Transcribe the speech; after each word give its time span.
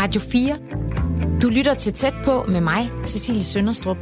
Radio 0.00 0.20
4. 0.20 0.58
Du 1.42 1.48
lytter 1.48 1.74
til 1.74 1.92
tæt 1.92 2.14
på 2.24 2.44
med 2.48 2.60
mig, 2.60 2.90
Cecilie 3.06 3.42
Sønderstrup. 3.42 3.96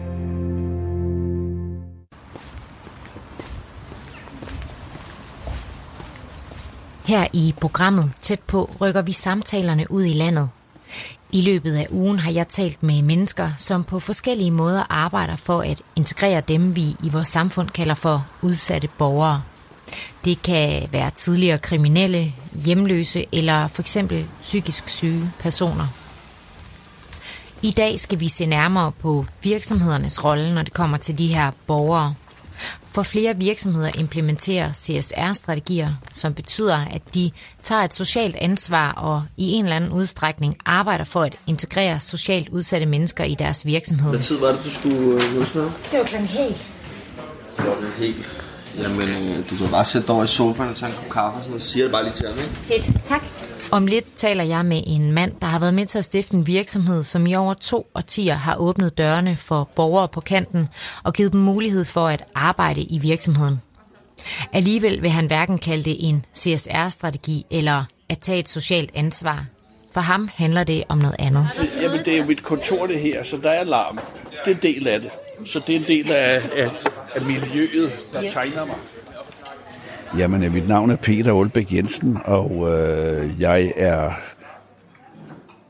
Her 7.07 7.27
i 7.33 7.55
programmet 7.61 8.13
Tæt 8.21 8.41
på 8.41 8.71
rykker 8.81 9.03
vi 9.03 9.13
samtalerne 9.13 9.91
ud 9.91 10.05
i 10.05 10.13
landet. 10.13 10.51
I 11.33 11.41
løbet 11.41 11.77
af 11.77 11.87
ugen 11.91 12.19
har 12.19 12.31
jeg 12.31 12.49
talt 12.49 12.83
med 12.83 13.03
mennesker, 13.03 13.51
som 13.59 13.85
på 13.85 14.01
forskellige 14.01 14.51
måder 14.51 14.85
arbejder 14.91 15.37
for 15.37 15.61
at 15.61 15.83
integrere 15.97 16.41
dem, 16.41 16.77
vi 16.77 16.97
i 17.05 17.09
vores 17.13 17.29
samfund 17.29 17.69
kalder 17.69 17.95
for 17.95 18.27
udsatte 18.43 18.89
borgere. 18.99 19.43
Det 20.25 20.43
kan 20.43 20.89
være 20.93 21.11
tidligere 21.17 21.59
kriminelle, 21.59 22.33
hjemløse 22.53 23.27
eller 23.33 23.69
for 23.69 23.83
eksempel 23.83 24.27
psykisk 24.43 24.89
syge 24.89 25.31
personer. 25.39 25.87
I 27.63 27.71
dag 27.71 28.01
skal 28.01 28.21
vi 28.21 28.29
se 28.29 28.47
nærmere 28.47 28.93
på 28.93 29.27
virksomhedernes 29.43 30.25
rolle, 30.25 30.55
når 30.55 30.63
det 30.63 30.73
kommer 30.73 30.97
til 30.97 31.19
de 31.19 31.35
her 31.35 31.51
borgere. 31.67 32.15
For 32.93 33.03
flere 33.03 33.37
virksomheder 33.37 33.91
implementerer 33.99 34.73
CSR-strategier, 34.73 35.91
som 36.13 36.35
betyder, 36.35 36.77
at 36.77 37.03
de 37.15 37.31
tager 37.63 37.83
et 37.83 37.95
socialt 37.95 38.37
ansvar 38.37 38.93
og 38.93 39.25
i 39.37 39.53
en 39.53 39.65
eller 39.65 39.77
anden 39.77 39.93
udstrækning 39.93 40.57
arbejder 40.65 41.05
for 41.05 41.23
at 41.23 41.37
integrere 41.47 42.01
socialt 42.01 42.49
udsatte 42.49 42.87
mennesker 42.87 43.25
i 43.25 43.35
deres 43.35 43.67
virksomhed. 43.67 44.11
Hvad 44.11 44.23
tid 44.23 44.39
var 44.39 44.53
det, 44.53 44.61
du 44.65 44.71
skulle 44.71 45.25
øh? 45.25 45.35
Det 45.91 45.99
var 45.99 46.05
klokken 46.05 46.29
helt. 46.29 46.67
Klokken 47.57 47.89
helt. 47.99 48.44
Jamen, 48.83 49.01
øh, 49.01 49.51
du 49.51 49.57
kan 49.57 49.69
bare 49.71 49.85
sætte 49.85 50.07
dig 50.07 50.15
over 50.15 50.25
i 50.25 50.27
sofaen 50.27 50.71
og 50.71 50.77
tage 50.77 50.91
en 50.91 50.97
kop 50.97 51.11
kaffe, 51.11 51.39
og 51.39 51.45
sådan, 51.45 51.61
så 51.61 51.69
siger 51.69 51.85
det 51.85 51.93
bare 51.93 52.05
lige 52.05 52.13
til 52.13 52.27
ham, 52.29 52.39
ikke? 52.39 52.51
Fedt, 52.51 53.05
tak. 53.05 53.23
Om 53.71 53.87
lidt 53.87 54.15
taler 54.17 54.45
jeg 54.45 54.65
med 54.65 54.83
en 54.87 55.13
mand, 55.13 55.33
der 55.41 55.47
har 55.47 55.59
været 55.59 55.75
med 55.75 55.87
til 55.87 55.99
at 55.99 56.05
stifte 56.05 56.35
en 56.35 56.47
virksomhed, 56.47 57.03
som 57.03 57.27
i 57.27 57.35
over 57.35 57.55
to 57.55 57.87
årtier 57.95 58.35
har 58.35 58.57
åbnet 58.57 58.99
dørene 58.99 59.37
for 59.37 59.69
borgere 59.77 60.09
på 60.09 60.21
kanten 60.21 60.69
og 61.03 61.13
givet 61.13 61.33
dem 61.33 61.41
mulighed 61.41 61.85
for 61.85 62.09
at 62.09 62.25
arbejde 62.35 62.83
i 62.83 62.99
virksomheden. 62.99 63.61
Alligevel 64.53 65.03
vil 65.03 65.11
han 65.11 65.27
hverken 65.27 65.59
kalde 65.59 65.83
det 65.83 66.09
en 66.09 66.25
CSR-strategi 66.37 67.47
eller 67.51 67.85
at 68.09 68.19
tage 68.19 68.39
et 68.39 68.49
socialt 68.49 68.91
ansvar. 68.95 69.45
For 69.93 70.01
ham 70.01 70.31
handler 70.35 70.65
det 70.65 70.85
om 70.89 70.99
noget 70.99 71.17
andet. 71.19 71.49
Jamen, 71.81 71.99
det 72.05 72.15
er 72.15 72.19
jo 72.19 72.25
mit 72.25 72.43
kontor 72.43 72.87
det 72.87 73.01
her, 73.01 73.23
så 73.23 73.37
der 73.43 73.51
er 73.51 73.61
alarm. 73.61 73.99
Det 74.45 74.51
er 74.51 74.55
en 74.55 74.63
del 74.63 74.89
af 74.89 75.01
det. 75.01 75.11
Så 75.47 75.61
det 75.67 75.77
er 75.77 75.81
en 75.81 75.87
del 75.87 76.13
af, 76.13 76.43
af, 76.57 76.71
af 77.15 77.23
miljøet, 77.27 77.91
der 78.13 78.29
tegner 78.29 78.65
mig. 78.65 78.77
Jamen, 80.19 80.53
mit 80.53 80.69
navn 80.69 80.91
er 80.91 80.97
Peter 80.97 81.33
Olbæk 81.33 81.73
Jensen, 81.73 82.19
og 82.25 82.69
øh, 82.71 83.41
jeg 83.41 83.73
er 83.77 84.13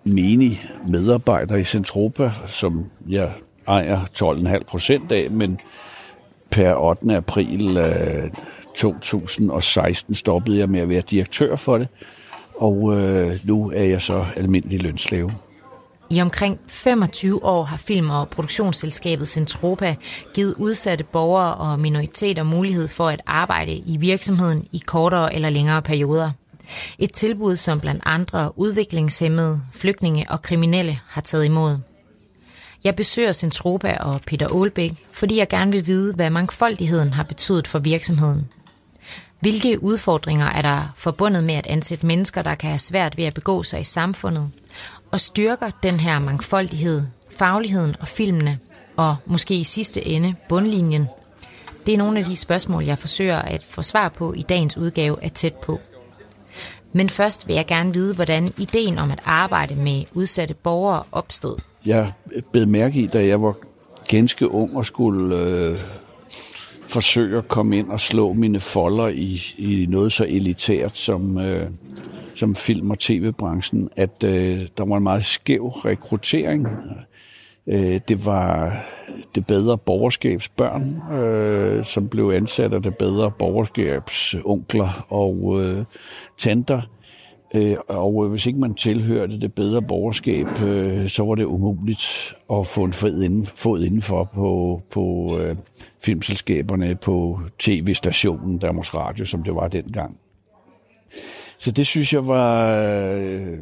menig 0.04 0.62
medarbejder 0.88 1.56
i 1.56 1.64
Centropa, 1.64 2.30
som 2.46 2.84
jeg 3.08 3.32
ejer 3.68 4.00
12,5 4.58 4.64
procent 4.64 5.12
af, 5.12 5.30
men 5.30 5.60
per 6.50 6.74
8. 6.74 7.16
april 7.16 7.76
øh, 7.76 8.30
2016 8.74 10.14
stoppede 10.14 10.58
jeg 10.58 10.68
med 10.68 10.80
at 10.80 10.88
være 10.88 11.02
direktør 11.10 11.56
for 11.56 11.78
det, 11.78 11.88
og 12.56 13.00
øh, 13.00 13.40
nu 13.44 13.70
er 13.74 13.82
jeg 13.82 14.02
så 14.02 14.24
almindelig 14.36 14.82
lønslave. 14.82 15.30
I 16.10 16.20
omkring 16.20 16.60
25 16.68 17.44
år 17.44 17.64
har 17.64 17.76
film- 17.76 18.10
og 18.10 18.28
produktionsselskabet 18.28 19.28
Centropa 19.28 19.96
givet 20.34 20.54
udsatte 20.58 21.04
borgere 21.04 21.54
og 21.54 21.80
minoriteter 21.80 22.42
mulighed 22.42 22.88
for 22.88 23.08
at 23.08 23.22
arbejde 23.26 23.72
i 23.72 23.96
virksomheden 23.96 24.66
i 24.72 24.82
kortere 24.86 25.34
eller 25.34 25.50
længere 25.50 25.82
perioder. 25.82 26.30
Et 26.98 27.12
tilbud, 27.12 27.56
som 27.56 27.80
blandt 27.80 28.02
andre 28.06 28.58
udviklingshemmede, 28.58 29.62
flygtninge 29.72 30.26
og 30.28 30.42
kriminelle 30.42 31.00
har 31.08 31.20
taget 31.20 31.44
imod. 31.44 31.78
Jeg 32.84 32.96
besøger 32.96 33.32
Centropa 33.32 33.96
og 34.00 34.20
Peter 34.26 34.48
Aalbæk, 34.48 34.92
fordi 35.12 35.38
jeg 35.38 35.48
gerne 35.48 35.72
vil 35.72 35.86
vide, 35.86 36.14
hvad 36.14 36.30
mangfoldigheden 36.30 37.12
har 37.12 37.22
betydet 37.22 37.68
for 37.68 37.78
virksomheden. 37.78 38.48
Hvilke 39.40 39.82
udfordringer 39.82 40.46
er 40.46 40.62
der 40.62 40.92
forbundet 40.96 41.44
med 41.44 41.54
at 41.54 41.66
ansætte 41.66 42.06
mennesker, 42.06 42.42
der 42.42 42.54
kan 42.54 42.68
have 42.68 42.78
svært 42.78 43.16
ved 43.16 43.24
at 43.24 43.34
begå 43.34 43.62
sig 43.62 43.80
i 43.80 43.84
samfundet? 43.84 44.50
Og 45.14 45.20
styrker 45.20 45.70
den 45.82 46.00
her 46.00 46.18
mangfoldighed, 46.18 47.02
fagligheden 47.30 47.94
og 48.00 48.08
filmene, 48.08 48.58
og 48.96 49.16
måske 49.26 49.54
i 49.54 49.64
sidste 49.64 50.06
ende 50.06 50.34
bundlinjen? 50.48 51.06
Det 51.86 51.94
er 51.94 51.98
nogle 51.98 52.18
af 52.18 52.24
de 52.24 52.36
spørgsmål, 52.36 52.84
jeg 52.84 52.98
forsøger 52.98 53.38
at 53.38 53.62
få 53.62 53.82
svar 53.82 54.08
på 54.08 54.32
i 54.32 54.42
dagens 54.42 54.78
udgave 54.78 55.16
af 55.22 55.30
Tæt 55.30 55.54
på. 55.54 55.80
Men 56.92 57.08
først 57.08 57.48
vil 57.48 57.54
jeg 57.54 57.66
gerne 57.66 57.92
vide, 57.92 58.14
hvordan 58.14 58.52
ideen 58.58 58.98
om 58.98 59.10
at 59.10 59.20
arbejde 59.24 59.74
med 59.74 60.04
udsatte 60.14 60.54
borgere 60.54 61.02
opstod. 61.12 61.56
Jeg 61.86 62.12
blev 62.52 62.68
mærke 62.68 63.00
i, 63.00 63.06
da 63.06 63.26
jeg 63.26 63.42
var 63.42 63.54
ganske 64.08 64.50
ung 64.50 64.76
og 64.76 64.86
skulle 64.86 65.38
øh, 65.38 65.78
forsøge 66.86 67.38
at 67.38 67.48
komme 67.48 67.78
ind 67.78 67.90
og 67.90 68.00
slå 68.00 68.32
mine 68.32 68.60
folder 68.60 69.08
i, 69.08 69.42
i 69.58 69.86
noget 69.88 70.12
så 70.12 70.24
elitært 70.24 70.98
som, 70.98 71.38
øh, 71.38 71.70
som 72.34 72.54
film- 72.54 72.90
og 72.90 72.98
tv-branchen, 72.98 73.88
at 73.96 74.24
øh, 74.24 74.68
der 74.78 74.84
var 74.84 74.96
en 74.96 75.02
meget 75.02 75.24
skæv 75.24 75.66
rekruttering. 75.66 76.66
Øh, 77.66 78.00
det 78.08 78.26
var 78.26 78.76
det 79.34 79.46
bedre 79.46 79.78
borgerskabsbørn, 79.78 81.12
øh, 81.12 81.84
som 81.84 82.08
blev 82.08 82.32
ansat 82.34 82.72
af 82.72 82.82
det 82.82 82.96
bedre 82.96 83.30
borgerskabsonkler 83.30 85.06
og 85.08 85.62
øh, 85.62 85.84
tanter. 86.38 86.82
Øh, 87.54 87.76
og 87.88 88.24
øh, 88.24 88.30
hvis 88.30 88.46
ikke 88.46 88.60
man 88.60 88.74
tilhørte 88.74 89.40
det 89.40 89.54
bedre 89.54 89.82
borgerskab, 89.82 90.62
øh, 90.62 91.08
så 91.08 91.24
var 91.24 91.34
det 91.34 91.44
umuligt 91.44 92.34
at 92.52 92.66
få 92.66 92.84
en 92.84 92.92
fod, 92.92 93.22
inden, 93.22 93.46
fod 93.46 93.84
indenfor 93.84 94.24
på, 94.24 94.82
på 94.90 95.36
øh, 95.40 95.56
filmselskaberne, 96.04 96.94
på 96.94 97.40
tv-stationen, 97.58 98.58
Danmarks 98.58 98.94
Radio, 98.94 99.24
som 99.24 99.42
det 99.42 99.54
var 99.54 99.68
dengang. 99.68 100.16
Så 101.58 101.70
det 101.70 101.86
synes 101.86 102.12
jeg 102.12 102.26
var 102.26 102.76
øh, 103.16 103.58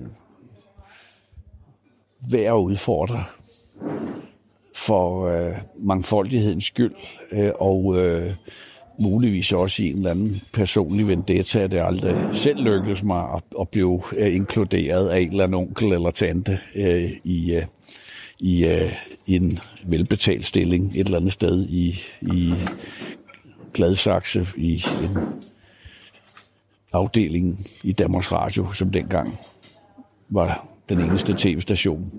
værd 2.31 2.47
at 2.47 2.53
udfordre 2.53 3.25
for 4.75 5.29
øh, 5.29 5.55
mangfoldighedens 5.79 6.65
skyld, 6.65 6.95
øh, 7.33 7.51
og 7.61 7.99
øh, 7.99 8.33
muligvis 8.99 9.53
også 9.53 9.83
i 9.83 9.91
en 9.91 9.97
eller 9.97 10.11
anden 10.11 10.43
personlig 10.53 11.09
vendetta, 11.09 11.61
at 11.61 11.71
det 11.71 11.81
aldrig 11.81 12.17
selv 12.33 12.65
lykkedes 12.65 13.03
mig 13.03 13.35
at, 13.35 13.43
at 13.61 13.69
blive 13.69 14.03
øh, 14.17 14.35
inkluderet 14.35 15.09
af 15.09 15.21
en 15.21 15.31
eller 15.31 15.45
anden 15.45 15.61
onkel 15.61 15.93
eller 15.93 16.11
tante 16.11 16.59
øh, 16.75 17.11
i, 17.25 17.53
øh, 17.53 17.65
i 18.39 18.67
øh, 18.67 18.93
en 19.27 19.59
velbetalt 19.85 20.47
stilling 20.47 20.93
et 20.95 21.05
eller 21.05 21.19
andet 21.19 21.33
sted 21.33 21.69
i, 21.69 22.01
i 22.23 22.55
Gladsaxe 23.75 24.47
i 24.57 24.85
en 25.03 25.19
afdelingen 26.93 27.59
i 27.85 27.93
Danmarks 27.93 28.33
Radio, 28.33 28.73
som 28.73 28.91
dengang 28.91 29.39
var 30.29 30.67
den 30.89 31.01
eneste 31.01 31.35
tv-station. 31.39 32.13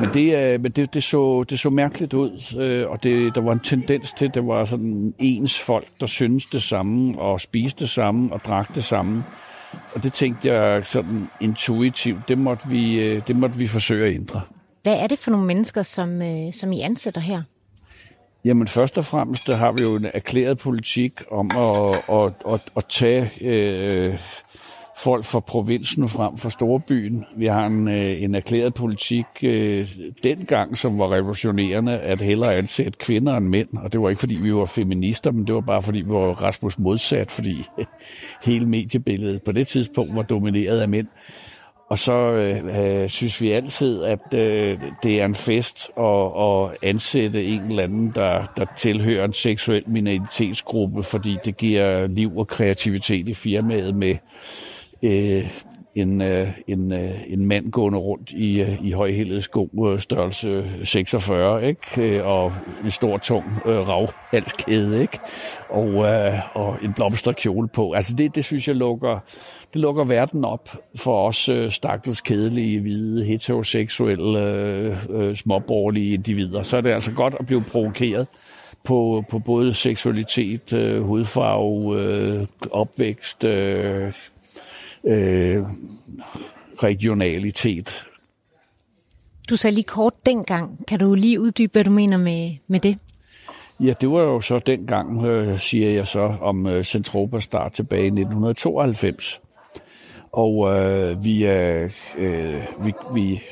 Men 0.00 0.08
det, 0.14 0.54
øh, 0.54 0.60
men 0.60 0.70
det, 0.70 0.94
det, 0.94 1.04
så, 1.04 1.44
det 1.50 1.60
så 1.60 1.70
mærkeligt 1.70 2.14
ud, 2.14 2.56
øh, 2.58 2.90
og 2.90 3.02
det, 3.02 3.34
der 3.34 3.40
var 3.40 3.52
en 3.52 3.58
tendens 3.58 4.12
til, 4.12 4.26
at 4.26 4.34
det 4.34 4.46
var 4.46 4.64
sådan 4.64 5.14
ens 5.18 5.60
folk, 5.60 5.88
der 6.00 6.06
syntes 6.06 6.46
det 6.46 6.62
samme, 6.62 7.18
og 7.18 7.40
spiste 7.40 7.80
det 7.80 7.90
samme, 7.90 8.32
og 8.32 8.40
drak 8.44 8.74
det 8.74 8.84
samme. 8.84 9.22
Og 9.94 10.02
det 10.02 10.12
tænkte 10.12 10.52
jeg 10.52 10.86
sådan 10.86 11.28
intuitivt, 11.40 12.28
det 12.28 12.38
måtte 12.38 12.68
vi, 12.68 13.00
øh, 13.00 13.22
det 13.26 13.36
måtte 13.36 13.58
vi 13.58 13.66
forsøge 13.66 14.06
at 14.06 14.14
ændre. 14.14 14.40
Hvad 14.82 14.94
er 14.94 15.06
det 15.06 15.18
for 15.18 15.30
nogle 15.30 15.46
mennesker, 15.46 15.82
som, 15.82 16.22
som 16.52 16.72
I 16.72 16.80
ansætter 16.80 17.20
her? 17.20 17.42
Jamen 18.44 18.68
først 18.68 18.98
og 18.98 19.04
fremmest, 19.04 19.46
der 19.46 19.56
har 19.56 19.72
vi 19.72 19.82
jo 19.82 19.96
en 19.96 20.06
erklæret 20.14 20.58
politik 20.58 21.12
om 21.30 21.50
at, 21.56 22.02
at, 22.12 22.32
at, 22.52 22.60
at 22.76 22.84
tage 22.88 23.30
øh, 23.40 24.18
folk 24.96 25.24
fra 25.24 25.40
provinsen 25.40 26.08
frem 26.08 26.36
for 26.36 26.48
storbyen. 26.48 27.24
Vi 27.36 27.46
har 27.46 27.66
en, 27.66 27.88
øh, 27.88 28.22
en 28.22 28.34
erklæret 28.34 28.74
politik 28.74 29.24
øh, 29.42 29.88
dengang, 30.22 30.78
som 30.78 30.98
var 30.98 31.12
revolutionerende, 31.12 31.98
at 31.98 32.20
hellere 32.20 32.54
ansætte 32.54 32.98
kvinder 32.98 33.36
end 33.36 33.46
mænd. 33.46 33.68
Og 33.76 33.92
det 33.92 34.00
var 34.00 34.08
ikke, 34.08 34.20
fordi 34.20 34.34
vi 34.34 34.54
var 34.54 34.64
feminister, 34.64 35.30
men 35.30 35.46
det 35.46 35.54
var 35.54 35.60
bare, 35.60 35.82
fordi 35.82 36.00
vi 36.00 36.12
var 36.12 36.42
Rasmus 36.42 36.78
modsat, 36.78 37.30
fordi 37.30 37.64
hele 38.48 38.66
mediebilledet 38.66 39.42
på 39.42 39.52
det 39.52 39.66
tidspunkt 39.66 40.16
var 40.16 40.22
domineret 40.22 40.80
af 40.80 40.88
mænd. 40.88 41.08
Og 41.90 41.98
så 41.98 42.12
øh, 42.12 43.02
øh, 43.02 43.08
synes 43.08 43.40
vi 43.40 43.50
altid, 43.50 44.02
at 44.02 44.34
øh, 44.34 44.80
det 45.02 45.20
er 45.20 45.24
en 45.24 45.34
fest 45.34 45.90
at, 45.98 46.26
at 46.36 46.76
ansætte 46.82 47.44
en 47.44 47.60
eller 47.60 47.82
anden, 47.82 48.12
der, 48.14 48.44
der 48.56 48.66
tilhører 48.76 49.24
en 49.24 49.32
seksuel 49.32 49.82
minoritetsgruppe, 49.86 51.02
fordi 51.02 51.36
det 51.44 51.56
giver 51.56 52.06
liv 52.06 52.38
og 52.38 52.46
kreativitet 52.46 53.28
i 53.28 53.34
firmaet 53.34 53.94
med 53.94 54.16
øh, 55.02 55.50
en, 56.00 56.20
øh, 56.20 56.48
en, 56.66 56.92
øh, 56.92 57.10
en 57.26 57.46
mand 57.46 57.70
gående 57.70 57.98
rundt 57.98 58.32
i, 58.32 58.60
øh, 58.60 58.86
i 58.86 58.92
højhældet 58.92 59.44
sko 59.44 59.68
størrelse 59.98 60.64
46, 60.84 61.68
ikke? 61.68 62.24
og 62.24 62.52
en 62.84 62.90
stor, 62.90 63.18
tung 63.18 63.44
øh, 63.66 63.88
ravhalskæde, 63.88 65.00
ikke? 65.00 65.18
Og, 65.68 65.88
øh, 65.88 66.56
og 66.56 66.76
en 66.82 66.92
blomsterkjole 66.92 67.68
på. 67.68 67.92
Altså 67.92 68.14
det, 68.14 68.34
det 68.34 68.44
synes 68.44 68.68
jeg 68.68 68.76
lukker, 68.76 69.18
det 69.72 69.80
lukker 69.80 70.04
verden 70.04 70.44
op 70.44 70.68
for 70.96 71.28
os 71.28 71.48
øh, 71.48 71.70
stakkels 71.70 72.20
kedelige, 72.20 72.80
hvide, 72.80 73.24
heteroseksuelle, 73.24 74.40
øh, 75.10 75.34
småborgerlige 75.34 76.14
individer. 76.14 76.62
Så 76.62 76.76
er 76.76 76.80
det 76.80 76.90
altså 76.90 77.12
godt 77.12 77.36
at 77.40 77.46
blive 77.46 77.62
provokeret 77.62 78.26
på, 78.84 79.24
på 79.30 79.38
både 79.38 79.74
seksualitet, 79.74 80.72
øh, 80.72 81.02
hudfarve, 81.02 82.00
øh, 82.00 82.46
opvækst, 82.70 83.44
øh, 83.44 84.12
øh, 85.04 85.62
regionalitet. 86.82 88.06
Du 89.50 89.56
sagde 89.56 89.74
lige 89.74 89.84
kort 89.84 90.14
dengang. 90.26 90.86
Kan 90.88 90.98
du 90.98 91.14
lige 91.14 91.40
uddybe, 91.40 91.72
hvad 91.72 91.84
du 91.84 91.90
mener 91.90 92.16
med, 92.16 92.56
med 92.66 92.80
det? 92.80 92.98
Ja, 93.80 93.92
det 94.00 94.10
var 94.10 94.20
jo 94.20 94.40
så 94.40 94.58
dengang, 94.58 95.24
øh, 95.24 95.58
siger 95.58 95.90
jeg 95.90 96.06
så, 96.06 96.34
om 96.40 96.66
øh, 96.66 96.84
Centropa 96.84 97.40
start 97.40 97.72
tilbage 97.72 98.02
i 98.02 98.06
1992. 98.06 99.40
Og 100.32 100.68
øh, 100.68 101.24
vi, 101.24 101.46
øh, 101.46 101.90
vi, 102.84 102.92
vi 103.14 103.42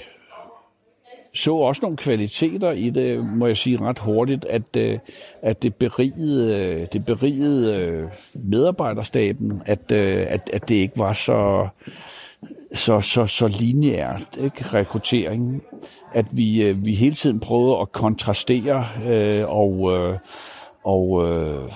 så 1.35 1.55
også 1.55 1.81
nogle 1.83 1.97
kvaliteter 1.97 2.73
i 2.73 2.91
det, 2.91 3.25
må 3.25 3.47
jeg 3.47 3.57
sige 3.57 3.81
ret 3.81 3.99
hurtigt, 3.99 4.45
at, 4.45 4.77
øh, 4.77 4.99
at 5.43 5.63
det 5.63 5.75
berigede, 5.75 6.87
det 6.93 7.05
berigede 7.05 7.77
øh, 7.77 8.09
medarbejderstaben, 8.35 9.63
at, 9.67 9.93
øh, 9.93 10.27
at, 10.29 10.51
at 10.53 10.69
det 10.69 10.75
ikke 10.75 10.99
var 10.99 11.13
så, 11.13 11.69
så, 12.75 13.01
så, 13.01 13.27
så 13.27 13.49
lineært, 13.49 14.39
ikke? 14.41 14.65
rekrutteringen. 14.65 15.63
At 16.15 16.27
vi, 16.33 16.73
vi 16.73 16.95
hele 16.95 17.15
tiden 17.15 17.41
prøvede 17.41 17.79
at 17.81 17.93
kontrastere 17.93 18.87
øh, 19.07 19.45
og, 19.49 19.93
øh, 19.93 20.19
og 20.85 21.29
øh, 21.29 21.73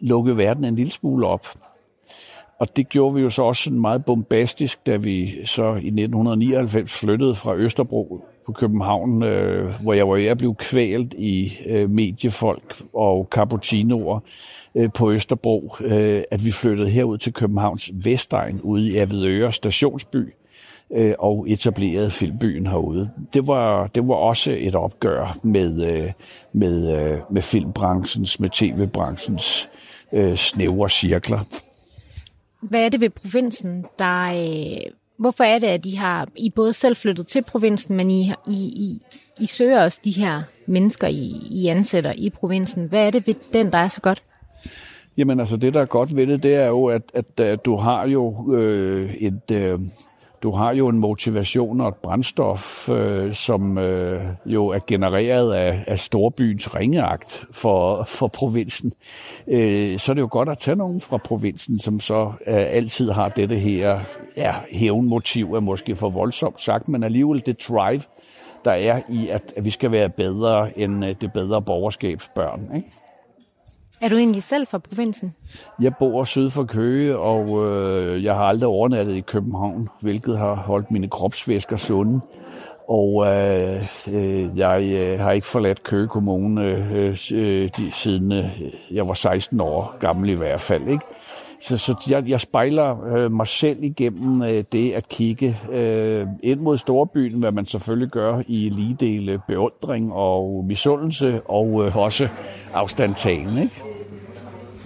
lukke 0.00 0.36
verden 0.36 0.64
en 0.64 0.76
lille 0.76 0.92
smule 0.92 1.26
op. 1.26 1.46
Og 2.58 2.76
det 2.76 2.88
gjorde 2.88 3.14
vi 3.14 3.20
jo 3.20 3.30
så 3.30 3.42
også 3.42 3.62
sådan 3.62 3.80
meget 3.80 4.04
bombastisk, 4.04 4.86
da 4.86 4.96
vi 4.96 5.46
så 5.46 5.62
i 5.62 5.86
1999 5.86 6.92
flyttede 6.92 7.34
fra 7.34 7.54
Østerbro 7.54 8.24
på 8.46 8.52
København, 8.52 9.22
øh, 9.22 9.82
hvor 9.82 9.92
jeg 9.92 10.08
var 10.08 10.16
jeg 10.16 10.38
blev 10.38 10.54
kvalt 10.54 10.96
kvælt 10.96 11.14
i 11.18 11.52
øh, 11.66 11.90
mediefolk 11.90 12.82
og 12.94 13.28
cappuccinoer 13.30 14.20
øh, 14.74 14.92
på 14.94 15.12
Østerbro, 15.12 15.76
øh, 15.80 16.22
at 16.30 16.44
vi 16.44 16.50
flyttede 16.50 16.90
herud 16.90 17.18
til 17.18 17.32
Københavns 17.32 17.90
Vestegn 17.94 18.60
ude 18.62 18.90
i 18.90 18.96
Avedøre 18.96 19.52
stationsby 19.52 20.34
øh, 20.92 21.14
og 21.18 21.46
etablerede 21.48 22.10
filmbyen 22.10 22.66
herude. 22.66 23.10
Det 23.34 23.46
var, 23.46 23.86
det 23.86 24.08
var 24.08 24.14
også 24.14 24.56
et 24.58 24.74
opgør 24.74 25.38
med, 25.42 25.96
øh, 25.96 26.12
med, 26.52 27.00
øh, 27.00 27.18
med 27.30 27.42
filmbranchens, 27.42 28.40
med 28.40 28.50
tv-branchens 28.50 29.68
øh, 30.12 30.36
snævre 30.36 30.88
cirkler. 30.88 31.40
Hvad 32.60 32.80
er 32.80 32.88
det 32.88 33.00
ved 33.00 33.10
provinsen, 33.10 33.84
der... 33.98 34.22
Øh, 34.24 34.92
hvorfor 35.18 35.44
er 35.44 35.58
det, 35.58 35.66
at 35.66 35.86
I 35.86 35.94
har 35.94 36.28
I 36.36 36.50
både 36.50 36.72
selv 36.72 36.96
flyttet 36.96 37.26
til 37.26 37.44
provinsen, 37.48 37.96
men 37.96 38.10
I, 38.10 38.32
I, 38.46 38.56
I, 38.56 39.02
I 39.40 39.46
søger 39.46 39.82
også 39.82 40.00
de 40.04 40.10
her 40.10 40.42
mennesker, 40.66 41.06
I, 41.06 41.32
I 41.50 41.66
ansætter 41.66 42.12
i 42.12 42.30
provinsen? 42.30 42.84
Hvad 42.84 43.06
er 43.06 43.10
det 43.10 43.26
ved 43.26 43.34
den, 43.52 43.72
der 43.72 43.78
er 43.78 43.88
så 43.88 44.00
godt? 44.00 44.22
Jamen 45.16 45.40
altså, 45.40 45.56
det 45.56 45.74
der 45.74 45.80
er 45.80 45.86
godt 45.86 46.16
ved 46.16 46.26
det, 46.26 46.42
det 46.42 46.54
er 46.54 46.66
jo, 46.66 46.86
at, 46.86 47.02
at, 47.14 47.40
at 47.40 47.64
du 47.64 47.76
har 47.76 48.06
jo 48.06 48.54
øh, 48.54 49.14
et... 49.14 49.50
Øh, 49.52 49.80
du 50.46 50.50
har 50.50 50.74
jo 50.74 50.88
en 50.88 50.98
motivation 50.98 51.80
og 51.80 51.88
et 51.88 51.94
brændstof, 51.94 52.88
øh, 52.88 53.34
som 53.34 53.78
øh, 53.78 54.22
jo 54.46 54.68
er 54.68 54.78
genereret 54.86 55.52
af, 55.52 55.84
af 55.86 55.98
storbyens 55.98 56.74
ringeagt 56.74 57.46
for, 57.52 58.04
for 58.04 58.26
provinsen. 58.28 58.92
Øh, 59.48 59.98
så 59.98 60.12
er 60.12 60.14
det 60.14 60.20
jo 60.20 60.28
godt 60.30 60.48
at 60.48 60.58
tage 60.58 60.76
nogen 60.76 61.00
fra 61.00 61.16
provinsen, 61.16 61.78
som 61.78 62.00
så 62.00 62.32
øh, 62.46 62.66
altid 62.68 63.10
har 63.10 63.28
dette 63.28 63.58
her 63.58 64.00
ja, 64.36 64.54
hævnmotiv, 64.72 65.54
er 65.54 65.60
måske 65.60 65.96
for 65.96 66.10
voldsomt 66.10 66.60
sagt, 66.60 66.88
men 66.88 67.02
alligevel 67.02 67.46
det 67.46 67.68
drive, 67.68 68.02
der 68.64 68.72
er 68.72 69.00
i, 69.08 69.28
at, 69.28 69.52
at 69.56 69.64
vi 69.64 69.70
skal 69.70 69.92
være 69.92 70.08
bedre 70.08 70.78
end 70.78 71.04
øh, 71.04 71.14
det 71.20 71.32
bedre 71.32 71.62
borgerskabsbørn. 71.62 72.76
Ikke? 72.76 72.88
Er 74.00 74.08
du 74.08 74.16
egentlig 74.16 74.42
selv 74.42 74.66
fra 74.66 74.78
provinsen? 74.78 75.34
Jeg 75.80 75.92
bor 75.98 76.24
syd 76.24 76.50
for 76.50 76.64
Køge, 76.64 77.18
og 77.18 77.66
øh, 77.66 78.24
jeg 78.24 78.34
har 78.34 78.44
aldrig 78.44 78.68
overnattet 78.68 79.14
i 79.14 79.20
København, 79.20 79.88
hvilket 80.00 80.38
har 80.38 80.54
holdt 80.54 80.90
mine 80.90 81.08
kropsvæsker 81.08 81.76
sunde. 81.76 82.20
Og 82.88 83.26
øh, 83.26 83.82
øh, 84.08 84.58
jeg 84.58 84.84
øh, 84.92 85.20
har 85.20 85.32
ikke 85.32 85.46
forladt 85.46 85.82
Køge 85.82 86.08
Kommune 86.08 86.64
øh, 86.64 87.16
øh, 87.32 87.70
siden 87.92 88.32
øh, 88.32 88.60
jeg 88.90 89.08
var 89.08 89.14
16 89.14 89.60
år 89.60 89.96
gammel 90.00 90.30
i 90.30 90.34
hvert 90.34 90.60
fald. 90.60 90.88
Ikke? 90.88 91.04
Så, 91.60 91.76
så 91.76 91.94
jeg, 92.10 92.28
jeg 92.28 92.40
spejler 92.40 93.14
øh, 93.16 93.32
mig 93.32 93.46
selv 93.46 93.84
igennem 93.84 94.42
øh, 94.42 94.64
det 94.72 94.92
at 94.92 95.08
kigge 95.08 95.58
øh, 95.72 96.26
ind 96.42 96.60
mod 96.60 96.78
storbyen, 96.78 97.32
hvad 97.40 97.52
man 97.52 97.66
selvfølgelig 97.66 98.08
gør 98.08 98.42
i 98.46 98.68
lige 98.68 98.96
dele 99.00 99.40
beundring 99.48 100.12
og 100.12 100.64
misundelse 100.68 101.40
og 101.40 101.86
øh, 101.86 101.96
også 101.96 102.28
afstandtagen. 102.74 103.58
Ikke? 103.62 103.82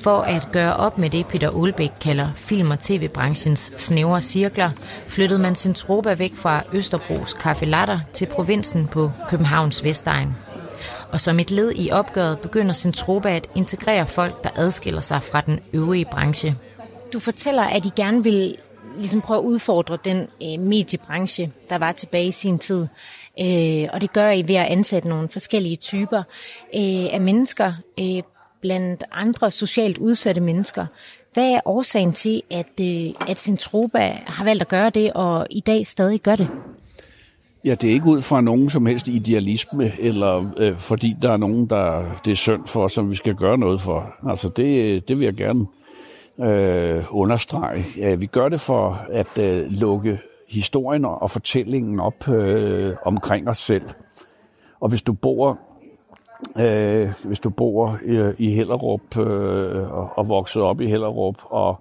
For 0.00 0.18
at 0.20 0.48
gøre 0.52 0.76
op 0.76 0.98
med 0.98 1.10
det, 1.10 1.26
Peter 1.26 1.50
Olbæk 1.56 1.92
kalder 2.00 2.28
film- 2.34 2.70
og 2.70 2.78
tv-branchens 2.78 3.72
snævre 3.76 4.20
cirkler, 4.20 4.70
flyttede 5.06 5.40
man 5.40 5.54
sin 5.54 5.74
tropa 5.74 6.14
væk 6.14 6.34
fra 6.34 6.62
Østerbros 6.72 7.34
Café 7.34 7.64
Latter 7.64 7.98
til 8.12 8.26
provinsen 8.26 8.86
på 8.86 9.10
Københavns 9.28 9.84
Vestegn. 9.84 10.28
Og 11.12 11.20
som 11.20 11.38
et 11.38 11.50
led 11.50 11.72
i 11.76 11.90
opgøret 11.90 12.38
begynder 12.38 12.72
Centropa 12.72 13.36
at 13.36 13.46
integrere 13.54 14.06
folk, 14.06 14.44
der 14.44 14.50
adskiller 14.56 15.00
sig 15.00 15.22
fra 15.22 15.40
den 15.40 15.60
øvrige 15.72 16.04
branche. 16.04 16.56
Du 17.12 17.18
fortæller, 17.18 17.62
at 17.62 17.86
I 17.86 17.90
gerne 17.96 18.22
vil 18.24 18.56
ligesom 18.96 19.20
prøve 19.20 19.38
at 19.38 19.44
udfordre 19.44 19.98
den 20.04 20.18
øh, 20.42 20.60
mediebranche, 20.66 21.52
der 21.70 21.78
var 21.78 21.92
tilbage 21.92 22.26
i 22.26 22.32
sin 22.32 22.58
tid. 22.58 22.86
Øh, 23.40 23.88
og 23.92 24.00
det 24.00 24.12
gør 24.12 24.30
I 24.30 24.48
ved 24.48 24.54
at 24.54 24.66
ansætte 24.66 25.08
nogle 25.08 25.28
forskellige 25.28 25.76
typer 25.76 26.18
øh, 26.74 27.14
af 27.14 27.20
mennesker, 27.20 27.72
øh, 28.00 28.22
blandt 28.60 29.04
andre 29.12 29.50
socialt 29.50 29.98
udsatte 29.98 30.40
mennesker. 30.40 30.86
Hvad 31.32 31.50
er 31.50 31.60
årsagen 31.64 32.12
til, 32.12 32.42
at, 32.50 32.80
øh, 32.80 33.10
at 33.28 33.38
Centropa 33.38 34.18
har 34.26 34.44
valgt 34.44 34.62
at 34.62 34.68
gøre 34.68 34.90
det, 34.90 35.12
og 35.12 35.46
i 35.50 35.60
dag 35.60 35.86
stadig 35.86 36.20
gør 36.20 36.36
det? 36.36 36.48
Ja, 37.64 37.74
det 37.74 37.88
er 37.88 37.92
ikke 37.92 38.06
ud 38.06 38.22
fra 38.22 38.40
nogen 38.40 38.70
som 38.70 38.86
helst 38.86 39.08
idealisme, 39.08 39.92
eller 39.98 40.52
øh, 40.56 40.76
fordi 40.76 41.16
der 41.22 41.32
er 41.32 41.36
nogen, 41.36 41.66
der 41.66 42.04
det 42.24 42.30
er 42.30 42.36
synd 42.36 42.66
for, 42.66 42.88
som 42.88 43.10
vi 43.10 43.16
skal 43.16 43.34
gøre 43.34 43.58
noget 43.58 43.80
for. 43.80 44.14
Altså, 44.28 44.48
det, 44.48 45.08
det 45.08 45.18
vil 45.18 45.24
jeg 45.24 45.34
gerne 45.34 45.66
øh, 46.40 47.04
understrege. 47.10 47.84
Ja, 47.96 48.14
vi 48.14 48.26
gør 48.26 48.48
det 48.48 48.60
for 48.60 49.06
at 49.10 49.38
øh, 49.38 49.66
lukke 49.70 50.18
historien 50.48 51.04
og 51.04 51.30
fortællingen 51.30 52.00
op 52.00 52.28
øh, 52.28 52.96
omkring 53.04 53.48
os 53.48 53.58
selv. 53.58 53.84
Og 54.80 54.88
hvis 54.88 55.02
du 55.02 55.12
bor 55.12 55.58
øh, 56.58 57.12
hvis 57.24 57.40
du 57.40 57.50
bor 57.50 57.98
i, 58.06 58.32
i 58.38 58.54
Hellerup 58.54 59.18
øh, 59.18 59.92
og, 59.92 60.08
og 60.14 60.28
vokset 60.28 60.62
op 60.62 60.80
i 60.80 60.86
Hellerup 60.86 61.36
og 61.44 61.80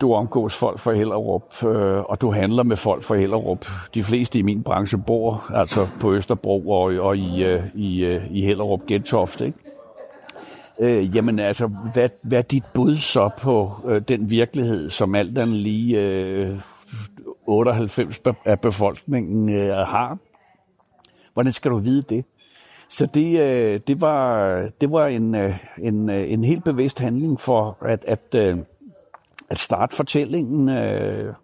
du 0.00 0.12
omgås 0.12 0.54
folk 0.54 0.78
fra 0.78 0.92
Hellerup, 0.92 1.64
øh, 1.64 1.98
og 1.98 2.20
du 2.20 2.32
handler 2.32 2.62
med 2.62 2.76
folk 2.76 3.02
fra 3.02 3.16
Hellerup. 3.16 3.66
De 3.94 4.02
fleste 4.02 4.38
i 4.38 4.42
min 4.42 4.62
branche 4.62 4.98
bor 4.98 5.44
altså 5.54 5.88
på 6.00 6.14
Østerbro 6.14 6.68
og, 6.68 6.92
og 7.00 7.16
i, 7.16 7.44
øh, 7.44 7.62
i, 7.74 8.04
øh, 8.04 8.22
i 8.30 8.46
Hellerup 8.46 8.86
Gentofte, 8.86 9.46
ikke? 9.46 9.58
Øh, 10.80 11.16
jamen 11.16 11.38
altså, 11.38 11.66
hvad, 11.66 12.08
hvad 12.22 12.38
er 12.38 12.42
dit 12.42 12.64
bud 12.74 12.96
så 12.96 13.30
på 13.40 13.70
øh, 13.86 14.02
den 14.08 14.30
virkelighed, 14.30 14.90
som 14.90 15.14
alt 15.14 15.36
den 15.36 15.48
lige 15.48 16.02
øh, 16.02 16.58
98 17.46 18.20
af 18.44 18.60
befolkningen 18.60 19.54
øh, 19.54 19.76
har? 19.76 20.18
Hvordan 21.34 21.52
skal 21.52 21.70
du 21.70 21.78
vide 21.78 22.02
det? 22.02 22.24
Så 22.88 23.06
det, 23.06 23.40
øh, 23.40 23.80
det 23.86 24.00
var, 24.00 24.48
det 24.80 24.92
var 24.92 25.06
en, 25.06 25.34
øh, 25.34 25.58
en, 25.78 26.10
øh, 26.10 26.32
en 26.32 26.44
helt 26.44 26.64
bevidst 26.64 26.98
handling 26.98 27.40
for 27.40 27.78
at, 27.82 28.04
at, 28.04 28.34
øh, 28.34 28.58
at 29.50 29.58
starte 29.58 29.96
fortællingen, 29.96 30.68
øh, 30.68 31.34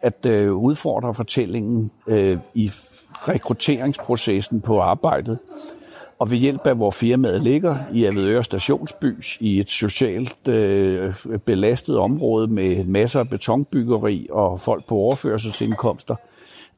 at 0.00 0.26
øh, 0.26 0.54
udfordre 0.54 1.14
fortællingen 1.14 1.90
øh, 2.06 2.38
i 2.54 2.70
rekrutteringsprocessen 3.12 4.60
på 4.60 4.80
arbejdet. 4.80 5.38
Og 6.18 6.30
ved 6.30 6.38
hjælp 6.38 6.66
af, 6.66 6.76
hvor 6.76 6.90
firmaet 6.90 7.42
ligger 7.42 7.76
i 7.92 8.04
Avedøre 8.04 8.44
Stationsby, 8.44 9.24
i 9.40 9.60
et 9.60 9.70
socialt 9.70 10.48
øh, 10.48 11.14
belastet 11.46 11.98
område 11.98 12.46
med 12.46 12.84
masser 12.84 13.20
af 13.20 13.30
betonbyggeri 13.30 14.26
og 14.30 14.60
folk 14.60 14.86
på 14.86 14.94
overførselsindkomster, 14.94 16.16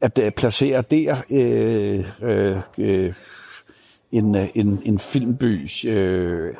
at 0.00 0.18
øh, 0.18 0.32
placere 0.32 0.82
der 0.82 1.16
øh, 1.30 2.04
øh, 2.22 2.60
øh 2.78 3.12
Øh, 4.12 4.18
en, 4.18 4.36
en, 4.54 4.82
en 4.84 4.98
filmbys 4.98 5.84
øh, 5.84 6.54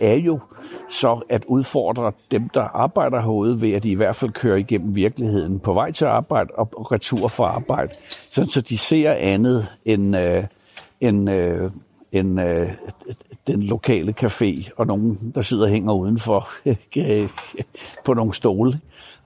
er, 0.00 0.14
jo 0.14 0.40
så 0.88 1.20
at 1.28 1.44
udfordre 1.44 2.12
dem, 2.30 2.48
der 2.48 2.62
arbejder 2.62 3.20
herude, 3.20 3.60
ved 3.60 3.72
at 3.72 3.82
de 3.82 3.90
i 3.90 3.94
hvert 3.94 4.16
fald 4.16 4.30
kører 4.30 4.56
igennem 4.56 4.94
virkeligheden 4.94 5.58
på 5.58 5.72
vej 5.72 5.92
til 5.92 6.04
arbejde 6.04 6.50
og 6.56 6.92
retur 6.92 7.28
fra 7.28 7.44
arbejde, 7.44 7.94
så, 8.30 8.44
så 8.44 8.60
de 8.60 8.78
ser 8.78 9.12
andet 9.12 9.66
end, 9.84 10.16
øh, 10.16 10.44
end, 11.00 11.30
øh, 11.30 11.70
end 12.12 12.40
øh, 12.40 12.68
den 13.46 13.62
lokale 13.62 14.14
café 14.22 14.70
og 14.76 14.86
nogen, 14.86 15.32
der 15.34 15.42
sidder 15.42 15.64
og 15.64 15.70
hænger 15.70 15.92
udenfor 15.92 16.48
på 18.04 18.14
nogle 18.14 18.34
stole 18.34 18.80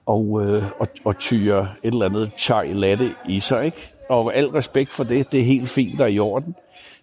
og, 0.05 0.41
øh, 0.45 0.63
og, 0.79 0.87
og 1.03 1.17
tyrer 1.19 1.61
et 1.83 1.93
eller 1.93 2.05
andet 2.05 2.31
chai 2.37 2.73
latte 2.73 3.09
i 3.27 3.39
sig. 3.39 3.65
Ikke? 3.65 3.93
Og 4.09 4.35
al 4.35 4.47
respekt 4.47 4.89
for 4.89 5.03
det, 5.03 5.31
det 5.31 5.39
er 5.39 5.43
helt 5.43 5.69
fint 5.69 6.01
og 6.01 6.11
i 6.11 6.19
orden. 6.19 6.55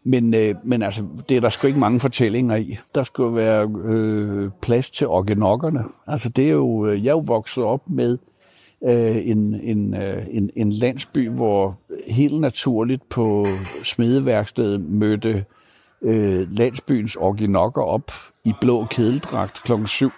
Men, 0.08 0.34
øh, 0.34 0.54
men 0.64 0.82
altså, 0.82 1.04
det 1.28 1.36
er 1.36 1.40
der 1.40 1.48
sgu 1.48 1.66
ikke 1.66 1.78
mange 1.78 2.00
fortællinger 2.00 2.56
i. 2.56 2.78
Der 2.94 3.04
skulle 3.04 3.36
være 3.36 3.70
øh, 3.84 4.50
plads 4.62 4.90
til 4.90 5.06
orgenokkerne. 5.06 5.84
Altså, 6.06 6.28
det 6.28 6.46
er 6.46 6.52
jo, 6.52 6.86
øh, 6.86 7.04
jeg 7.04 7.10
er 7.10 7.14
jo 7.14 7.24
vokset 7.26 7.64
op 7.64 7.90
med 7.90 8.18
øh, 8.84 9.16
en, 9.28 9.54
en, 9.62 9.94
øh, 9.94 10.26
en, 10.30 10.50
en 10.56 10.70
landsby, 10.70 11.28
hvor 11.28 11.78
helt 12.06 12.40
naturligt 12.40 13.08
på 13.08 13.46
smedeværkstedet 13.82 14.80
mødte 14.80 15.44
øh, 16.02 16.52
landsbyens 16.52 17.16
orgenokker 17.16 17.82
op 17.82 18.12
i 18.44 18.52
blå 18.60 18.84
kedeldragt 18.84 19.62
klokken 19.62 19.86
7 19.86 20.10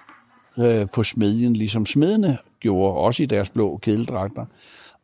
øh, 0.58 0.86
på 0.92 1.02
smedjen, 1.02 1.56
ligesom 1.56 1.86
smedene 1.86 2.38
gjorde, 2.60 2.96
også 2.96 3.22
i 3.22 3.26
deres 3.26 3.50
blå 3.50 3.76
kedeldragter. 3.76 4.46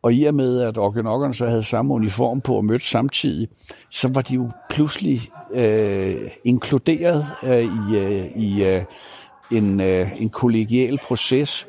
Og 0.07 0.15
i 0.15 0.25
og 0.25 0.35
med, 0.35 0.61
at 0.61 0.79
organokkerne 0.79 1.35
så 1.35 1.47
havde 1.47 1.63
samme 1.63 1.95
uniform 1.95 2.41
på 2.41 2.55
og 2.55 2.65
mødte 2.65 2.87
samtidig, 2.87 3.49
så 3.91 4.09
var 4.15 4.21
de 4.21 4.35
jo 4.35 4.51
pludselig 4.71 5.21
øh, 5.55 6.15
inkluderet 6.45 7.25
øh, 7.45 7.65
i, 7.65 7.99
øh, 7.99 8.37
i 8.37 8.65
øh, 8.65 8.85
en, 9.53 9.81
øh, 9.81 10.23
en 10.23 10.29
kollegial 10.29 10.99
proces. 10.99 11.69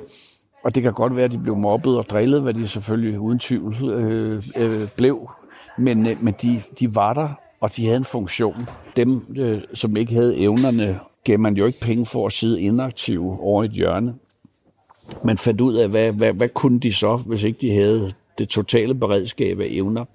Og 0.63 0.75
det 0.75 0.83
kan 0.83 0.93
godt 0.93 1.15
være, 1.15 1.25
at 1.25 1.31
de 1.31 1.37
blev 1.37 1.55
mobbet 1.55 1.97
og 1.97 2.05
drillet, 2.09 2.41
hvad 2.41 2.53
de 2.53 2.67
selvfølgelig 2.67 3.19
uden 3.19 3.39
tvivl 3.39 3.89
øh, 3.89 4.43
øh, 4.57 4.87
blev. 4.95 5.29
Men, 5.77 6.07
øh, 6.07 6.23
men 6.23 6.33
de, 6.41 6.61
de 6.79 6.95
var 6.95 7.13
der, 7.13 7.29
og 7.61 7.75
de 7.75 7.85
havde 7.85 7.97
en 7.97 8.05
funktion. 8.05 8.69
Dem, 8.95 9.25
øh, 9.37 9.61
som 9.73 9.97
ikke 9.97 10.13
havde 10.13 10.37
evnerne, 10.37 10.99
gav 11.23 11.39
man 11.39 11.53
jo 11.53 11.65
ikke 11.65 11.79
penge 11.79 12.05
for 12.05 12.25
at 12.25 12.33
sidde 12.33 12.61
inaktive 12.61 13.39
over 13.39 13.63
et 13.63 13.71
hjørne. 13.71 14.15
Man 15.23 15.37
fandt 15.37 15.61
ud 15.61 15.75
af, 15.75 15.89
hvad, 15.89 16.11
hvad, 16.11 16.33
hvad 16.33 16.49
kunne 16.49 16.79
de 16.79 16.93
så, 16.93 17.15
hvis 17.15 17.43
ikke 17.43 17.59
de 17.61 17.73
havde 17.73 18.11
det 18.37 18.49
totale 18.49 18.95
beredskab 18.95 19.59
af 19.59 19.67
evner. 19.69 20.05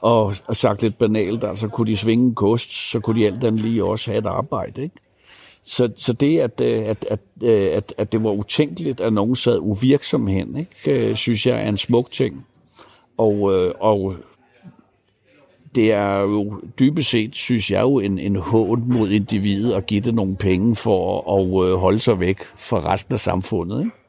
Og, 0.00 0.34
og 0.46 0.56
sagt 0.56 0.82
lidt 0.82 0.98
banalt, 0.98 1.44
altså 1.44 1.68
kunne 1.68 1.86
de 1.86 1.96
svinge 1.96 2.26
en 2.26 2.34
kost, 2.34 2.90
så 2.90 3.00
kunne 3.00 3.20
de 3.20 3.26
alt 3.26 3.44
andet 3.44 3.60
lige 3.60 3.84
også 3.84 4.10
have 4.10 4.18
et 4.18 4.26
arbejde. 4.26 4.82
Ikke? 4.82 4.96
Så, 5.64 5.92
så 5.96 6.12
det, 6.12 6.38
at, 6.38 6.60
øh, 6.60 6.84
at, 6.86 7.06
at, 7.10 7.20
øh, 7.42 7.76
at, 7.76 7.94
at 7.98 8.12
det 8.12 8.24
var 8.24 8.30
utænkeligt, 8.30 9.00
at 9.00 9.12
nogen 9.12 9.36
sad 9.36 9.58
uvirksom 9.60 10.26
hen, 10.26 10.56
ikke, 10.56 11.08
øh, 11.08 11.16
synes 11.16 11.46
jeg 11.46 11.62
er 11.62 11.68
en 11.68 11.76
smuk 11.76 12.10
ting. 12.10 12.46
Og, 13.18 13.42
og 13.80 14.16
det 15.74 15.92
er 15.92 16.20
jo 16.20 16.60
dybest 16.78 17.10
set, 17.10 17.34
synes 17.34 17.70
jeg 17.70 17.82
jo, 17.82 17.98
en, 17.98 18.18
en 18.18 18.36
hån 18.36 18.84
mod 18.86 19.08
individet 19.08 19.72
at 19.72 19.86
give 19.86 20.00
det 20.00 20.14
nogle 20.14 20.36
penge 20.36 20.76
for 20.76 21.18
at 21.38 21.78
holde 21.78 21.98
sig 21.98 22.20
væk 22.20 22.40
fra 22.56 22.92
resten 22.92 23.12
af 23.12 23.20
samfundet. 23.20 23.80
Ikke? 23.80 23.99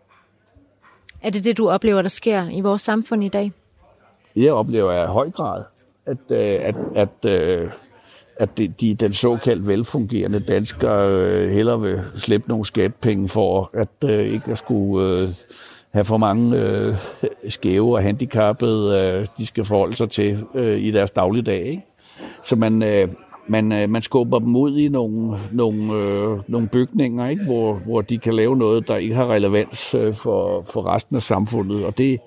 Er 1.23 1.29
det 1.29 1.43
det, 1.43 1.57
du 1.57 1.69
oplever, 1.69 2.01
der 2.01 2.09
sker 2.09 2.49
i 2.49 2.61
vores 2.61 2.81
samfund 2.81 3.23
i 3.23 3.27
dag? 3.27 3.51
Jeg 4.35 4.53
oplever 4.53 5.03
i 5.03 5.07
høj 5.07 5.29
grad, 5.29 5.63
at, 6.05 6.17
øh, 6.29 6.37
at, 6.39 6.75
at, 6.95 7.31
øh, 7.31 7.71
at 8.39 8.57
de, 8.57 8.67
de, 8.67 8.95
den 8.95 9.13
såkaldt 9.13 9.67
velfungerende 9.67 10.39
danskere 10.39 11.09
øh, 11.09 11.51
hellere 11.51 11.81
vil 11.81 12.01
slippe 12.15 12.49
nogle 12.49 12.65
skatpenge 12.65 13.29
for, 13.29 13.69
at 13.73 14.09
ikke 14.09 14.51
at 14.51 14.57
skulle 14.57 15.35
have 15.91 16.05
for 16.05 16.17
mange 16.17 16.97
skæve 17.49 17.95
og 17.95 18.03
handicappede, 18.03 19.27
de 19.37 19.45
skal 19.45 19.65
forholde 19.65 19.95
sig 19.95 20.09
til 20.09 20.45
i 20.55 20.91
deres 20.91 21.11
dagligdag. 21.11 21.65
Ikke? 21.65 21.85
Så 22.43 22.55
man, 22.55 22.81
man, 23.47 23.71
øh, 23.71 23.89
man 23.89 24.01
skubber 24.01 24.39
dem 24.39 24.55
ud 24.55 24.77
i 24.77 24.87
nogle, 24.87 25.37
nogle, 25.51 25.93
øh, 25.93 26.39
nogle 26.47 26.67
bygninger, 26.67 27.27
ikke? 27.27 27.43
Hvor, 27.43 27.73
hvor 27.73 28.01
de 28.01 28.17
kan 28.17 28.33
lave 28.33 28.57
noget, 28.57 28.87
der 28.87 28.95
ikke 28.95 29.15
har 29.15 29.31
relevans 29.31 29.93
øh, 29.93 30.13
for, 30.13 30.63
for 30.73 30.93
resten 30.95 31.15
af 31.15 31.21
samfundet. 31.21 31.85
Og 31.85 31.97
det, 31.97 32.19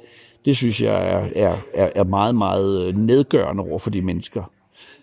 det 0.45 0.57
synes 0.57 0.83
jeg 0.83 1.13
er, 1.13 1.57
er, 1.75 1.91
er 1.95 2.05
meget, 2.05 2.35
meget 2.35 2.87
øh, 2.87 2.97
nedgørende 2.97 3.63
over 3.63 3.79
for 3.79 3.91
de 3.91 4.03
mennesker. 4.03 4.43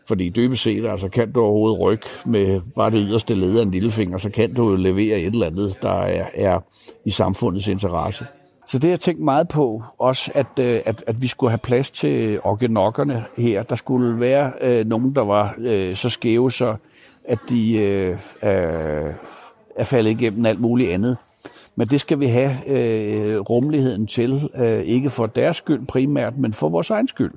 Fordi 0.08 0.30
dybest 0.30 0.64
set, 0.64 0.86
altså 0.86 1.10
kan 1.10 1.32
du 1.32 1.42
overhovedet 1.42 1.80
rykke 1.80 2.08
med 2.26 2.62
bare 2.76 2.92
det 2.92 3.06
yderste 3.10 3.34
led 3.34 3.60
af 3.60 3.64
en 3.64 3.72
lillefinger, 3.72 4.18
så 4.18 4.30
kan 4.30 4.54
du 4.54 4.70
jo 4.70 4.76
levere 4.76 5.20
et 5.20 5.34
eller 5.34 5.46
andet, 5.46 5.78
der 5.82 6.02
er, 6.02 6.26
er 6.34 6.60
i 7.06 7.10
samfundets 7.10 7.68
interesse. 7.68 8.26
Så 8.72 8.80
det 8.80 8.84
har 8.84 8.92
jeg 8.92 9.00
tænkt 9.00 9.22
meget 9.22 9.48
på, 9.48 9.84
også 9.98 10.32
at, 10.36 10.60
øh, 10.60 10.82
at, 10.86 11.04
at 11.08 11.22
vi 11.22 11.28
skulle 11.28 11.52
have 11.52 11.58
plads 11.58 11.92
til 11.92 12.40
organokkerne 12.44 13.26
her. 13.38 13.64
Der 13.64 13.76
skulle 13.76 14.20
være 14.20 14.52
øh, 14.62 14.86
nogen, 14.88 15.16
der 15.16 15.22
var 15.22 15.56
øh, 15.58 15.96
så 15.96 16.10
skæve, 16.10 16.52
så 16.52 16.76
at 17.26 17.40
de 17.50 17.78
øh, 17.78 18.18
er 19.76 19.84
faldet 19.84 20.12
igennem 20.12 20.46
alt 20.46 20.60
muligt 20.60 20.92
andet. 20.92 21.18
Men 21.76 21.88
det 21.88 22.02
skal 22.02 22.20
vi 22.20 22.26
have 22.26 22.68
øh, 22.68 23.40
rummeligheden 23.40 24.08
til, 24.08 24.50
øh, 24.56 24.80
ikke 24.80 25.10
for 25.10 25.26
deres 25.26 25.56
skyld 25.56 25.88
primært, 25.88 26.38
men 26.38 26.54
for 26.54 26.70
vores 26.70 26.90
egen 26.90 27.08
skyld. 27.08 27.34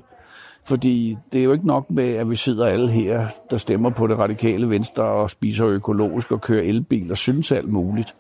Fordi 0.65 1.17
det 1.33 1.41
er 1.41 1.45
jo 1.45 1.53
ikke 1.53 1.67
nok 1.67 1.91
med, 1.91 2.15
at 2.15 2.31
vi 2.31 2.37
sidder 2.37 2.67
alle 2.67 2.89
her, 2.89 3.29
der 3.51 3.57
stemmer 3.57 3.91
på 3.91 4.07
det 4.07 4.19
radikale 4.19 4.71
venstre 4.71 5.05
og 5.05 5.31
spiser 5.31 5.67
økologisk 5.67 6.33
og 6.33 6.41
kører 6.41 6.63
elbil 6.63 7.11
og 7.11 7.17
synes 7.17 7.53
alt 7.53 7.69
muligt. 7.69 8.15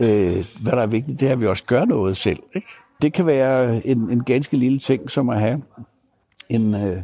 Øh, 0.00 0.44
hvad 0.62 0.72
der 0.72 0.82
er 0.82 0.86
vigtigt, 0.86 1.20
det 1.20 1.28
er, 1.28 1.32
at 1.32 1.40
vi 1.40 1.46
også 1.46 1.64
gør 1.66 1.84
noget 1.84 2.16
selv. 2.16 2.38
Ikke? 2.54 2.68
Det 3.02 3.12
kan 3.12 3.26
være 3.26 3.86
en, 3.86 4.10
en 4.10 4.24
ganske 4.24 4.56
lille 4.56 4.78
ting, 4.78 5.10
som 5.10 5.28
at 5.28 5.40
have 5.40 5.62
en, 6.48 6.74
øh, 6.74 7.02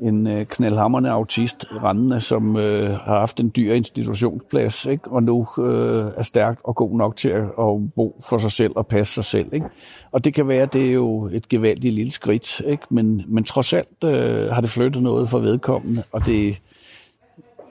en 0.00 0.26
øh, 0.26 0.44
knaldhammerne 0.44 1.10
autist 1.10 1.66
rendende, 1.82 2.20
som 2.20 2.56
øh, 2.56 2.90
har 2.90 3.18
haft 3.18 3.40
en 3.40 3.52
dyr 3.56 3.72
institutionsplads, 3.72 4.86
ikke? 4.86 5.10
og 5.10 5.22
nu 5.22 5.46
øh, 5.58 6.04
er 6.16 6.22
stærkt 6.22 6.60
og 6.64 6.74
god 6.74 6.96
nok 6.96 7.16
til 7.16 7.28
at, 7.28 7.42
at 7.42 7.92
bo 7.96 8.20
for 8.28 8.38
sig 8.38 8.52
selv 8.52 8.72
og 8.76 8.86
passe 8.86 9.14
sig 9.14 9.24
selv. 9.24 9.54
Ikke? 9.54 9.66
Og 10.12 10.24
det 10.24 10.34
kan 10.34 10.48
være, 10.48 10.66
det 10.66 10.88
er 10.88 10.92
jo 10.92 11.28
et 11.32 11.48
gevaldigt 11.48 11.94
lille 11.94 12.12
skridt, 12.12 12.60
ikke? 12.60 12.82
Men, 12.90 13.24
men 13.28 13.44
trods 13.44 13.72
alt 13.72 14.04
øh, 14.04 14.50
har 14.50 14.60
det 14.60 14.70
flyttet 14.70 15.02
noget 15.02 15.28
for 15.28 15.38
vedkommende, 15.38 16.02
og 16.12 16.26
det, 16.26 16.60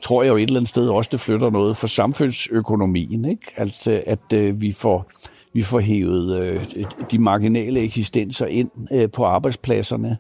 tror 0.04 0.24
jeg 0.24 0.30
jo 0.30 0.36
et 0.36 0.42
eller 0.42 0.60
andet 0.60 0.70
sted 0.70 0.90
også, 0.90 1.10
det 1.12 1.20
flytter 1.20 1.50
noget 1.50 1.78
for 1.78 1.88
samfundsøkonomien. 1.88 3.26
Ikke? 3.26 3.54
Altså, 3.58 4.04
at 4.06 4.34
øh, 4.34 4.62
vi 4.62 4.72
får 4.72 5.12
vi 5.54 5.62
får 5.62 5.80
hævet 5.80 6.42
øh, 6.42 6.86
de 7.12 7.20
marginale 7.20 7.80
eksistenser 7.80 8.46
ind 8.46 8.70
øh, 8.92 9.12
på 9.12 9.26
arbejdspladserne 9.26 10.18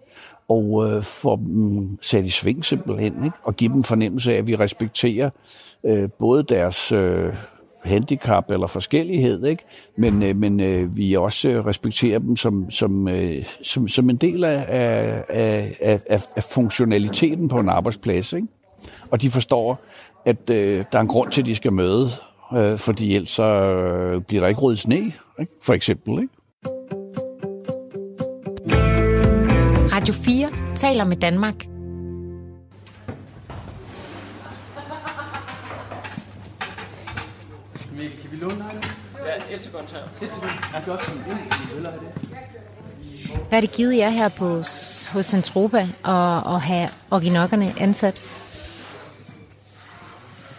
og 0.49 0.89
øh, 0.89 1.03
får 1.03 1.35
dem 1.35 1.97
sat 2.01 2.25
i 2.25 2.29
sving 2.29 2.65
simpelthen, 2.65 3.25
ikke? 3.25 3.37
og 3.43 3.55
give 3.55 3.73
dem 3.73 3.83
fornemmelse 3.83 4.33
af, 4.33 4.37
at 4.37 4.47
vi 4.47 4.55
respekterer 4.55 5.29
øh, 5.85 6.09
både 6.19 6.43
deres 6.43 6.91
øh, 6.91 7.35
handicap 7.83 8.51
eller 8.51 8.67
forskellighed, 8.67 9.45
ikke? 9.45 9.63
men, 9.97 10.23
øh, 10.23 10.35
men 10.35 10.59
øh, 10.59 10.97
vi 10.97 11.13
også 11.13 11.63
respekterer 11.65 12.19
dem 12.19 12.35
som, 12.35 12.71
som, 12.71 13.07
øh, 13.07 13.45
som, 13.61 13.87
som 13.87 14.09
en 14.09 14.15
del 14.17 14.43
af, 14.43 14.65
af, 15.29 16.01
af, 16.09 16.21
af 16.35 16.43
funktionaliteten 16.43 17.47
på 17.47 17.59
en 17.59 17.69
arbejdsplads. 17.69 18.33
Ikke? 18.33 18.47
Og 19.11 19.21
de 19.21 19.31
forstår, 19.31 19.79
at 20.25 20.49
øh, 20.49 20.83
der 20.91 20.97
er 20.97 21.01
en 21.01 21.07
grund 21.07 21.31
til, 21.31 21.41
at 21.41 21.45
de 21.45 21.55
skal 21.55 21.73
møde, 21.73 22.09
øh, 22.55 22.77
fordi 22.77 23.15
ellers 23.15 23.29
så 23.29 23.43
øh, 23.43 24.21
bliver 24.21 24.41
der 24.41 24.47
ikke 24.47 24.61
rød 24.61 24.77
sne, 24.77 24.95
ikke? 24.95 25.51
for 25.61 25.73
eksempel. 25.73 26.13
Ikke? 26.21 26.33
Radio 29.95 30.13
4 30.13 30.75
taler 30.75 31.05
med 31.05 31.15
Danmark. 31.15 31.55
Kan 38.21 38.31
vi 38.31 38.37
låne 38.37 38.65
Ja, 39.25 39.55
et 39.55 39.61
sekund 39.61 39.85
her. 39.91 40.27
Et 40.27 40.33
sekund. 40.33 40.51
Jeg 40.73 40.83
kan 40.83 40.93
også 40.93 41.11
Hvad 43.49 43.57
er 43.57 43.61
det 43.61 43.71
givet 43.71 43.97
jer 43.97 44.09
her 44.09 44.29
på, 44.29 44.55
hos 45.13 45.25
Centropa 45.25 45.87
at, 46.05 46.53
at 46.55 46.61
have 46.61 46.89
orginokkerne 47.11 47.73
ansat? 47.79 48.21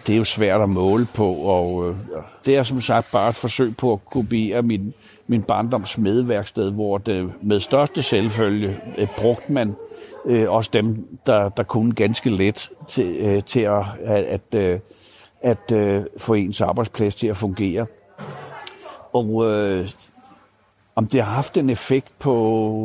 Det 0.06 0.12
er 0.12 0.16
jo 0.16 0.25
svært 0.25 0.61
at 0.61 0.68
måle 0.68 1.06
på, 1.14 1.32
og 1.32 1.88
øh, 1.88 1.96
det 2.44 2.56
er 2.56 2.62
som 2.62 2.80
sagt 2.80 3.12
bare 3.12 3.28
et 3.28 3.34
forsøg 3.34 3.76
på 3.76 3.92
at 3.92 4.04
kopiere 4.04 4.62
min, 4.62 4.94
min 5.26 5.42
barndoms 5.42 5.99
medværksted, 5.99 6.70
hvor 6.70 6.99
det 6.99 7.32
med 7.42 7.61
største 7.61 8.02
selvfølge 8.02 8.80
øh, 8.99 9.08
brugte 9.16 9.52
man 9.52 9.75
øh, 10.26 10.50
også 10.50 10.70
dem, 10.73 11.18
der, 11.26 11.49
der 11.49 11.62
kunne 11.62 11.94
ganske 11.94 12.30
let 12.30 12.70
til, 12.88 13.16
øh, 13.16 13.42
til 13.42 13.61
at, 13.61 13.84
at, 14.04 14.25
at, 14.25 14.54
øh, 14.54 14.80
at 15.42 15.73
øh, 15.73 16.04
få 16.18 16.34
ens 16.34 16.61
arbejdsplads 16.61 17.14
til 17.14 17.26
at 17.26 17.37
fungere. 17.37 17.87
Og 19.12 19.52
øh, 19.52 19.88
om 20.94 21.06
det 21.06 21.23
har 21.23 21.32
haft 21.32 21.56
en 21.56 21.70
effekt 21.70 22.18
på 22.18 22.32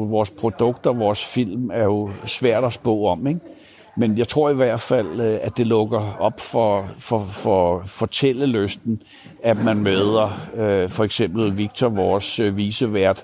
vores 0.10 0.32
produkter, 0.32 0.94
vores 0.94 1.26
film, 1.26 1.72
er 1.74 1.84
jo 1.84 2.10
svært 2.26 2.64
at 2.64 2.74
spå 2.74 3.06
om, 3.06 3.28
ikke? 3.28 3.40
Men 4.00 4.18
jeg 4.18 4.28
tror 4.28 4.50
i 4.50 4.54
hvert 4.54 4.80
fald, 4.80 5.22
øh, 5.22 5.40
at 5.42 5.58
det 5.58 5.68
lukker 5.68 6.16
op 6.20 6.40
for, 6.40 6.88
for, 6.98 7.26
for 7.30 7.82
fortællelysten, 7.86 9.02
at 9.44 9.64
man 9.64 9.78
møder 9.78 10.30
øh, 10.56 10.90
for 10.90 11.04
eksempel 11.04 11.58
Victor, 11.58 11.90
vores 11.90 12.40
øh, 12.40 12.58
visevært, 12.58 13.24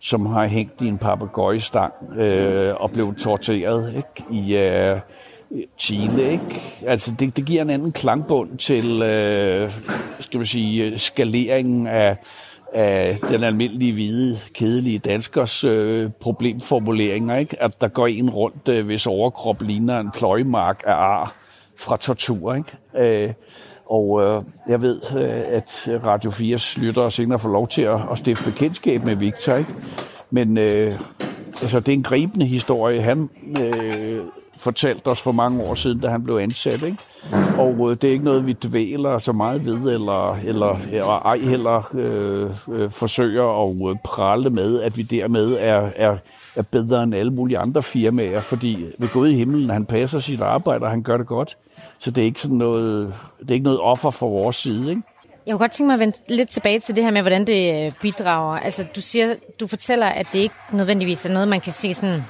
som 0.00 0.26
har 0.26 0.46
hængt 0.46 0.80
i 0.82 0.86
en 0.86 0.98
papegøjestang 0.98 1.92
øh, 2.16 2.74
og 2.76 2.90
blevet 2.90 3.16
tortureret 3.16 3.94
ikke? 3.96 4.42
i 4.44 4.56
øh, 4.56 5.00
Chile. 5.78 6.22
Ikke? 6.30 6.62
Altså 6.86 7.14
det, 7.18 7.36
det 7.36 7.44
giver 7.44 7.62
en 7.62 7.70
anden 7.70 7.92
klangbund 7.92 8.58
til 8.58 9.02
øh, 9.02 9.70
skal 10.20 10.38
man 10.38 10.46
sige, 10.46 10.84
øh, 10.84 10.98
skaleringen 10.98 11.86
af, 11.86 12.16
af 12.74 13.18
den 13.30 13.44
almindelige 13.44 13.92
hvide, 13.92 14.38
kedelige 14.54 14.98
danskers 14.98 15.64
øh, 15.64 16.10
problemformuleringer. 16.20 17.36
Ikke? 17.36 17.62
At 17.62 17.80
der 17.80 17.88
går 17.88 18.06
en 18.06 18.30
rundt, 18.30 18.68
øh, 18.68 18.86
hvis 18.86 19.06
overkrop 19.06 19.62
ligner 19.62 20.00
en 20.00 20.10
pløjemark 20.10 20.82
af 20.86 20.92
ar 20.92 21.34
fra 21.78 21.96
tortur. 21.96 22.54
Ikke? 22.54 23.26
Øh, 23.26 23.32
og 23.86 24.22
øh, 24.22 24.42
jeg 24.68 24.82
ved, 24.82 25.00
øh, 25.16 25.56
at 25.56 25.88
Radio 26.06 26.30
4's 26.30 26.80
lyttere 26.80 27.10
senere 27.10 27.38
får 27.38 27.48
lov 27.48 27.68
til 27.68 27.82
at, 27.82 28.00
at 28.12 28.18
stifte 28.18 28.50
bekendtskab 28.50 29.04
med 29.04 29.16
Victor. 29.16 29.54
Ikke? 29.54 29.74
Men 30.30 30.58
øh, 30.58 30.92
altså, 31.62 31.80
det 31.80 31.88
er 31.88 31.92
en 31.92 32.02
gribende 32.02 32.46
historie. 32.46 33.02
Han 33.02 33.30
øh, 33.60 34.20
fortalte 34.66 35.08
os 35.08 35.20
for 35.20 35.32
mange 35.32 35.62
år 35.62 35.74
siden, 35.74 36.00
da 36.00 36.08
han 36.08 36.24
blev 36.24 36.36
ansat. 36.36 36.82
Ikke? 36.82 36.98
Og 37.58 37.90
øh, 37.90 37.96
det 37.96 38.04
er 38.04 38.12
ikke 38.12 38.24
noget, 38.24 38.46
vi 38.46 38.52
dvæler 38.52 39.18
så 39.18 39.32
meget 39.32 39.64
ved, 39.64 39.94
eller, 39.94 40.36
eller, 40.36 40.78
eller 40.92 41.26
ej 41.26 41.38
heller 41.38 41.94
øh, 41.94 42.50
øh, 42.74 42.90
forsøger 42.90 43.46
at 43.64 43.90
øh, 43.90 43.96
prale 44.04 44.50
med, 44.50 44.82
at 44.82 44.96
vi 44.96 45.02
dermed 45.02 45.56
er, 45.60 45.90
er, 45.96 46.16
er 46.56 46.62
bedre 46.62 47.02
end 47.02 47.14
alle 47.14 47.32
mulige 47.32 47.58
andre 47.58 47.82
firmaer, 47.82 48.40
fordi 48.40 48.86
ved 48.98 49.08
Gud 49.12 49.28
i 49.28 49.34
himlen, 49.34 49.70
han 49.70 49.86
passer 49.86 50.18
sit 50.18 50.40
arbejde, 50.40 50.84
og 50.84 50.90
han 50.90 51.02
gør 51.02 51.16
det 51.16 51.26
godt. 51.26 51.56
Så 51.98 52.10
det 52.10 52.22
er 52.22 52.26
ikke 52.26 52.40
sådan 52.40 52.56
noget, 52.56 53.14
det 53.40 53.50
er 53.50 53.54
ikke 53.54 53.64
noget 53.64 53.80
offer 53.80 54.10
fra 54.10 54.26
vores 54.26 54.56
side, 54.56 54.90
ikke? 54.90 55.02
Jeg 55.46 55.52
kunne 55.52 55.58
godt 55.58 55.72
tænke 55.72 55.86
mig 55.86 55.94
at 55.94 56.00
vende 56.00 56.16
lidt 56.28 56.48
tilbage 56.48 56.80
til 56.80 56.96
det 56.96 57.04
her 57.04 57.10
med, 57.10 57.22
hvordan 57.22 57.46
det 57.46 57.86
øh, 57.86 57.92
bidrager. 58.02 58.58
Altså, 58.58 58.84
du, 58.96 59.00
siger, 59.00 59.34
du 59.60 59.66
fortæller, 59.66 60.06
at 60.06 60.28
det 60.32 60.38
ikke 60.38 60.54
nødvendigvis 60.72 61.26
er 61.26 61.32
noget, 61.32 61.48
man 61.48 61.60
kan 61.60 61.72
se 61.72 61.94
sådan 61.94 62.22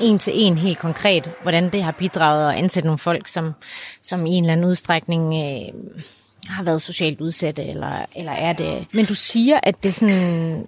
en 0.00 0.18
til 0.18 0.32
en 0.36 0.58
helt 0.58 0.78
konkret, 0.78 1.30
hvordan 1.42 1.72
det 1.72 1.82
har 1.82 1.92
bidraget 1.92 2.52
at 2.52 2.58
ansætte 2.58 2.86
nogle 2.86 2.98
folk, 2.98 3.28
som, 3.28 3.52
som 4.02 4.26
i 4.26 4.30
en 4.30 4.44
eller 4.44 4.52
anden 4.52 4.66
udstrækning 4.66 5.34
øh, 5.34 5.74
har 6.48 6.62
været 6.62 6.82
socialt 6.82 7.20
udsatte, 7.20 7.64
eller, 7.64 7.92
eller 8.16 8.32
er 8.32 8.52
det. 8.52 8.86
Men 8.92 9.04
du 9.04 9.14
siger, 9.14 9.60
at 9.62 9.82
det, 9.82 9.94
sådan, 9.94 10.66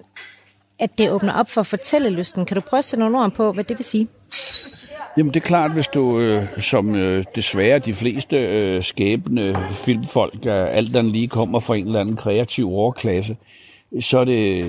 at 0.78 0.98
det 0.98 1.10
åbner 1.10 1.32
op 1.32 1.50
for 1.50 1.62
fortællelysten. 1.62 2.46
Kan 2.46 2.54
du 2.54 2.60
prøve 2.60 2.78
at 2.78 2.84
sætte 2.84 3.00
nogle 3.00 3.18
ord 3.18 3.32
på, 3.32 3.52
hvad 3.52 3.64
det 3.64 3.78
vil 3.78 3.84
sige? 3.84 4.08
Jamen 5.16 5.34
det 5.34 5.40
er 5.40 5.46
klart, 5.46 5.72
hvis 5.72 5.88
du 5.88 6.18
øh, 6.18 6.60
som 6.60 6.94
øh, 6.94 7.24
desværre 7.34 7.78
de 7.78 7.94
fleste 7.94 8.36
øh, 8.36 8.82
skæbne 8.82 9.56
filmfolk, 9.72 10.46
er, 10.46 10.64
alt 10.64 10.94
den 10.94 11.10
lige 11.10 11.28
kommer 11.28 11.58
fra 11.58 11.76
en 11.76 11.86
eller 11.86 12.00
anden 12.00 12.16
kreativ 12.16 12.72
overklasse, 12.72 13.36
så 14.00 14.18
er 14.18 14.24
det, 14.24 14.64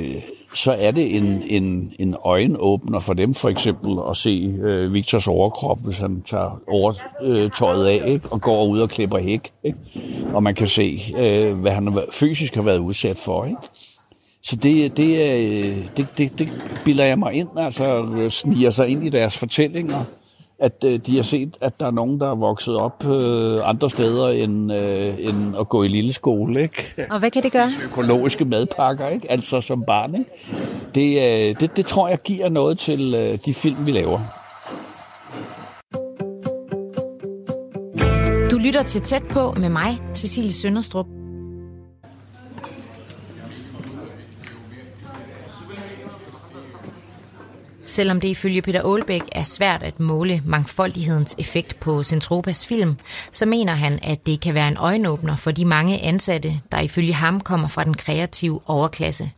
så 0.53 0.72
er 0.72 0.91
det 0.91 1.15
en, 1.15 1.44
en, 1.48 1.94
en 2.00 2.15
øjenåbner 2.25 3.00
for 3.00 3.13
dem 3.13 3.34
for 3.34 3.50
eksempel 3.50 3.98
at 4.10 4.18
se 4.18 4.56
øh, 4.62 4.94
Victors 4.94 5.27
overkrop, 5.27 5.79
hvis 5.84 5.98
han 5.98 6.22
tager 6.22 6.62
overtøjet 6.68 7.88
af 7.88 8.03
ikke? 8.08 8.27
og 8.32 8.41
går 8.41 8.65
ud 8.65 8.79
og 8.79 8.89
klipper 8.89 9.18
hæk. 9.18 9.51
Ikke? 9.63 9.77
Og 10.34 10.44
man 10.44 10.56
kan 10.56 10.68
se, 10.68 11.00
øh, 11.18 11.60
hvad 11.60 11.72
han 11.72 12.00
fysisk 12.12 12.56
har 12.56 12.62
været 12.62 12.79
udsat 12.79 13.18
for. 13.18 13.46
Ikke? 13.46 13.58
Så 14.44 14.56
det, 14.56 14.98
det, 14.98 15.10
øh, 15.10 15.77
det, 15.98 16.08
det, 16.18 16.39
det 16.39 16.50
bilder 16.86 17.06
jeg 17.06 17.20
mig 17.20 17.34
ind, 17.34 17.50
altså 17.58 18.06
øh, 18.06 18.32
sniger 18.32 18.70
sig 18.70 18.88
ind 18.88 19.06
i 19.06 19.10
deres 19.10 19.38
fortællinger 19.38 20.06
at 20.62 20.84
øh, 20.86 21.00
de 21.06 21.16
har 21.16 21.24
set, 21.24 21.58
at 21.62 21.80
der 21.80 21.86
er 21.86 21.92
nogen, 21.92 22.20
der 22.20 22.32
er 22.32 22.36
vokset 22.36 22.75
op 22.75 23.06
øh, 23.08 23.70
andre 23.70 23.89
steder 23.89 24.30
end, 24.30 24.74
øh, 24.74 25.16
end 25.20 25.56
at 25.60 25.70
gå 25.70 25.84
i 25.84 25.88
lille 25.88 26.13
skole. 26.13 26.62
Ikke? 26.62 26.96
Og 27.10 27.20
hvad 27.20 27.32
kan 27.32 27.44
det 27.44 27.51
gøre? 27.51 27.70
Økologiske 27.86 28.46
madpakker, 28.46 29.08
ikke? 29.08 29.32
altså 29.32 29.62
som 29.62 29.84
barn. 29.88 30.16
Ikke? 30.16 30.32
Det, 30.96 31.50
øh, 31.50 31.60
det, 31.60 31.78
det 31.78 31.86
tror 31.86 32.08
jeg 32.08 32.20
giver 32.24 32.50
noget 32.50 32.80
til 32.80 33.16
øh, 33.18 33.38
de 33.46 33.54
film, 33.54 33.86
vi 33.86 33.92
laver. 33.92 34.20
Du 38.51 38.58
lytter 38.58 38.84
til 38.84 39.01
Tæt 39.01 39.24
på 39.32 39.51
med 39.51 39.70
mig, 39.70 40.01
Cecilie 40.13 40.54
Sønderstrup. 40.54 41.18
Selvom 47.89 48.22
det 48.22 48.27
ifølge 48.27 48.62
Peter 48.62 48.81
Aalbæk 48.84 49.22
er 49.31 49.43
svært 49.43 49.84
at 49.84 50.00
måle 50.00 50.41
mangfoldighedens 50.45 51.36
effekt 51.39 51.80
på 51.80 52.04
Centropas 52.04 52.67
film, 52.67 52.97
så 53.32 53.45
mener 53.45 53.73
han, 53.73 53.99
at 54.04 54.25
det 54.25 54.41
kan 54.41 54.54
være 54.54 54.67
en 54.67 54.78
øjenåbner 54.78 55.36
for 55.36 55.52
de 55.52 55.65
mange 55.65 56.04
ansatte, 56.04 56.62
der 56.71 56.80
ifølge 56.80 57.13
ham 57.13 57.41
kommer 57.41 57.67
fra 57.67 57.84
den 57.84 57.93
kreative 57.93 58.62
overklasse. 58.65 59.32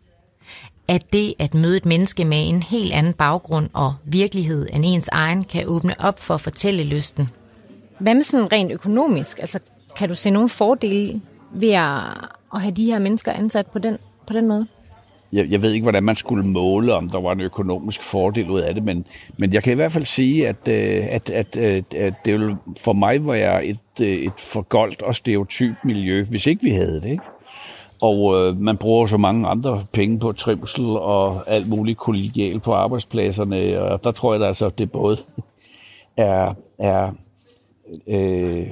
At 0.88 1.14
det 1.14 1.34
at 1.40 1.54
møde 1.54 1.78
et 1.78 1.86
menneske 1.86 2.26
med 2.26 2.50
en 2.50 2.64
helt 2.64 2.94
anden 2.94 3.14
baggrund 3.14 3.70
og 3.74 3.96
virkelighed 4.04 4.68
end 4.74 4.86
ens 4.86 5.08
egen, 5.08 5.44
kan 5.44 5.68
åbne 5.68 5.96
op 6.00 6.20
for 6.20 6.34
at 6.34 6.42
fortælle 6.42 6.84
lysten. 6.84 7.30
Hvad 8.00 8.16
med 8.16 8.24
sådan 8.24 8.52
rent 8.52 8.72
økonomisk? 8.72 9.40
Altså, 9.40 9.60
kan 9.98 10.10
du 10.10 10.16
se 10.16 10.30
nogle 10.30 10.50
fordele 10.50 11.22
ved 11.54 11.72
at, 11.72 12.00
at 12.54 12.62
have 12.62 12.72
de 12.72 12.86
her 12.86 13.00
mennesker 13.00 13.34
ansat 13.34 13.68
på 13.68 13.80
den, 13.80 13.98
på 14.28 14.34
den 14.34 14.48
måde? 14.48 14.68
Jeg, 15.34 15.52
jeg 15.52 15.62
ved 15.62 15.72
ikke, 15.72 15.84
hvordan 15.84 16.04
man 16.04 16.16
skulle 16.16 16.46
måle, 16.46 16.94
om 16.94 17.10
der 17.10 17.22
var 17.22 17.32
en 17.32 17.42
økonomisk 17.42 18.04
fordel 18.04 18.50
ud 18.50 18.60
af 18.60 18.74
det, 18.74 18.84
men, 18.84 19.06
men 19.38 19.54
jeg 19.54 19.64
kan 19.64 19.74
i 19.74 19.76
hvert 19.76 19.92
fald 19.92 20.06
sige, 20.06 20.48
at, 20.48 20.68
øh, 20.68 21.08
at, 21.10 21.30
at, 21.30 21.58
at, 21.58 21.94
at 21.94 22.14
det 22.26 22.34
ville 22.34 22.58
for 22.80 22.94
mig 22.94 23.28
være 23.28 23.66
et, 23.66 23.80
øh, 24.02 24.08
et 24.08 24.34
for 24.38 24.62
goldt 24.62 25.02
og 25.02 25.16
stereotyp 25.16 25.76
miljø, 25.84 26.24
hvis 26.30 26.48
ikke 26.48 26.64
vi 26.64 26.72
havde 26.72 27.02
det. 27.02 27.10
Ikke? 27.10 27.24
Og 28.02 28.36
øh, 28.36 28.58
man 28.58 28.78
bruger 28.78 29.06
så 29.06 29.18
mange 29.18 29.48
andre 29.48 29.86
penge 29.94 30.20
på 30.20 30.32
trivsel 30.32 30.86
og 30.86 31.42
alt 31.48 31.70
muligt 31.70 31.98
kollegial 31.98 32.60
på 32.60 32.74
arbejdspladserne, 32.74 33.82
og 33.82 34.04
der 34.04 34.12
tror 34.12 34.34
jeg, 34.34 34.40
da 34.40 34.46
altså, 34.46 34.70
det 34.70 34.92
både 34.92 35.18
er, 36.18 36.54
er 36.80 37.12
øh, 38.08 38.68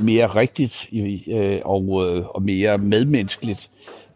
mere 0.00 0.26
rigtigt 0.26 0.86
øh, 1.28 1.60
og, 1.64 2.06
øh, 2.06 2.26
og 2.26 2.42
mere 2.42 2.78
medmenneskeligt 2.78 3.70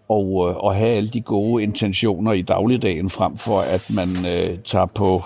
og, 0.09 0.49
øh, 0.49 0.57
og 0.57 0.75
have 0.75 0.91
alle 0.91 1.09
de 1.09 1.21
gode 1.21 1.63
intentioner 1.63 2.33
i 2.33 2.43
dagligdagen, 2.43 3.11
frem 3.11 3.37
for 3.37 3.61
at 3.61 3.91
man 3.95 4.09
øh, 4.09 4.59
tager 4.59 4.87
på 4.87 5.23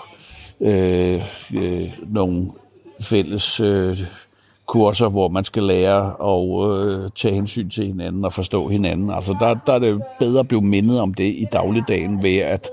øh, 0.61 1.21
øh, 1.53 1.89
nogle 2.07 2.51
fælles 3.01 3.59
øh, 3.59 3.99
kurser, 4.65 5.09
hvor 5.09 5.27
man 5.27 5.43
skal 5.43 5.63
lære 5.63 6.15
og 6.15 6.77
øh, 6.77 7.09
tage 7.15 7.35
hensyn 7.35 7.69
til 7.69 7.85
hinanden 7.85 8.25
og 8.25 8.33
forstå 8.33 8.67
hinanden. 8.67 9.09
Altså 9.09 9.35
der, 9.39 9.55
der 9.65 9.73
er 9.73 9.79
det 9.79 10.01
bedre 10.19 10.39
at 10.39 10.47
blive 10.47 10.61
mindet 10.61 10.99
om 10.99 11.13
det 11.13 11.23
i 11.23 11.45
dagligdagen 11.53 12.23
ved, 12.23 12.37
at 12.37 12.69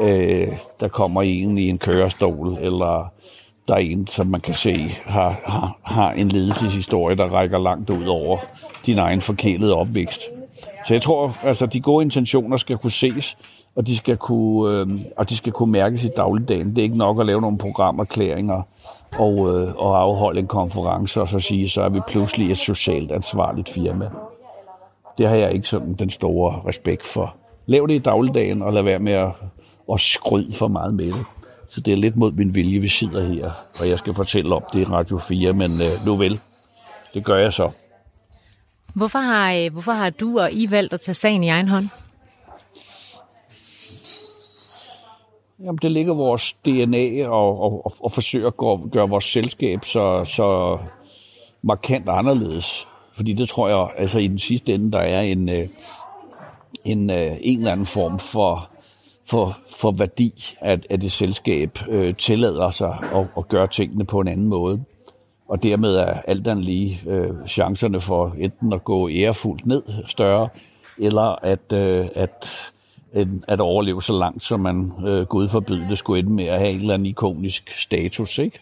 øh, 0.00 0.48
der 0.80 0.88
kommer 0.88 1.22
en 1.22 1.58
i 1.58 1.68
en 1.68 1.78
kørestol, 1.78 2.58
eller 2.60 3.12
der 3.68 3.74
er 3.74 3.78
en, 3.78 4.06
som 4.06 4.26
man 4.26 4.40
kan 4.40 4.54
se 4.54 4.74
har, 5.04 5.40
har, 5.44 5.78
har 5.82 6.12
en 6.12 6.28
ledelseshistorie, 6.28 7.16
der 7.16 7.24
rækker 7.24 7.58
langt 7.58 7.90
ud 7.90 8.06
over 8.06 8.38
din 8.86 8.98
egen 8.98 9.20
forkælede 9.20 9.74
opvækst. 9.74 10.20
Så 10.86 10.94
jeg 10.94 11.02
tror, 11.02 11.36
altså 11.42 11.66
de 11.66 11.80
gode 11.80 12.04
intentioner 12.04 12.56
skal 12.56 12.78
kunne 12.78 12.90
ses, 12.90 13.36
og 13.76 13.86
de 13.86 13.96
skal 13.96 14.16
kunne, 14.16 14.80
øh, 14.80 14.86
og 15.16 15.30
de 15.30 15.36
skal 15.36 15.52
kunne 15.52 15.72
mærkes 15.72 16.04
i 16.04 16.08
dagligdagen. 16.16 16.70
Det 16.70 16.78
er 16.78 16.82
ikke 16.82 16.98
nok 16.98 17.20
at 17.20 17.26
lave 17.26 17.40
nogle 17.40 17.58
programerklæringer 17.58 18.62
og, 19.18 19.32
øh, 19.32 19.74
og 19.76 20.00
afholde 20.00 20.40
en 20.40 20.46
konference 20.46 21.20
og 21.20 21.28
så 21.28 21.40
sige, 21.40 21.68
så 21.68 21.82
er 21.82 21.88
vi 21.88 22.00
pludselig 22.08 22.50
et 22.50 22.58
socialt 22.58 23.12
ansvarligt 23.12 23.68
firma. 23.68 24.10
Det 25.18 25.28
har 25.28 25.34
jeg 25.34 25.52
ikke 25.52 25.68
sådan 25.68 25.94
den 25.94 26.10
store 26.10 26.62
respekt 26.66 27.06
for. 27.06 27.34
Lav 27.66 27.86
det 27.88 27.94
i 27.94 27.98
dagligdagen, 27.98 28.62
og 28.62 28.72
lad 28.72 28.82
være 28.82 28.98
med 28.98 29.12
at, 29.12 29.28
at 29.92 30.00
skryde 30.00 30.52
for 30.52 30.68
meget 30.68 30.94
med 30.94 31.06
det. 31.06 31.24
Så 31.68 31.80
det 31.80 31.92
er 31.92 31.96
lidt 31.96 32.16
mod 32.16 32.32
min 32.32 32.54
vilje, 32.54 32.80
vi 32.80 32.88
sidder 32.88 33.26
her, 33.34 33.50
og 33.80 33.88
jeg 33.88 33.98
skal 33.98 34.14
fortælle 34.14 34.54
om 34.54 34.62
det 34.72 34.80
i 34.80 34.84
Radio 34.84 35.18
4, 35.18 35.52
men 35.52 35.72
øh, 35.72 36.06
nu 36.06 36.16
vel, 36.16 36.40
det 37.14 37.24
gør 37.24 37.36
jeg 37.36 37.52
så. 37.52 37.70
Hvorfor 38.96 39.18
har, 39.18 39.52
øh, 39.52 39.72
hvorfor 39.72 39.92
har 39.92 40.10
du 40.10 40.38
og 40.40 40.52
I 40.52 40.70
valgt 40.70 40.92
at 40.92 41.00
tage 41.00 41.14
sagen 41.14 41.44
i 41.44 41.48
egen 41.48 41.68
hånd? 41.68 41.84
Jamen, 45.58 45.78
det 45.82 45.92
ligger 45.92 46.14
vores 46.14 46.52
DNA 46.52 47.28
og, 47.28 47.60
og, 47.60 47.86
og, 47.86 47.92
og 48.00 48.12
forsøge 48.12 48.46
at 48.46 48.56
gøre, 48.56 48.88
gøre 48.92 49.08
vores 49.08 49.24
selskab 49.24 49.84
så, 49.84 50.24
så 50.24 50.78
markant 51.62 52.08
anderledes. 52.08 52.88
Fordi 53.14 53.32
det 53.32 53.48
tror 53.48 53.68
jeg, 53.68 53.88
altså 53.98 54.18
i 54.18 54.28
den 54.28 54.38
sidste 54.38 54.74
ende, 54.74 54.92
der 54.92 54.98
er 54.98 55.20
en, 55.20 55.48
øh, 55.48 55.68
en, 56.84 57.10
en, 57.10 57.10
en 57.40 57.58
eller 57.58 57.72
anden 57.72 57.86
form 57.86 58.18
for, 58.18 58.70
for, 59.24 59.58
for 59.80 59.90
værdi, 59.98 60.32
at, 60.60 60.86
at 60.90 61.00
det 61.00 61.12
selskab 61.12 61.78
øh, 61.88 62.14
tillader 62.16 62.70
sig 62.70 62.98
at, 63.14 63.26
at 63.36 63.48
gøre 63.48 63.66
tingene 63.66 64.04
på 64.04 64.20
en 64.20 64.28
anden 64.28 64.46
måde 64.46 64.84
og 65.48 65.62
dermed 65.62 65.94
er 65.94 66.20
alt 66.26 66.46
andet 66.46 66.64
lige 66.64 67.02
øh, 67.06 67.30
chancerne 67.48 68.00
for 68.00 68.34
enten 68.38 68.72
at 68.72 68.84
gå 68.84 69.08
ærefuldt 69.08 69.66
ned 69.66 69.82
større, 70.06 70.48
eller 70.98 71.44
at, 71.44 71.72
øh, 71.72 72.08
at, 72.14 72.50
en, 73.14 73.44
at 73.48 73.60
overleve 73.60 74.02
så 74.02 74.12
langt, 74.12 74.44
som 74.44 74.60
man 74.60 74.92
øh, 75.06 75.26
gud 75.26 75.48
forbyde 75.48 75.86
det 75.90 75.98
skulle 75.98 76.18
ende 76.18 76.32
med 76.32 76.44
at 76.44 76.58
have 76.58 76.70
en 76.70 76.80
eller 76.80 76.94
anden 76.94 77.06
ikonisk 77.06 77.80
status. 77.80 78.38
Ikke? 78.38 78.58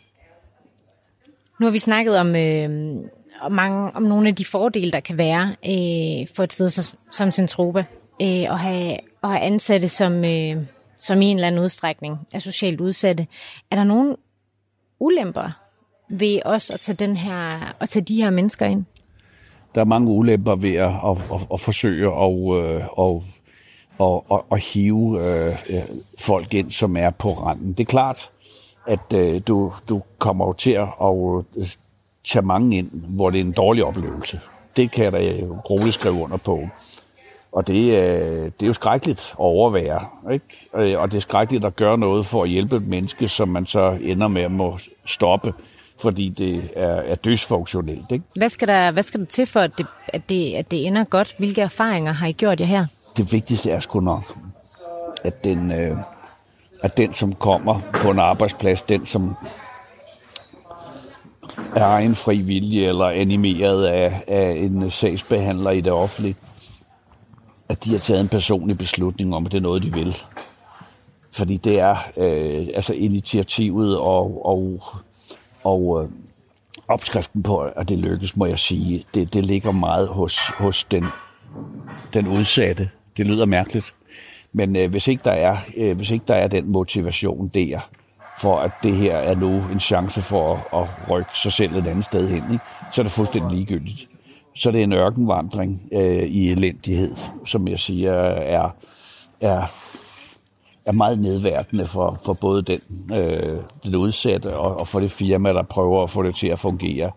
Nu 1.61 1.67
har 1.67 1.71
vi 1.71 1.79
snakket 1.79 2.17
om, 2.17 2.37
øh, 2.37 2.97
om, 3.41 3.53
mange, 3.53 3.91
om 3.95 4.03
nogle 4.03 4.29
af 4.29 4.35
de 4.35 4.45
fordele, 4.45 4.91
der 4.91 5.01
kan 5.01 5.19
være 5.19 5.57
øh, 5.65 6.27
for 6.35 6.43
et 6.43 6.53
sted 6.53 6.69
som, 6.71 6.99
som 7.11 7.31
Centropa, 7.31 7.85
øh, 8.23 8.27
at, 8.29 8.59
have, 8.59 8.93
at 9.23 9.29
have 9.31 9.41
ansatte, 9.41 9.89
som, 9.89 10.25
øh, 10.25 10.57
som 10.97 11.23
i 11.23 11.27
en 11.27 11.37
eller 11.37 11.47
anden 11.47 11.65
udstrækning 11.65 12.19
er 12.33 12.39
socialt 12.39 12.81
udsatte. 12.81 13.27
Er 13.71 13.77
der 13.77 13.85
nogen 13.85 14.17
ulemper 15.01 15.64
ved 16.09 16.41
os 16.45 16.71
at 16.71 16.81
tage, 16.81 16.97
den 16.97 17.17
her, 17.17 17.73
at 17.81 17.89
tage 17.89 18.05
de 18.05 18.23
her 18.23 18.31
mennesker 18.31 18.67
ind? 18.67 18.85
Der 19.75 19.81
er 19.81 19.85
mange 19.85 20.11
ulemper 20.11 20.55
ved 20.55 20.75
at, 20.75 20.89
at, 20.89 21.19
at, 21.35 21.47
at 21.53 21.61
forsøge 21.61 22.07
at, 22.07 22.31
at, 22.99 23.23
at, 24.01 24.21
at, 24.33 24.41
at, 24.53 24.61
hive 24.61 25.25
øh, 25.25 25.57
folk 26.19 26.55
ind, 26.55 26.71
som 26.71 26.97
er 26.97 27.11
på 27.11 27.33
randen. 27.33 27.73
Det 27.73 27.81
er 27.81 27.85
klart, 27.85 28.31
at 28.87 29.13
øh, 29.15 29.41
du, 29.49 29.73
du 29.89 30.03
kommer 30.19 30.47
jo 30.47 30.53
til 30.53 30.71
at 30.71 31.45
øh, 31.57 31.67
tage 32.25 32.47
mange 32.47 32.79
ind, 32.79 32.91
hvor 32.91 33.31
det 33.31 33.41
er 33.41 33.45
en 33.45 33.53
dårlig 33.53 33.85
oplevelse. 33.85 34.41
Det 34.77 34.91
kan 34.91 35.05
jeg 35.05 35.13
da 35.13 35.19
roligt 35.71 35.95
skrive 35.95 36.15
under 36.15 36.37
på. 36.37 36.69
Og 37.53 37.67
det, 37.67 37.93
det 38.61 38.63
er 38.63 38.67
jo 38.67 38.73
skrækkeligt 38.73 39.21
at 39.21 39.39
overvære, 39.39 40.01
ikke? 40.33 40.99
Og 40.99 41.11
det 41.11 41.17
er 41.17 41.21
skrækkeligt 41.21 41.65
at 41.65 41.77
gøre 41.77 41.99
noget 41.99 42.27
for 42.27 42.43
at 42.43 42.49
hjælpe 42.49 42.77
et 42.77 42.87
menneske, 42.87 43.29
som 43.29 43.49
man 43.49 43.67
så 43.67 43.99
ender 44.01 44.29
med 44.29 44.43
at 44.43 44.51
må 44.51 44.79
stoppe 45.05 45.55
fordi 46.05 46.29
det 46.29 46.71
er, 46.77 46.95
er 46.95 47.15
dysfunktionelt. 47.15 48.13
Ikke? 48.13 48.25
Hvad, 48.37 48.49
skal 48.49 48.69
der, 48.69 48.91
hvad 48.91 49.03
skal 49.03 49.21
der 49.21 49.27
til 49.27 49.47
for, 49.47 49.61
at 49.61 49.71
det, 49.79 49.87
at, 50.09 50.29
det, 50.29 50.55
at 50.55 50.71
det 50.71 50.87
ender 50.87 51.05
godt? 51.05 51.35
Hvilke 51.39 51.61
erfaringer 51.61 52.13
har 52.13 52.27
I 52.27 52.33
gjort 52.33 52.61
jer 52.61 52.67
her? 52.67 52.87
Det 53.17 53.33
vigtigste 53.33 53.71
er 53.71 53.81
sgu 53.81 54.01
nok, 54.01 54.39
at 55.25 55.45
den, 55.45 55.73
øh, 55.73 55.97
at 56.83 56.97
den, 56.97 57.13
som 57.13 57.33
kommer 57.33 57.81
på 57.95 58.11
en 58.11 58.19
arbejdsplads, 58.19 58.83
den, 58.83 59.07
som 59.07 59.35
er 61.77 61.87
egen 61.87 62.15
fri 62.15 62.41
vilje 62.41 62.89
eller 62.89 63.05
animeret 63.05 63.85
af, 63.87 64.25
af 64.29 64.51
en 64.51 64.91
sagsbehandler 64.91 65.71
i 65.71 65.81
det 65.81 65.93
offentlige, 65.93 66.37
at 67.69 67.85
de 67.85 67.91
har 67.91 67.99
taget 67.99 68.21
en 68.21 68.29
personlig 68.29 68.79
beslutning 68.79 69.35
om, 69.35 69.47
at 69.47 69.53
det 69.53 69.59
er 69.59 69.63
noget, 69.63 69.83
de 69.83 69.93
vil. 69.93 70.17
Fordi 71.33 71.57
det 71.57 71.81
er 71.81 71.97
øh, 72.17 72.67
altså 72.75 72.93
initiativet 72.93 73.99
og, 73.99 74.47
og 74.47 74.81
og 75.65 76.03
øh, 76.03 76.11
opskriften 76.89 77.43
på, 77.43 77.59
at 77.59 77.89
det 77.89 77.99
lykkes, 77.99 78.37
må 78.37 78.47
jeg 78.47 78.59
sige, 78.59 79.05
det, 79.15 79.33
det 79.33 79.47
ligger 79.47 79.73
meget 79.73 80.09
hos, 80.09 80.39
hos 80.59 80.85
den, 80.85 81.05
den 82.15 82.29
udsatte. 82.29 82.91
Det 83.17 83.27
lyder 83.27 83.45
mærkeligt. 83.45 83.95
Men 84.53 84.77
øh, 84.77 84.91
hvis, 84.91 85.09
ikke 85.09 85.23
der 85.25 85.33
er, 85.33 85.57
øh, 85.77 85.97
hvis 85.97 86.11
ikke 86.11 86.25
der 86.29 86.35
er 86.35 86.49
den 86.49 86.73
motivation 86.73 87.51
der, 87.55 87.81
for 88.39 88.59
at 88.59 88.71
det 88.83 88.97
her 88.97 89.17
er 89.17 89.35
nu 89.35 89.63
en 89.73 89.81
chance 89.81 90.23
for 90.23 90.77
at, 90.77 90.83
at 90.83 91.11
rykke 91.11 91.39
sig 91.39 91.53
selv 91.53 91.75
et 91.77 91.87
andet 91.87 92.05
sted 92.05 92.29
hen, 92.29 92.43
ikke? 92.53 92.65
så 92.93 93.01
er 93.01 93.03
det 93.03 93.13
fuldstændig 93.13 93.51
ligegyldigt. 93.51 94.09
Så 94.57 94.71
det 94.71 94.81
er 94.81 94.85
en 94.85 94.93
ørkenvandring 94.93 95.83
øh, 95.93 96.23
i 96.23 96.51
elendighed, 96.51 97.17
som 97.47 97.69
jeg 97.69 97.79
siger, 97.79 98.13
er, 98.13 98.71
er 99.41 99.67
er 100.87 100.93
meget 100.93 101.19
nedværdende 101.19 101.87
for, 101.87 102.21
for 102.25 102.33
både 102.33 102.63
den, 102.63 102.81
øh, 103.15 103.61
den 103.85 103.97
udsatte 103.97 104.57
og, 104.57 104.81
og 104.81 104.89
for 104.89 105.01
det 105.01 105.11
firma, 105.11 105.53
der 105.53 105.63
prøver 105.63 106.03
at 106.03 106.11
få 106.11 106.23
det 106.23 106.37
til 106.37 106.49
at 106.49 106.59
fungere. 106.59 107.11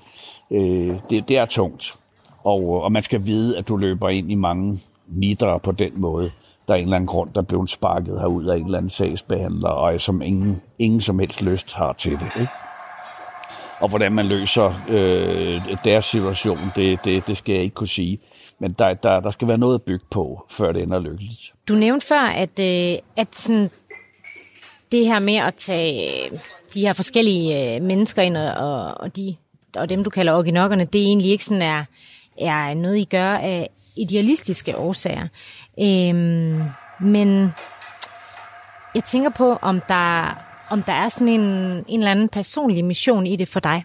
Øh, 0.51 0.95
det, 1.09 1.29
det 1.29 1.37
er 1.37 1.45
tungt, 1.45 1.95
og, 2.43 2.83
og 2.83 2.91
man 2.91 3.03
skal 3.03 3.25
vide, 3.25 3.57
at 3.57 3.67
du 3.67 3.77
løber 3.77 4.09
ind 4.09 4.31
i 4.31 4.35
mange 4.35 4.79
midler 5.07 5.57
på 5.57 5.71
den 5.71 5.91
måde. 6.01 6.31
Der 6.67 6.73
er 6.73 6.77
en 6.77 6.83
eller 6.83 6.95
anden 6.95 7.07
grund, 7.07 7.29
der 7.35 7.41
blev 7.41 7.67
sparket 7.67 8.19
herud 8.19 8.45
af 8.45 8.57
en 8.57 8.65
eller 8.65 8.77
anden 8.77 8.89
sagsbehandler, 8.89 9.69
og 9.69 10.01
som 10.01 10.21
ingen, 10.21 10.61
ingen 10.79 11.01
som 11.01 11.19
helst 11.19 11.41
lyst 11.41 11.73
har 11.73 11.93
til 11.93 12.11
det. 12.11 12.39
Ikke? 12.39 12.51
Og 13.79 13.89
hvordan 13.89 14.11
man 14.11 14.25
løser 14.25 14.73
øh, 14.89 15.61
deres 15.83 16.05
situation, 16.05 16.57
det, 16.75 16.99
det, 17.03 17.27
det 17.27 17.37
skal 17.37 17.53
jeg 17.53 17.63
ikke 17.63 17.73
kunne 17.73 17.87
sige. 17.87 18.19
Men 18.59 18.73
der, 18.79 18.93
der, 18.93 19.19
der 19.19 19.31
skal 19.31 19.47
være 19.47 19.57
noget 19.57 19.75
at 19.75 19.81
bygge 19.81 20.05
på, 20.11 20.45
før 20.49 20.71
det 20.71 20.83
ender 20.83 20.99
lykkeligt. 20.99 21.53
Du 21.67 21.75
nævnte 21.75 22.07
før, 22.07 22.21
at, 22.21 22.59
øh, 22.59 22.99
at 23.15 23.35
sådan, 23.35 23.69
det 24.91 25.05
her 25.05 25.19
med 25.19 25.35
at 25.35 25.55
tage 25.55 26.25
øh, 26.25 26.39
de 26.73 26.81
her 26.81 26.93
forskellige 26.93 27.75
øh, 27.75 27.81
mennesker 27.81 28.21
ind, 28.21 28.37
og, 28.37 28.93
og, 28.93 29.15
de, 29.15 29.35
og 29.75 29.89
dem, 29.89 30.03
du 30.03 30.09
kalder 30.09 30.33
orginokkerne, 30.33 30.85
det 30.85 31.01
egentlig 31.01 31.31
ikke 31.31 31.43
sådan 31.43 31.61
er, 31.61 31.83
er 32.37 32.73
noget, 32.73 32.97
I 32.97 33.03
gør 33.03 33.31
af 33.33 33.69
idealistiske 33.97 34.77
årsager. 34.77 35.27
Øhm, 35.79 36.63
men 36.99 37.49
jeg 38.95 39.03
tænker 39.03 39.29
på, 39.29 39.53
om 39.61 39.81
der, 39.89 40.37
om 40.69 40.81
der 40.81 40.93
er 40.93 41.09
sådan 41.09 41.27
en, 41.27 41.41
en 41.87 41.99
eller 41.99 42.11
anden 42.11 42.29
personlig 42.29 42.85
mission 42.85 43.27
i 43.27 43.35
det 43.35 43.47
for 43.47 43.59
dig 43.59 43.83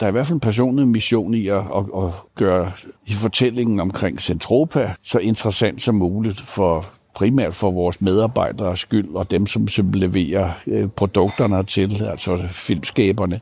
der 0.00 0.06
er 0.06 0.08
i 0.08 0.12
hvert 0.12 0.26
fald 0.26 0.34
en 0.34 0.40
personlig 0.40 0.88
mission 0.88 1.34
i 1.34 1.48
at, 1.48 1.58
at, 1.58 1.84
at 2.02 2.12
gøre 2.34 2.72
i 3.06 3.12
fortællingen 3.12 3.80
omkring 3.80 4.20
Centropa 4.20 4.94
så 5.02 5.18
interessant 5.18 5.82
som 5.82 5.94
muligt 5.94 6.40
for 6.40 6.86
primært 7.14 7.54
for 7.54 7.70
vores 7.70 8.00
medarbejdere 8.00 8.76
skyld, 8.76 9.14
og 9.14 9.30
dem, 9.30 9.46
som, 9.46 9.68
som 9.68 9.92
leverer 9.92 10.50
øh, 10.66 10.88
produkterne 10.88 11.64
til, 11.64 12.04
altså 12.04 12.44
filmskaberne. 12.50 13.40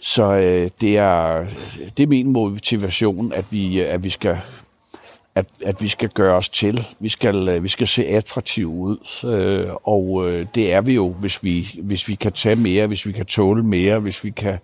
Så 0.00 0.32
øh, 0.32 0.70
det, 0.80 0.96
er, 0.96 1.46
det 1.96 2.02
er 2.02 2.06
min 2.06 2.32
motivation, 2.32 3.32
at 3.32 3.44
vi, 3.50 3.80
øh, 3.80 3.94
at 3.94 4.04
vi 4.04 4.10
skal 4.10 4.38
at, 5.34 5.46
at 5.64 5.82
vi 5.82 5.88
skal 5.88 6.08
gøre 6.08 6.36
os 6.36 6.48
til. 6.48 6.86
Vi 7.00 7.08
skal, 7.08 7.48
øh, 7.48 7.62
vi 7.62 7.68
skal 7.68 7.88
se 7.88 8.06
attraktive 8.06 8.68
ud, 8.68 8.96
øh, 9.24 9.74
og 9.82 10.30
øh, 10.30 10.46
det 10.54 10.72
er 10.72 10.80
vi 10.80 10.94
jo, 10.94 11.08
hvis 11.08 11.44
vi, 11.44 11.80
hvis 11.82 12.08
vi 12.08 12.14
kan 12.14 12.32
tage 12.32 12.56
mere, 12.56 12.86
hvis 12.86 13.06
vi 13.06 13.12
kan 13.12 13.26
tåle 13.26 13.62
mere, 13.62 13.98
hvis 13.98 14.24
vi 14.24 14.30
kan 14.30 14.58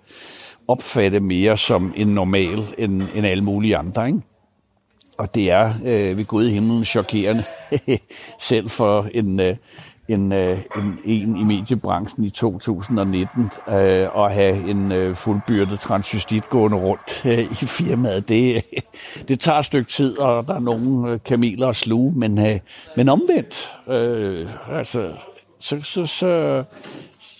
opfatte 0.68 1.20
mere 1.20 1.56
som 1.56 1.92
en 1.96 2.06
normal 2.06 2.64
end, 2.78 3.02
end 3.14 3.26
alle 3.26 3.44
mulige 3.44 3.76
andre. 3.76 4.06
Ikke? 4.06 4.20
Og 5.18 5.34
det 5.34 5.50
er 5.50 5.74
øh, 5.84 6.18
ved 6.18 6.24
Gud 6.24 6.46
i 6.46 6.52
himlen 6.52 6.84
chokerende, 6.84 7.44
selv 8.40 8.70
for 8.70 9.06
en, 9.14 9.40
øh, 9.40 9.56
en, 10.08 10.32
øh, 10.32 10.58
en, 10.76 10.98
en 11.04 11.36
i 11.36 11.44
mediebranchen 11.44 12.24
i 12.24 12.30
2019 12.30 13.50
øh, 13.68 13.74
at 14.16 14.32
have 14.32 14.70
en 14.70 14.92
øh, 14.92 15.14
fuldbyrdet 15.14 15.80
transvestit 15.80 16.48
gående 16.48 16.76
rundt 16.76 17.22
øh, 17.26 17.38
i 17.38 17.66
firmaet. 17.66 18.28
Det, 18.28 18.64
det 19.28 19.40
tager 19.40 19.58
et 19.58 19.64
stykke 19.64 19.90
tid, 19.90 20.18
og 20.18 20.46
der 20.46 20.54
er 20.54 20.60
nogle 20.60 21.12
øh, 21.12 21.18
kameler 21.24 21.68
at 21.68 21.76
sluge, 21.76 22.12
men, 22.16 22.46
øh, 22.46 22.60
men 22.96 23.08
omvendt, 23.08 23.72
øh, 23.88 24.48
altså, 24.70 25.12
så, 25.58 25.80
så, 25.82 26.06
så, 26.06 26.64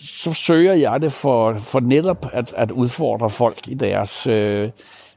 så 0.05 0.33
søger 0.33 0.75
jeg 0.75 1.03
det 1.03 1.12
for, 1.12 1.59
for 1.59 1.81
netop 1.81 2.27
at, 2.33 2.55
at 2.57 2.71
udfordre 2.71 3.31
folk 3.31 3.69
i 3.69 3.75
deres 3.75 4.27
øh, 4.27 4.71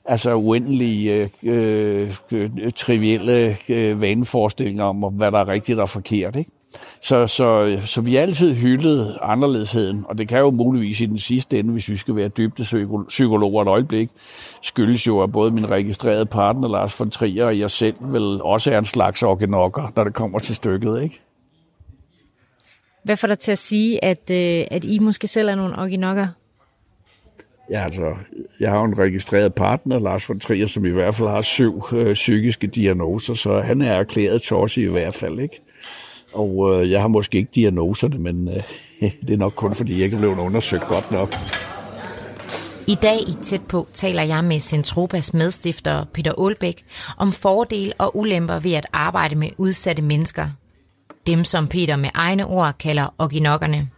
altså 0.05 0.33
uendelige, 0.33 1.29
øh, 1.43 2.15
øh, 2.31 2.49
trivielle 2.75 3.57
øh, 3.69 4.01
vaneforestillinger 4.01 4.83
om, 4.83 4.97
hvad 4.97 5.31
der 5.31 5.39
er 5.39 5.47
rigtigt 5.47 5.79
og 5.79 5.89
forkert. 5.89 6.35
Ikke? 6.35 6.51
Så, 7.01 7.27
så, 7.27 7.77
så 7.85 8.01
vi 8.01 8.15
har 8.15 8.21
altid 8.21 8.53
hyldet 8.53 9.17
anderledesheden, 9.21 10.05
og 10.09 10.17
det 10.17 10.27
kan 10.27 10.39
jo 10.39 10.51
muligvis 10.51 11.01
i 11.01 11.05
den 11.05 11.19
sidste 11.19 11.59
ende, 11.59 11.71
hvis 11.71 11.89
vi 11.89 11.97
skal 11.97 12.15
være 12.15 12.27
dybde 12.27 12.63
psykologer 13.07 13.61
et 13.61 13.67
øjeblik, 13.67 14.09
skyldes 14.61 15.07
jo, 15.07 15.21
at 15.21 15.31
både 15.31 15.51
min 15.51 15.69
registrerede 15.69 16.25
partner, 16.25 16.67
Lars 16.67 16.99
von 16.99 17.09
Trier, 17.09 17.45
og 17.45 17.59
jeg 17.59 17.71
selv 17.71 17.95
vel 17.99 18.41
også 18.41 18.71
er 18.71 18.77
en 18.77 18.85
slags 18.85 19.23
organokker, 19.23 19.91
når 19.95 20.03
det 20.03 20.13
kommer 20.13 20.39
til 20.39 20.55
stykket, 20.55 21.03
ikke? 21.03 21.21
Hvad 23.05 23.17
får 23.17 23.27
dig 23.27 23.39
til 23.39 23.51
at 23.51 23.57
sige, 23.57 24.05
at, 24.05 24.31
øh, 24.31 24.65
at 24.71 24.85
I 24.85 24.99
måske 24.99 25.27
selv 25.27 25.49
er 25.49 25.55
nogle 25.55 25.79
orginokker? 25.79 26.27
Ja, 27.71 27.83
altså, 27.83 28.13
jeg 28.59 28.71
har 28.71 28.83
en 28.83 28.97
registreret 28.97 29.53
partner, 29.53 29.99
Lars 29.99 30.29
von 30.29 30.39
Trier, 30.39 30.67
som 30.67 30.85
i 30.85 30.89
hvert 30.89 31.15
fald 31.15 31.29
har 31.29 31.41
syv 31.41 31.83
øh, 31.93 32.13
psykiske 32.13 32.67
diagnoser, 32.67 33.33
så 33.33 33.61
han 33.61 33.81
er 33.81 33.91
erklæret 33.91 34.41
tosset 34.41 34.81
i 34.81 34.85
hvert 34.85 35.15
fald, 35.15 35.39
ikke? 35.39 35.61
Og 36.33 36.73
øh, 36.73 36.91
jeg 36.91 37.01
har 37.01 37.07
måske 37.07 37.37
ikke 37.37 37.51
diagnoserne, 37.55 38.19
men 38.19 38.49
øh, 38.49 38.63
det 39.27 39.33
er 39.33 39.37
nok 39.37 39.53
kun, 39.55 39.73
fordi 39.73 39.93
jeg 39.93 40.03
ikke 40.03 40.15
er 40.15 40.19
blevet 40.19 40.39
undersøgt 40.39 40.87
godt 40.87 41.11
nok. 41.11 41.33
I 42.87 42.95
dag 42.95 43.19
i 43.19 43.33
Tæt 43.43 43.61
på 43.61 43.87
taler 43.93 44.23
jeg 44.23 44.43
med 44.43 44.59
Centropas 44.59 45.33
medstifter 45.33 46.05
Peter 46.13 46.33
Aalbæk 46.37 46.85
om 47.17 47.31
fordele 47.31 47.93
og 47.97 48.17
ulemper 48.17 48.59
ved 48.59 48.73
at 48.73 48.85
arbejde 48.93 49.35
med 49.35 49.49
udsatte 49.57 50.01
mennesker, 50.01 50.49
dem 51.27 51.43
som 51.43 51.67
Peter 51.67 51.95
med 51.95 52.09
egne 52.13 52.45
ord 52.45 52.77
kalder 52.77 53.13
orginokkerne. 53.17 53.89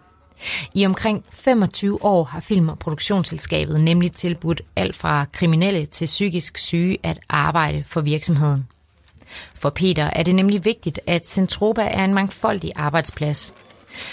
I 0.74 0.86
omkring 0.86 1.24
25 1.32 2.04
år 2.04 2.24
har 2.24 2.40
film- 2.40 2.70
og 2.70 2.80
produktionsselskabet 2.80 3.82
nemlig 3.82 4.12
tilbudt 4.12 4.62
alt 4.76 4.96
fra 4.96 5.26
kriminelle 5.34 5.86
til 5.86 6.06
psykisk 6.06 6.58
syge 6.58 6.98
at 7.04 7.20
arbejde 7.30 7.84
for 7.88 8.02
virksomheden. 8.02 8.68
For 9.56 9.70
Peter 9.70 10.10
er 10.14 10.24
det 10.24 10.36
nemlig 10.36 10.66
vigtigt, 10.66 11.00
at 11.08 11.28
Centropa 11.28 11.82
er 11.82 12.04
en 12.04 12.14
mangfoldig 12.14 12.72
arbejdsplads. 12.76 13.54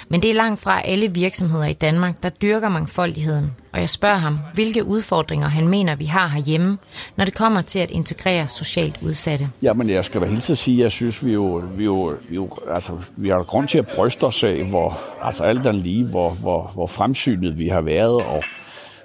Men 0.09 0.23
det 0.23 0.31
er 0.31 0.35
langt 0.35 0.61
fra 0.61 0.81
alle 0.81 1.15
virksomheder 1.15 1.65
i 1.65 1.73
Danmark, 1.73 2.23
der 2.23 2.29
dyrker 2.29 2.69
mangfoldigheden, 2.69 3.51
og 3.75 3.81
jeg 3.81 3.89
spørger 3.89 4.17
ham, 4.17 4.39
hvilke 4.55 4.85
udfordringer 4.85 5.49
han 5.49 5.69
mener, 5.69 5.97
vi 5.97 6.05
har 6.05 6.29
herhjemme, 6.29 6.79
når 7.17 7.25
det 7.25 7.35
kommer 7.35 7.63
til 7.63 7.79
at 7.79 7.91
integrere 7.91 8.49
socialt 8.49 8.99
udsatte. 9.03 9.51
Jamen, 9.63 9.91
jeg 9.91 10.05
skal 10.05 10.21
da 10.21 10.27
helt 10.27 10.43
til 10.43 10.57
sige, 10.57 10.77
at 10.79 10.83
jeg 10.83 10.93
synes, 10.93 11.25
vi 11.25 11.33
jo, 11.33 11.63
vi 11.77 11.85
jo, 11.85 12.17
vi 12.29 12.35
jo 12.35 12.49
altså, 12.71 12.93
vi 13.17 13.29
har 13.29 13.43
grund 13.43 13.69
til 13.69 13.79
at 13.79 13.87
bryste 13.87 14.25
os 14.25 14.45
af, 14.45 14.65
hvor, 14.65 14.99
altså 15.23 15.45
alt 15.45 15.65
den 15.65 15.77
lige, 15.77 16.05
hvor, 16.05 16.31
hvor, 16.31 16.71
hvor 16.75 16.87
fremsynet 16.87 17.59
vi 17.59 17.69
har 17.69 17.81
været, 17.81 18.15
og, 18.15 18.45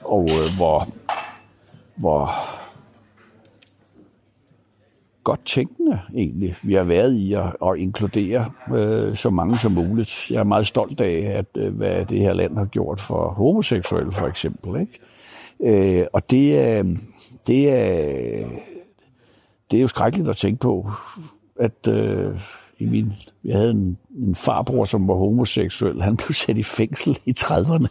og 0.01 0.23
øh, 0.23 0.57
hvor, 0.57 0.87
hvor 1.95 2.35
godt 5.29 5.45
tænkende 5.45 5.99
egentlig, 6.15 6.55
vi 6.63 6.73
har 6.73 6.83
været 6.83 7.13
i 7.13 7.33
at, 7.33 7.55
at 7.65 7.77
inkludere 7.77 8.51
øh, 8.73 9.15
så 9.15 9.29
mange 9.29 9.57
som 9.57 9.71
muligt. 9.71 10.31
Jeg 10.31 10.39
er 10.39 10.43
meget 10.43 10.67
stolt 10.67 11.01
af, 11.01 11.31
at 11.37 11.45
øh, 11.57 11.75
hvad 11.75 12.05
det 12.05 12.19
her 12.19 12.33
land 12.33 12.57
har 12.57 12.65
gjort 12.65 12.99
for 12.99 13.29
homoseksuelle 13.29 14.11
for 14.11 14.27
eksempel. 14.27 14.81
Ikke? 14.81 15.99
Øh, 15.99 16.05
og 16.13 16.29
det 16.29 16.59
er, 16.59 16.83
det, 17.47 17.69
er, 17.69 18.47
det 19.71 19.77
er 19.77 19.81
jo 19.81 19.87
skrækkeligt 19.87 20.29
at 20.29 20.37
tænke 20.37 20.59
på, 20.59 20.89
at 21.59 21.87
øh, 21.87 22.39
i 22.79 22.85
min, 22.85 23.13
jeg 23.43 23.57
havde 23.57 23.71
en, 23.71 23.97
en 24.17 24.35
farbror, 24.35 24.85
som 24.85 25.07
var 25.07 25.13
homoseksuel. 25.15 26.01
Han 26.01 26.17
blev 26.17 26.33
sat 26.33 26.57
i 26.57 26.63
fængsel 26.63 27.19
i 27.25 27.33
30'erne. 27.39 27.87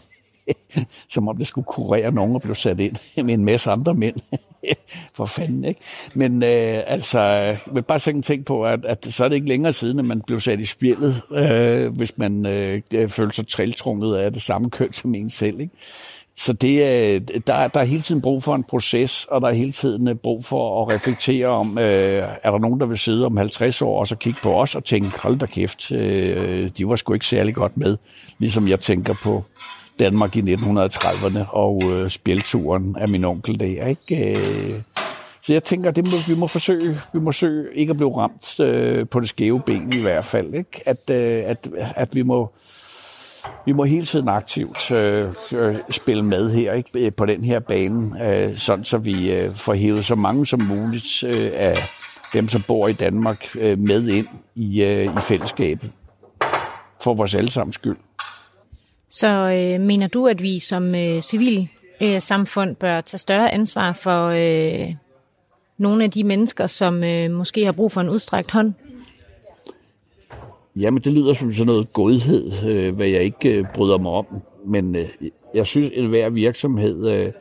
som 1.14 1.28
om 1.28 1.36
det 1.36 1.46
skulle 1.46 1.64
kurere 1.64 2.10
nogen 2.12 2.34
og 2.34 2.42
blev 2.42 2.54
sat 2.54 2.80
ind 2.80 2.96
med 3.16 3.34
en 3.34 3.44
masse 3.44 3.70
andre 3.70 3.94
mænd. 3.94 4.16
For 5.14 5.24
fanden, 5.24 5.64
ikke? 5.64 5.80
Men 6.14 6.42
øh, 6.42 6.82
altså, 6.86 7.56
vil 7.72 7.82
bare 7.82 7.98
sådan 7.98 8.22
tænke 8.22 8.44
på, 8.44 8.64
at, 8.64 8.84
at 8.84 9.06
så 9.10 9.24
er 9.24 9.28
det 9.28 9.36
ikke 9.36 9.48
længere 9.48 9.72
siden, 9.72 9.98
at 9.98 10.04
man 10.04 10.22
blev 10.26 10.40
sat 10.40 10.60
i 10.60 10.64
spillet, 10.64 11.22
øh, 11.32 11.96
hvis 11.96 12.18
man 12.18 12.46
øh, 12.46 13.08
følte 13.08 13.36
sig 13.36 13.48
triltrunget 13.48 14.16
af 14.16 14.32
det 14.32 14.42
samme 14.42 14.70
køn 14.70 14.92
som 14.92 15.14
en 15.14 15.30
selv, 15.30 15.60
ikke? 15.60 15.74
Så 16.38 16.52
det, 16.52 16.84
er, 16.84 17.18
der, 17.18 17.68
der 17.68 17.80
er 17.80 17.84
hele 17.84 18.02
tiden 18.02 18.20
brug 18.20 18.42
for 18.42 18.54
en 18.54 18.64
proces, 18.64 19.26
og 19.30 19.40
der 19.40 19.48
er 19.48 19.52
hele 19.52 19.72
tiden 19.72 20.08
øh, 20.08 20.14
brug 20.14 20.44
for 20.44 20.82
at 20.82 20.94
reflektere 20.94 21.46
om, 21.46 21.78
øh, 21.78 22.22
er 22.42 22.50
der 22.50 22.58
nogen, 22.58 22.80
der 22.80 22.86
vil 22.86 22.98
sidde 22.98 23.26
om 23.26 23.36
50 23.36 23.82
år 23.82 24.00
og 24.00 24.06
så 24.06 24.16
kigge 24.16 24.40
på 24.42 24.60
os 24.60 24.74
og 24.74 24.84
tænke, 24.84 25.20
hold 25.20 25.38
da 25.38 25.46
kæft, 25.46 25.92
øh, 25.92 26.70
de 26.78 26.88
var 26.88 26.96
sgu 26.96 27.14
ikke 27.14 27.26
særlig 27.26 27.54
godt 27.54 27.76
med, 27.76 27.96
ligesom 28.38 28.68
jeg 28.68 28.80
tænker 28.80 29.14
på 29.22 29.44
Danmark 29.98 30.36
i 30.36 30.54
1930'erne 30.54 31.50
og 31.50 31.82
øh, 31.84 32.10
spjælturen 32.10 32.96
af 32.98 33.08
min 33.08 33.24
onkel 33.24 33.60
der. 33.60 33.86
Ikke? 33.86 34.30
Øh, 34.30 34.82
så 35.42 35.52
jeg 35.52 35.64
tænker, 35.64 35.90
det 35.90 36.04
må, 36.04 36.34
vi 36.34 36.40
må 36.40 36.46
forsøge, 36.46 36.96
vi 37.12 37.18
må 37.18 37.32
søge 37.32 37.66
ikke 37.74 37.90
at 37.90 37.96
blive 37.96 38.16
ramt 38.16 38.60
øh, 38.60 39.08
på 39.08 39.20
det 39.20 39.28
skæve 39.28 39.60
ben 39.60 39.92
i 39.92 40.00
hvert 40.00 40.24
fald. 40.24 40.54
Ikke? 40.54 40.82
At, 40.86 41.10
øh, 41.10 41.42
at, 41.46 41.68
at 41.96 42.14
vi 42.14 42.22
må 42.22 42.52
vi 43.66 43.72
må 43.72 43.84
hele 43.84 44.06
tiden 44.06 44.28
aktivt 44.28 44.90
øh, 44.90 45.30
øh, 45.52 45.76
spille 45.90 46.22
med 46.22 46.50
her 46.50 46.72
ikke? 46.72 46.90
Øh, 47.06 47.12
på 47.12 47.26
den 47.26 47.44
her 47.44 47.58
bane, 47.60 48.28
øh, 48.28 48.56
sådan 48.56 48.84
så 48.84 48.98
vi 48.98 49.32
øh, 49.32 49.54
får 49.54 49.74
hævet 49.74 50.04
så 50.04 50.14
mange 50.14 50.46
som 50.46 50.62
muligt 50.62 51.24
øh, 51.24 51.50
af 51.54 51.76
dem, 52.32 52.48
som 52.48 52.62
bor 52.68 52.88
i 52.88 52.92
Danmark, 52.92 53.46
øh, 53.54 53.78
med 53.78 54.08
ind 54.08 54.26
i, 54.54 54.84
øh, 54.84 55.04
i 55.04 55.20
fællesskabet. 55.20 55.90
For 57.02 57.14
vores 57.14 57.34
allesammens 57.34 57.74
skyld. 57.74 57.96
Så 59.10 59.28
øh, 59.28 59.80
mener 59.80 60.08
du, 60.08 60.26
at 60.26 60.42
vi 60.42 60.58
som 60.58 60.94
øh, 60.94 61.22
civil 61.22 61.68
øh, 62.00 62.20
samfund 62.20 62.76
bør 62.76 63.00
tage 63.00 63.18
større 63.18 63.52
ansvar 63.52 63.92
for 63.92 64.26
øh, 64.26 64.94
nogle 65.78 66.04
af 66.04 66.10
de 66.10 66.24
mennesker, 66.24 66.66
som 66.66 67.04
øh, 67.04 67.30
måske 67.30 67.64
har 67.64 67.72
brug 67.72 67.92
for 67.92 68.00
en 68.00 68.08
udstrækt 68.08 68.50
hånd? 68.50 68.72
Jamen, 70.76 71.02
det 71.02 71.12
lyder 71.12 71.32
som 71.32 71.52
sådan 71.52 71.66
noget 71.66 71.92
godhed, 71.92 72.52
øh, 72.66 72.96
hvad 72.96 73.08
jeg 73.08 73.22
ikke 73.22 73.58
øh, 73.58 73.64
bryder 73.74 73.98
mig 73.98 74.12
om. 74.12 74.26
Men 74.66 74.96
øh, 74.96 75.04
jeg 75.54 75.66
synes, 75.66 75.92
at 75.96 76.08
hver 76.08 76.30
virksomhed 76.30 77.08
øh, 77.08 77.32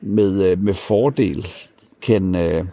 med, 0.00 0.42
øh, 0.42 0.58
med 0.58 0.74
fordel 0.74 1.46
kan, 2.02 2.34
øh, 2.34 2.64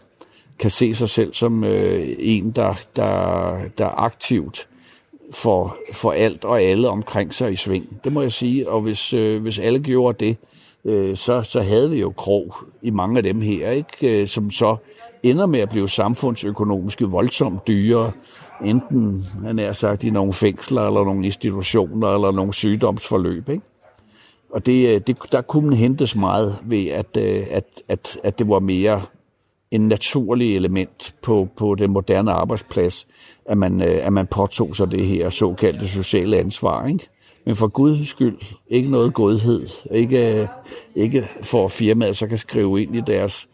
kan 0.59 0.69
se 0.69 0.95
sig 0.95 1.09
selv 1.09 1.33
som 1.33 1.63
øh, 1.63 2.15
en, 2.19 2.51
der, 2.51 2.73
der, 2.95 3.57
der 3.77 3.87
aktivt 3.87 4.67
for, 5.31 5.77
for 5.93 6.12
alt 6.12 6.45
og 6.45 6.62
alle 6.62 6.89
omkring 6.89 7.33
sig 7.33 7.51
i 7.51 7.55
sving. 7.55 7.99
Det 8.03 8.13
må 8.13 8.21
jeg 8.21 8.31
sige. 8.31 8.69
Og 8.69 8.81
hvis, 8.81 9.13
øh, 9.13 9.41
hvis 9.41 9.59
alle 9.59 9.79
gjorde 9.79 10.25
det, 10.25 10.38
øh, 10.86 11.17
så, 11.17 11.41
så 11.41 11.62
havde 11.62 11.89
vi 11.89 11.99
jo 11.99 12.13
krog 12.17 12.55
i 12.81 12.89
mange 12.89 13.17
af 13.17 13.23
dem 13.23 13.41
her, 13.41 13.69
ikke? 13.69 14.21
Øh, 14.21 14.27
som 14.27 14.51
så 14.51 14.75
ender 15.23 15.45
med 15.45 15.59
at 15.59 15.69
blive 15.69 15.89
samfundsøkonomisk 15.89 17.01
voldsomt 17.01 17.67
dyre, 17.67 18.12
enten 18.65 19.25
han 19.43 19.59
er 19.59 19.73
sagt 19.73 20.03
i 20.03 20.09
nogle 20.09 20.33
fængsler, 20.33 20.88
eller 20.88 21.03
nogle 21.03 21.25
institutioner, 21.25 22.13
eller 22.13 22.31
nogle 22.31 22.53
sygdomsforløb. 22.53 23.49
Ikke? 23.49 23.63
Og 24.49 24.65
det, 24.65 24.95
øh, 24.95 25.01
det, 25.07 25.17
der 25.31 25.41
kunne 25.41 25.75
hentes 25.75 26.15
meget 26.15 26.57
ved, 26.63 26.88
at, 26.88 27.17
øh, 27.17 27.47
at, 27.51 27.65
at, 27.88 28.19
at 28.23 28.39
det 28.39 28.49
var 28.49 28.59
mere 28.59 29.01
en 29.73 29.88
naturlig 29.88 30.55
element 30.55 31.15
på, 31.21 31.47
på 31.57 31.75
den 31.75 31.91
moderne 31.91 32.31
arbejdsplads, 32.31 33.07
at 33.45 33.57
man, 33.57 33.81
øh, 33.81 34.05
at 34.05 34.13
man 34.13 34.27
påtog 34.27 34.75
sig 34.75 34.91
det 34.91 35.07
her 35.07 35.29
såkaldte 35.29 35.88
sociale 35.88 36.38
ansvar. 36.38 36.88
Ikke? 36.88 37.07
Men 37.45 37.55
for 37.55 37.67
Guds 37.67 38.09
skyld, 38.09 38.38
ikke 38.67 38.91
noget 38.91 39.13
godhed. 39.13 39.67
Ikke, 39.91 40.41
øh, 40.41 40.47
ikke 40.95 41.27
for 41.41 41.67
firmaet 41.67 42.17
så 42.17 42.27
kan 42.27 42.38
skrive 42.38 42.81
ind 42.81 42.95
i 42.95 43.01
deres 43.07 43.49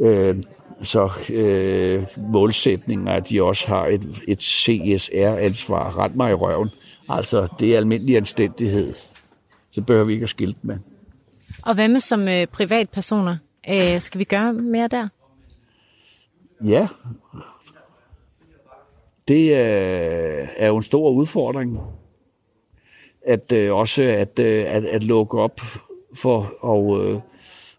øh, 0.00 0.36
så 0.82 1.10
øh, 1.34 2.02
målsætninger, 2.16 3.12
at 3.12 3.28
de 3.28 3.42
også 3.42 3.68
har 3.68 3.86
et, 3.86 4.22
et 4.28 4.42
CSR-ansvar. 4.42 5.98
Ret 5.98 6.16
mig 6.16 6.30
i 6.30 6.34
røven. 6.34 6.70
Altså, 7.08 7.48
det 7.58 7.72
er 7.72 7.76
almindelig 7.76 8.16
anstændighed. 8.16 8.92
Så 9.70 9.82
behøver 9.82 10.04
vi 10.04 10.12
ikke 10.12 10.22
at 10.22 10.28
skilte 10.28 10.58
med. 10.62 10.76
Og 11.62 11.74
hvad 11.74 11.88
med 11.88 12.00
som 12.00 12.28
øh, 12.28 12.46
privatpersoner? 12.46 13.36
Øh, 13.70 14.00
skal 14.00 14.18
vi 14.18 14.24
gøre 14.24 14.52
mere 14.52 14.88
der? 14.88 15.08
Ja, 16.64 16.88
det 19.28 19.54
er, 19.54 20.46
er 20.56 20.66
jo 20.66 20.76
en 20.76 20.82
stor 20.82 21.10
udfordring. 21.10 21.78
At 23.26 23.52
øh, 23.52 23.74
også 23.74 24.02
at, 24.02 24.38
øh, 24.38 24.64
at, 24.66 24.84
at 24.84 25.02
lukke 25.02 25.38
op 25.38 25.60
for 26.14 26.54
og, 26.60 27.04
øh, 27.04 27.20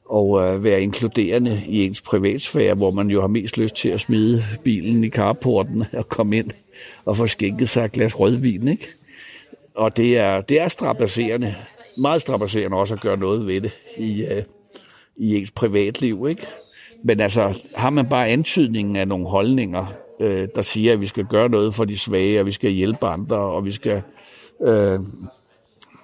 og 0.06 0.44
øh, 0.44 0.64
være 0.64 0.82
inkluderende 0.82 1.64
i 1.68 1.86
ens 1.86 2.02
privatsfære, 2.02 2.74
hvor 2.74 2.92
man 2.92 3.08
jo 3.10 3.22
har 3.22 3.28
mest 3.28 3.58
lyst 3.58 3.76
til 3.76 3.90
at 3.90 4.00
smide 4.00 4.44
bilen 4.64 5.04
i 5.04 5.10
carporten 5.10 5.84
og 5.94 6.10
komme 6.10 6.38
ind 6.38 6.52
og 7.06 7.18
få 7.18 7.28
skænket 7.28 7.70
sig 7.70 7.86
et 7.86 7.92
glas 7.92 8.20
rødvin. 8.20 8.68
Ikke? 8.68 8.88
Og 9.76 9.98
det 9.98 10.18
er, 10.18 10.42
det 10.42 10.60
er 10.60 10.68
strapasserende, 10.68 11.56
meget 11.98 12.22
strapasserende 12.22 12.78
også 12.78 12.94
at 12.94 13.02
gøre 13.02 13.18
noget 13.18 13.48
ved 13.48 13.62
det 13.62 13.72
i, 13.98 14.26
øh, 14.26 14.44
i 15.18 15.36
ens 15.36 15.52
privatliv. 15.52 16.28
Ikke? 16.30 16.48
Men 17.04 17.20
altså, 17.20 17.62
har 17.76 17.90
man 17.90 18.10
bare 18.10 18.28
antydningen 18.28 18.96
af 18.96 19.08
nogle 19.08 19.28
holdninger, 19.28 19.86
øh, 20.20 20.48
der 20.56 20.62
siger, 20.62 20.94
at 20.94 21.02
vi 21.02 21.08
skal 21.08 21.26
gøre 21.26 21.50
noget 21.50 21.74
for 21.74 21.86
de 21.86 21.98
svage, 21.98 22.40
og 22.40 22.46
vi 22.46 22.52
skal 22.52 22.72
hjælpe 22.72 23.08
andre, 23.08 23.38
og 23.38 23.66
vi 23.66 23.72
skal 23.72 24.02
øh, 24.62 25.00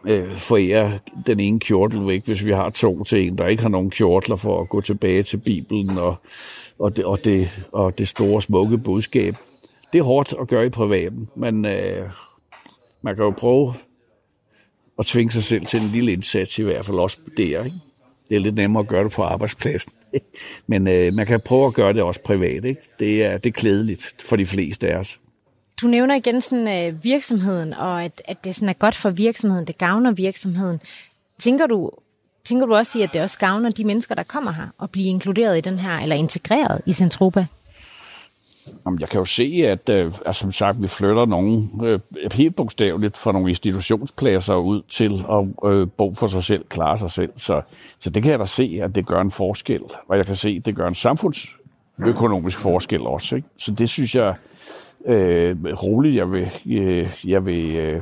øh, 0.05 0.37
forære 0.37 0.99
den 1.27 1.39
ene 1.39 1.59
kjortel 1.59 2.07
væk, 2.07 2.25
hvis 2.25 2.45
vi 2.45 2.51
har 2.51 2.69
to 2.69 3.03
til 3.03 3.27
en, 3.27 3.37
der 3.37 3.47
ikke 3.47 3.61
har 3.61 3.69
nogen 3.69 3.89
kjortler 3.89 4.35
for 4.35 4.61
at 4.61 4.69
gå 4.69 4.81
tilbage 4.81 5.23
til 5.23 5.37
Bibelen 5.37 5.97
og, 5.97 6.15
og, 6.79 6.97
det, 6.97 7.05
og, 7.05 7.23
det, 7.23 7.49
og 7.71 7.97
det 7.97 8.07
store, 8.07 8.41
smukke 8.41 8.77
budskab. 8.77 9.35
Det 9.93 9.99
er 9.99 10.03
hårdt 10.03 10.33
at 10.41 10.47
gøre 10.47 10.65
i 10.65 10.69
privaten, 10.69 11.29
men 11.35 11.65
øh, 11.65 12.09
man 13.01 13.15
kan 13.15 13.23
jo 13.23 13.31
prøve 13.31 13.73
at 14.99 15.05
tvinge 15.05 15.31
sig 15.31 15.43
selv 15.43 15.65
til 15.65 15.81
en 15.81 15.87
lille 15.87 16.11
indsats, 16.11 16.59
i 16.59 16.63
hvert 16.63 16.85
fald 16.85 16.97
også 16.97 17.17
der. 17.37 17.63
Ikke? 17.63 17.77
Det 18.29 18.35
er 18.35 18.39
lidt 18.39 18.55
nemmere 18.55 18.81
at 18.81 18.87
gøre 18.87 19.03
det 19.03 19.11
på 19.11 19.23
arbejdspladsen. 19.23 19.91
Men 20.67 20.87
øh, 20.87 21.13
man 21.13 21.25
kan 21.25 21.39
prøve 21.39 21.67
at 21.67 21.73
gøre 21.73 21.93
det 21.93 22.01
også 22.01 22.21
privat. 22.21 22.65
Ikke? 22.65 22.81
Det, 22.99 23.23
er, 23.23 23.37
det 23.37 23.49
er 23.49 23.53
klædeligt 23.53 24.15
for 24.25 24.35
de 24.35 24.45
fleste 24.45 24.89
af 24.89 24.97
os. 24.97 25.19
Du 25.81 25.87
nævner 25.87 26.15
igen 26.15 26.41
sådan, 26.41 26.67
øh, 26.67 27.03
virksomheden, 27.03 27.73
og 27.73 28.03
at, 28.03 28.21
at 28.25 28.45
det 28.45 28.55
sådan 28.55 28.69
er 28.69 28.73
godt 28.73 28.95
for 28.95 29.09
virksomheden, 29.09 29.67
det 29.67 29.77
gavner 29.77 30.11
virksomheden. 30.11 30.79
Tænker 31.39 31.67
du, 31.67 31.91
tænker 32.45 32.65
du 32.65 32.75
også 32.75 32.99
i, 32.99 33.01
at 33.01 33.09
det 33.13 33.21
også 33.21 33.39
gavner 33.39 33.69
de 33.69 33.83
mennesker, 33.83 34.15
der 34.15 34.23
kommer 34.23 34.51
her, 34.51 34.67
og 34.77 34.89
bliver 34.89 35.09
inkluderet 35.09 35.57
i 35.57 35.61
den 35.61 35.79
her, 35.79 35.99
eller 35.99 36.15
integreret 36.15 36.81
i 36.85 36.93
Centropa? 36.93 37.45
Jamen, 38.85 38.99
jeg 38.99 39.09
kan 39.09 39.19
jo 39.19 39.25
se, 39.25 39.63
at 39.65 39.89
øh, 39.89 40.13
altså, 40.25 40.41
som 40.41 40.51
sagt, 40.51 40.81
vi 40.81 40.87
flytter 40.87 41.25
nogen 41.25 41.81
øh, 41.83 41.99
helt 42.31 42.55
bogstaveligt 42.55 43.17
fra 43.17 43.31
nogle 43.31 43.49
institutionspladser 43.49 44.55
ud 44.55 44.81
til 44.89 45.25
at 45.31 45.71
øh, 45.71 45.87
bo 45.97 46.13
for 46.13 46.27
sig 46.27 46.43
selv, 46.43 46.65
klare 46.69 46.97
sig 46.97 47.11
selv. 47.11 47.31
Så, 47.37 47.61
så 47.99 48.09
det 48.09 48.23
kan 48.23 48.31
jeg 48.31 48.39
da 48.39 48.45
se, 48.45 48.79
at 48.83 48.95
det 48.95 49.05
gør 49.05 49.21
en 49.21 49.31
forskel. 49.31 49.81
Og 50.07 50.17
jeg 50.17 50.25
kan 50.25 50.35
se, 50.35 50.49
at 50.59 50.65
det 50.65 50.75
gør 50.75 50.87
en 50.87 50.95
samfundsøkonomisk 50.95 52.59
forskel 52.59 53.01
også. 53.01 53.35
Ikke? 53.35 53.47
Så 53.57 53.71
det 53.71 53.89
synes 53.89 54.15
jeg 54.15 54.35
øh, 55.05 55.57
roligt, 55.63 56.15
jeg 56.15 56.31
vil, 56.31 56.51
øh, 56.65 57.09
jeg 57.23 57.45
vil 57.45 57.75
øh, 57.75 58.01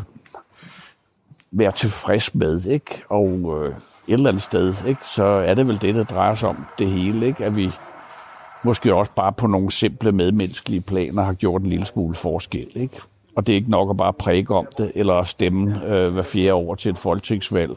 være 1.52 1.72
tilfreds 1.72 2.36
med. 2.36 2.66
Ikke? 2.66 3.04
Og 3.10 3.60
øh, 3.64 3.74
et 4.08 4.14
eller 4.14 4.30
andet 4.30 4.44
sted, 4.44 4.74
ikke? 4.88 5.06
så 5.06 5.24
er 5.24 5.54
det 5.54 5.68
vel 5.68 5.82
det, 5.82 5.96
der 5.96 6.04
drejer 6.04 6.36
sig 6.36 6.50
om 6.50 6.66
det 6.80 6.90
hele. 6.90 7.26
Ikke? 7.26 7.46
At 7.46 7.56
vi 7.56 7.72
måske 8.64 8.96
også 8.96 9.12
bare 9.16 9.34
på 9.34 9.48
nogle 9.48 9.72
simple 9.72 10.12
medmenneskelige 10.12 10.82
planer 10.82 11.24
har 11.24 11.34
gjort 11.34 11.62
en 11.62 11.68
lille 11.68 11.86
smule 11.86 12.16
forskel. 12.16 12.68
Ikke? 12.76 12.98
Og 13.36 13.48
det 13.48 13.54
er 13.54 13.56
ikke 13.56 13.72
nok 13.72 13.90
at 13.90 13.98
bare 13.98 14.14
præge 14.14 14.50
om 14.50 14.68
det, 14.78 14.92
eller 14.96 15.24
stemme 15.24 15.86
øh, 15.86 16.14
hver 16.14 16.22
fjerde 16.22 16.54
år 16.54 16.76
til 16.76 16.92
et 16.92 16.98
folketingsvalg 16.98 17.72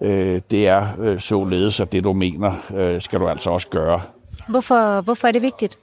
øh, 0.00 0.40
det 0.50 0.68
er 0.68 0.86
øh, 0.98 1.20
således, 1.20 1.80
at 1.80 1.92
det 1.92 2.04
du 2.04 2.12
mener, 2.12 2.52
øh, 2.74 3.00
skal 3.00 3.20
du 3.20 3.28
altså 3.28 3.50
også 3.50 3.68
gøre. 3.68 4.00
Hvorfor, 4.48 5.00
hvorfor 5.00 5.28
er 5.28 5.32
det 5.32 5.42
vigtigt? 5.42 5.78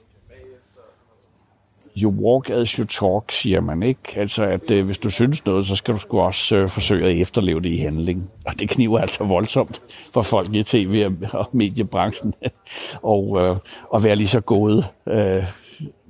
You 1.96 2.10
walk 2.10 2.50
as 2.50 2.70
you 2.70 2.84
talk, 2.84 3.32
siger 3.32 3.60
man 3.60 3.82
ikke. 3.82 4.00
Altså, 4.16 4.44
at 4.44 4.70
øh, 4.70 4.84
hvis 4.84 4.98
du 4.98 5.10
synes 5.10 5.46
noget, 5.46 5.66
så 5.66 5.76
skal 5.76 5.94
du 5.94 6.00
sgu 6.00 6.20
også 6.20 6.56
øh, 6.56 6.68
forsøge 6.68 7.06
at 7.06 7.20
efterleve 7.20 7.60
det 7.60 7.68
i 7.68 7.76
handling. 7.76 8.30
Og 8.46 8.58
det 8.58 8.70
kniver 8.70 8.98
altså 8.98 9.24
voldsomt 9.24 9.80
for 10.14 10.22
folk 10.22 10.54
i 10.54 10.62
tv- 10.62 11.10
og 11.32 11.48
mediebranchen 11.52 12.34
og, 13.02 13.38
øh, 13.42 13.56
at 13.94 14.04
være 14.04 14.16
lige 14.16 14.28
så 14.28 14.40
gode 14.40 14.84
øh, 15.08 15.44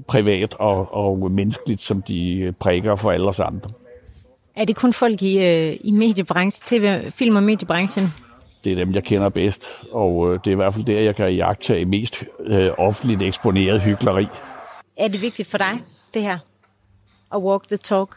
privat 0.09 0.55
og, 0.55 0.94
og 0.94 1.31
menneskeligt, 1.31 1.81
som 1.81 2.03
de 2.03 2.53
præger 2.61 2.97
for 2.97 3.11
alle 3.11 3.29
os 3.29 3.40
andre. 3.40 3.70
Er 4.57 4.64
det 4.64 4.77
kun 4.77 4.92
folk 4.92 5.23
i, 5.23 5.38
øh, 5.38 5.77
i 5.85 5.92
mediebranchen, 5.92 6.81
tv, 6.81 7.11
film- 7.11 7.37
og 7.37 7.42
mediebranchen? 7.42 8.12
Det 8.64 8.73
er 8.73 8.77
dem, 8.77 8.94
jeg 8.94 9.05
kender 9.05 9.29
bedst, 9.29 9.64
og 9.92 10.33
øh, 10.33 10.38
det 10.44 10.47
er 10.47 10.53
i 10.53 10.55
hvert 10.55 10.75
fald 10.75 10.85
der, 10.85 11.01
jeg 11.01 11.16
kan 11.16 11.35
jagtage 11.35 11.85
mest 11.85 12.25
øh, 12.40 12.70
offentligt 12.79 13.23
eksponeret 13.23 13.81
hyggeleri. 13.81 14.27
Er 14.97 15.09
det 15.09 15.23
vigtigt 15.23 15.49
for 15.49 15.59
dig, 15.59 15.83
det 16.15 16.23
her? 16.23 16.39
At 17.35 17.43
walk 17.43 17.67
the 17.67 17.77
talk? 17.77 18.17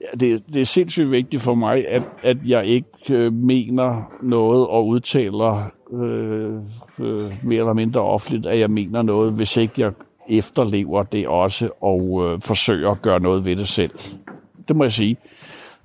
Ja, 0.00 0.06
det, 0.20 0.44
det 0.54 0.62
er 0.62 0.66
sindssygt 0.66 1.10
vigtigt 1.10 1.42
for 1.42 1.54
mig, 1.54 1.88
at, 1.88 2.02
at 2.22 2.36
jeg 2.44 2.66
ikke 2.66 2.86
øh, 3.10 3.32
mener 3.32 4.12
noget 4.22 4.66
og 4.66 4.86
udtaler 4.86 5.70
øh, 5.92 6.54
øh, 6.98 7.44
mere 7.44 7.58
eller 7.58 7.72
mindre 7.72 8.00
offentligt, 8.00 8.46
at 8.46 8.58
jeg 8.58 8.70
mener 8.70 9.02
noget, 9.02 9.32
hvis 9.32 9.56
ikke 9.56 9.74
jeg 9.76 9.92
efterlever 10.28 11.02
det 11.02 11.28
også 11.28 11.70
og 11.80 12.22
øh, 12.24 12.40
forsøger 12.40 12.90
at 12.90 13.02
gøre 13.02 13.20
noget 13.20 13.44
ved 13.44 13.56
det 13.56 13.68
selv. 13.68 13.92
Det 14.68 14.76
må 14.76 14.84
jeg 14.84 14.92
sige. 14.92 15.16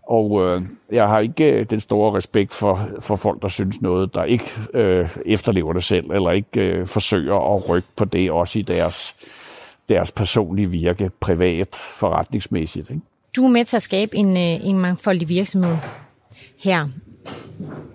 Og 0.03 0.41
øh, 0.45 0.61
jeg 0.91 1.07
har 1.07 1.19
ikke 1.19 1.51
øh, 1.51 1.65
den 1.69 1.79
store 1.79 2.17
respekt 2.17 2.53
for, 2.53 2.89
for 2.99 3.15
folk, 3.15 3.41
der 3.41 3.47
synes 3.47 3.81
noget, 3.81 4.13
der 4.13 4.23
ikke 4.23 4.51
øh, 4.73 5.09
efterlever 5.25 5.73
det 5.73 5.83
selv, 5.83 6.11
eller 6.11 6.31
ikke 6.31 6.61
øh, 6.61 6.87
forsøger 6.87 7.55
at 7.55 7.69
rykke 7.69 7.87
på 7.95 8.05
det 8.05 8.31
også 8.31 8.59
i 8.59 8.61
deres, 8.61 9.15
deres 9.89 10.11
personlige 10.11 10.69
virke, 10.69 11.09
privat, 11.19 11.75
forretningsmæssigt. 11.75 12.89
Ikke? 12.89 13.01
Du 13.35 13.45
er 13.45 13.49
med 13.49 13.65
til 13.65 13.75
at 13.75 13.81
skabe 13.81 14.15
en, 14.15 14.37
øh, 14.37 14.67
en 14.67 14.79
mangfoldig 14.79 15.29
virksomhed 15.29 15.75
her. 16.57 16.87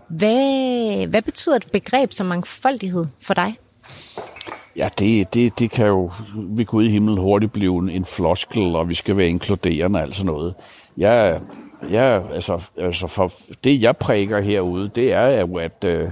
Hvad, 0.08 1.06
hvad 1.06 1.22
betyder 1.22 1.56
et 1.56 1.68
begreb 1.72 2.12
som 2.12 2.26
mangfoldighed 2.26 3.06
for 3.20 3.34
dig? 3.34 3.56
Ja, 4.76 4.88
det, 4.98 5.34
det, 5.34 5.58
det 5.58 5.70
kan 5.70 5.86
jo 5.86 6.10
ved 6.34 6.64
Gud 6.64 6.84
i 6.84 6.90
himlen 6.90 7.18
hurtigt 7.18 7.52
blive 7.52 7.78
en, 7.78 7.88
en 7.88 8.04
floskel, 8.04 8.62
og 8.62 8.88
vi 8.88 8.94
skal 8.94 9.16
være 9.16 9.28
inkluderende 9.28 9.98
og 9.98 10.02
alt 10.02 10.14
sådan 10.14 10.26
noget. 10.26 10.54
Jeg, 10.96 11.40
jeg, 11.90 12.22
altså, 12.32 12.62
altså 12.78 13.06
for 13.06 13.32
det, 13.64 13.82
jeg 13.82 13.96
præger 13.96 14.40
herude, 14.40 14.88
det 14.94 15.12
er 15.12 15.40
jo, 15.40 15.56
at, 15.56 15.84
øh, 15.84 16.10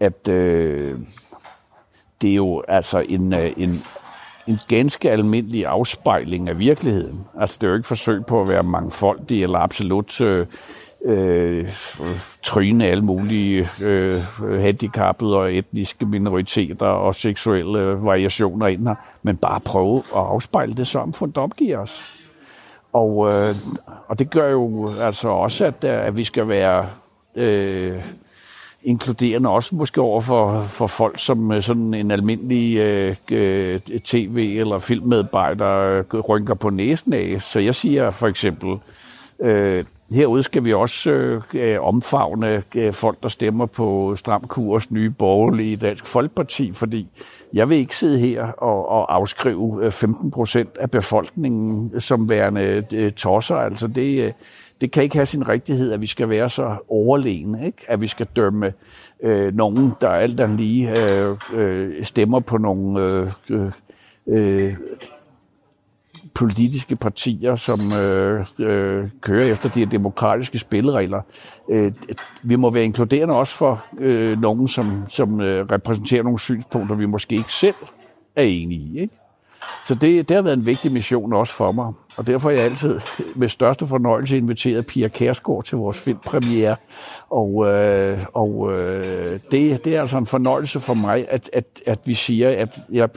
at 0.00 0.28
øh, 0.28 0.98
det 2.20 2.30
er 2.30 2.34
jo 2.34 2.62
altså 2.68 2.98
en, 3.08 3.34
en, 3.56 3.82
en 4.46 4.58
ganske 4.68 5.10
almindelig 5.10 5.66
afspejling 5.66 6.48
af 6.48 6.58
virkeligheden. 6.58 7.20
Altså, 7.40 7.58
det 7.60 7.66
er 7.66 7.70
jo 7.70 7.76
ikke 7.76 7.88
forsøg 7.88 8.26
på 8.26 8.40
at 8.40 8.48
være 8.48 8.62
mangfoldig 8.62 9.42
eller 9.42 9.58
absolut 9.58 10.20
øh, 10.20 10.46
øh, 11.04 11.68
tryne 12.42 12.86
alle 12.86 13.04
mulige 13.04 13.68
øh, 13.80 14.22
handicappede 14.40 15.36
og 15.36 15.54
etniske 15.54 16.06
minoriteter 16.06 16.86
og 16.86 17.14
seksuelle 17.14 18.04
variationer 18.04 18.66
ind 18.66 18.88
her, 18.88 18.94
men 19.22 19.36
bare 19.36 19.60
prøve 19.60 19.98
at 19.98 20.02
afspejle 20.20 20.74
det 20.74 20.86
samfund, 20.86 21.32
der 21.32 21.40
omgiver 21.40 21.78
os. 21.78 22.18
Og, 22.92 23.32
øh, 23.32 23.54
og 24.08 24.18
det 24.18 24.30
gør 24.30 24.50
jo 24.50 24.90
altså 25.00 25.28
også, 25.28 25.64
at, 25.64 25.84
at 25.84 26.16
vi 26.16 26.24
skal 26.24 26.48
være 26.48 26.86
øh, 27.34 28.02
inkluderende 28.84 29.48
også 29.48 29.74
måske 29.74 30.00
over 30.00 30.20
for, 30.20 30.62
for 30.62 30.86
folk, 30.86 31.18
som 31.18 31.52
øh, 31.52 31.62
sådan 31.62 31.94
en 31.94 32.10
almindelig 32.10 32.78
øh, 32.78 33.16
øh 33.30 33.80
tv- 34.04 34.56
eller 34.60 34.78
filmmedarbejder 34.78 36.02
øh, 36.12 36.20
rynker 36.20 36.54
på 36.54 36.70
næsen 36.70 37.12
af. 37.12 37.42
Så 37.42 37.58
jeg 37.60 37.74
siger 37.74 38.10
for 38.10 38.26
eksempel, 38.26 38.76
øh, 39.40 39.84
Herude 40.12 40.42
skal 40.42 40.64
vi 40.64 40.72
også 40.72 41.10
øh, 41.54 41.80
omfavne 41.80 42.62
øh, 42.74 42.92
folk, 42.92 43.22
der 43.22 43.28
stemmer 43.28 43.66
på 43.66 44.16
Stram 44.16 44.44
Kurs 44.44 44.90
nye 44.90 45.10
borgerlige 45.10 45.76
Dansk 45.76 46.06
Folkeparti, 46.06 46.72
fordi 46.72 47.08
jeg 47.52 47.68
vil 47.68 47.76
ikke 47.76 47.96
sidde 47.96 48.18
her 48.18 48.44
og, 48.44 48.88
og 48.88 49.14
afskrive 49.14 49.90
15 49.90 50.30
procent 50.30 50.78
af 50.78 50.90
befolkningen 50.90 52.00
som 52.00 52.28
værende 52.28 52.84
øh, 52.92 53.12
tosser. 53.12 53.56
Altså 53.56 53.86
det, 53.86 54.26
øh, 54.26 54.32
det 54.82 54.90
kan 54.90 55.02
ikke 55.02 55.16
have 55.16 55.26
sin 55.26 55.48
rigtighed, 55.48 55.92
at 55.92 56.02
vi 56.02 56.06
skal 56.06 56.28
være 56.28 56.48
så 56.48 56.76
overlegne, 56.88 57.66
ikke? 57.66 57.84
at 57.88 58.00
vi 58.00 58.06
skal 58.06 58.26
dømme 58.36 58.72
øh, 59.22 59.54
nogen, 59.54 59.92
der 60.00 60.08
alt 60.08 60.40
andet 60.40 60.60
lige 60.60 61.12
øh, 61.12 61.36
øh, 61.54 62.04
stemmer 62.04 62.40
på 62.40 62.58
nogle 62.58 63.00
øh, 63.50 63.70
øh, 64.26 64.74
politiske 66.34 66.96
partier, 66.96 67.54
som 67.54 67.78
øh, 68.02 68.46
øh, 68.58 69.08
kører 69.20 69.44
efter 69.44 69.68
de 69.68 69.86
demokratiske 69.86 70.58
spilleregler. 70.58 71.20
Øh, 71.70 71.92
vi 72.42 72.56
må 72.56 72.70
være 72.70 72.84
inkluderende 72.84 73.34
også 73.34 73.54
for 73.54 73.86
øh, 73.98 74.40
nogen, 74.40 74.68
som, 74.68 75.04
som 75.08 75.40
øh, 75.40 75.66
repræsenterer 75.70 76.22
nogle 76.22 76.38
synspunkter, 76.38 76.96
vi 76.96 77.06
måske 77.06 77.34
ikke 77.34 77.52
selv 77.52 77.74
er 78.36 78.42
enige 78.42 78.80
i. 78.80 78.98
Ikke? 78.98 79.21
Så 79.84 79.94
det, 79.94 80.28
det 80.28 80.34
har 80.34 80.42
været 80.42 80.56
en 80.56 80.66
vigtig 80.66 80.92
mission 80.92 81.32
også 81.32 81.52
for 81.52 81.72
mig. 81.72 81.92
Og 82.16 82.26
derfor 82.26 82.48
har 82.48 82.56
jeg 82.56 82.64
altid 82.64 83.00
med 83.34 83.48
største 83.48 83.86
fornøjelse 83.86 84.36
inviteret 84.36 84.86
Pia 84.86 85.08
Kærsgaard 85.08 85.64
til 85.64 85.78
vores 85.78 85.98
filmpremiere. 85.98 86.76
Og, 87.30 87.66
øh, 87.66 88.18
og 88.32 88.72
øh, 88.72 89.40
det, 89.50 89.84
det 89.84 89.96
er 89.96 90.00
altså 90.00 90.18
en 90.18 90.26
fornøjelse 90.26 90.80
for 90.80 90.94
mig, 90.94 91.26
at, 91.28 91.50
at, 91.52 91.82
at 91.86 91.98
vi 92.04 92.14
siger, 92.14 92.48
at 92.48 92.78
jeg, 92.92 93.08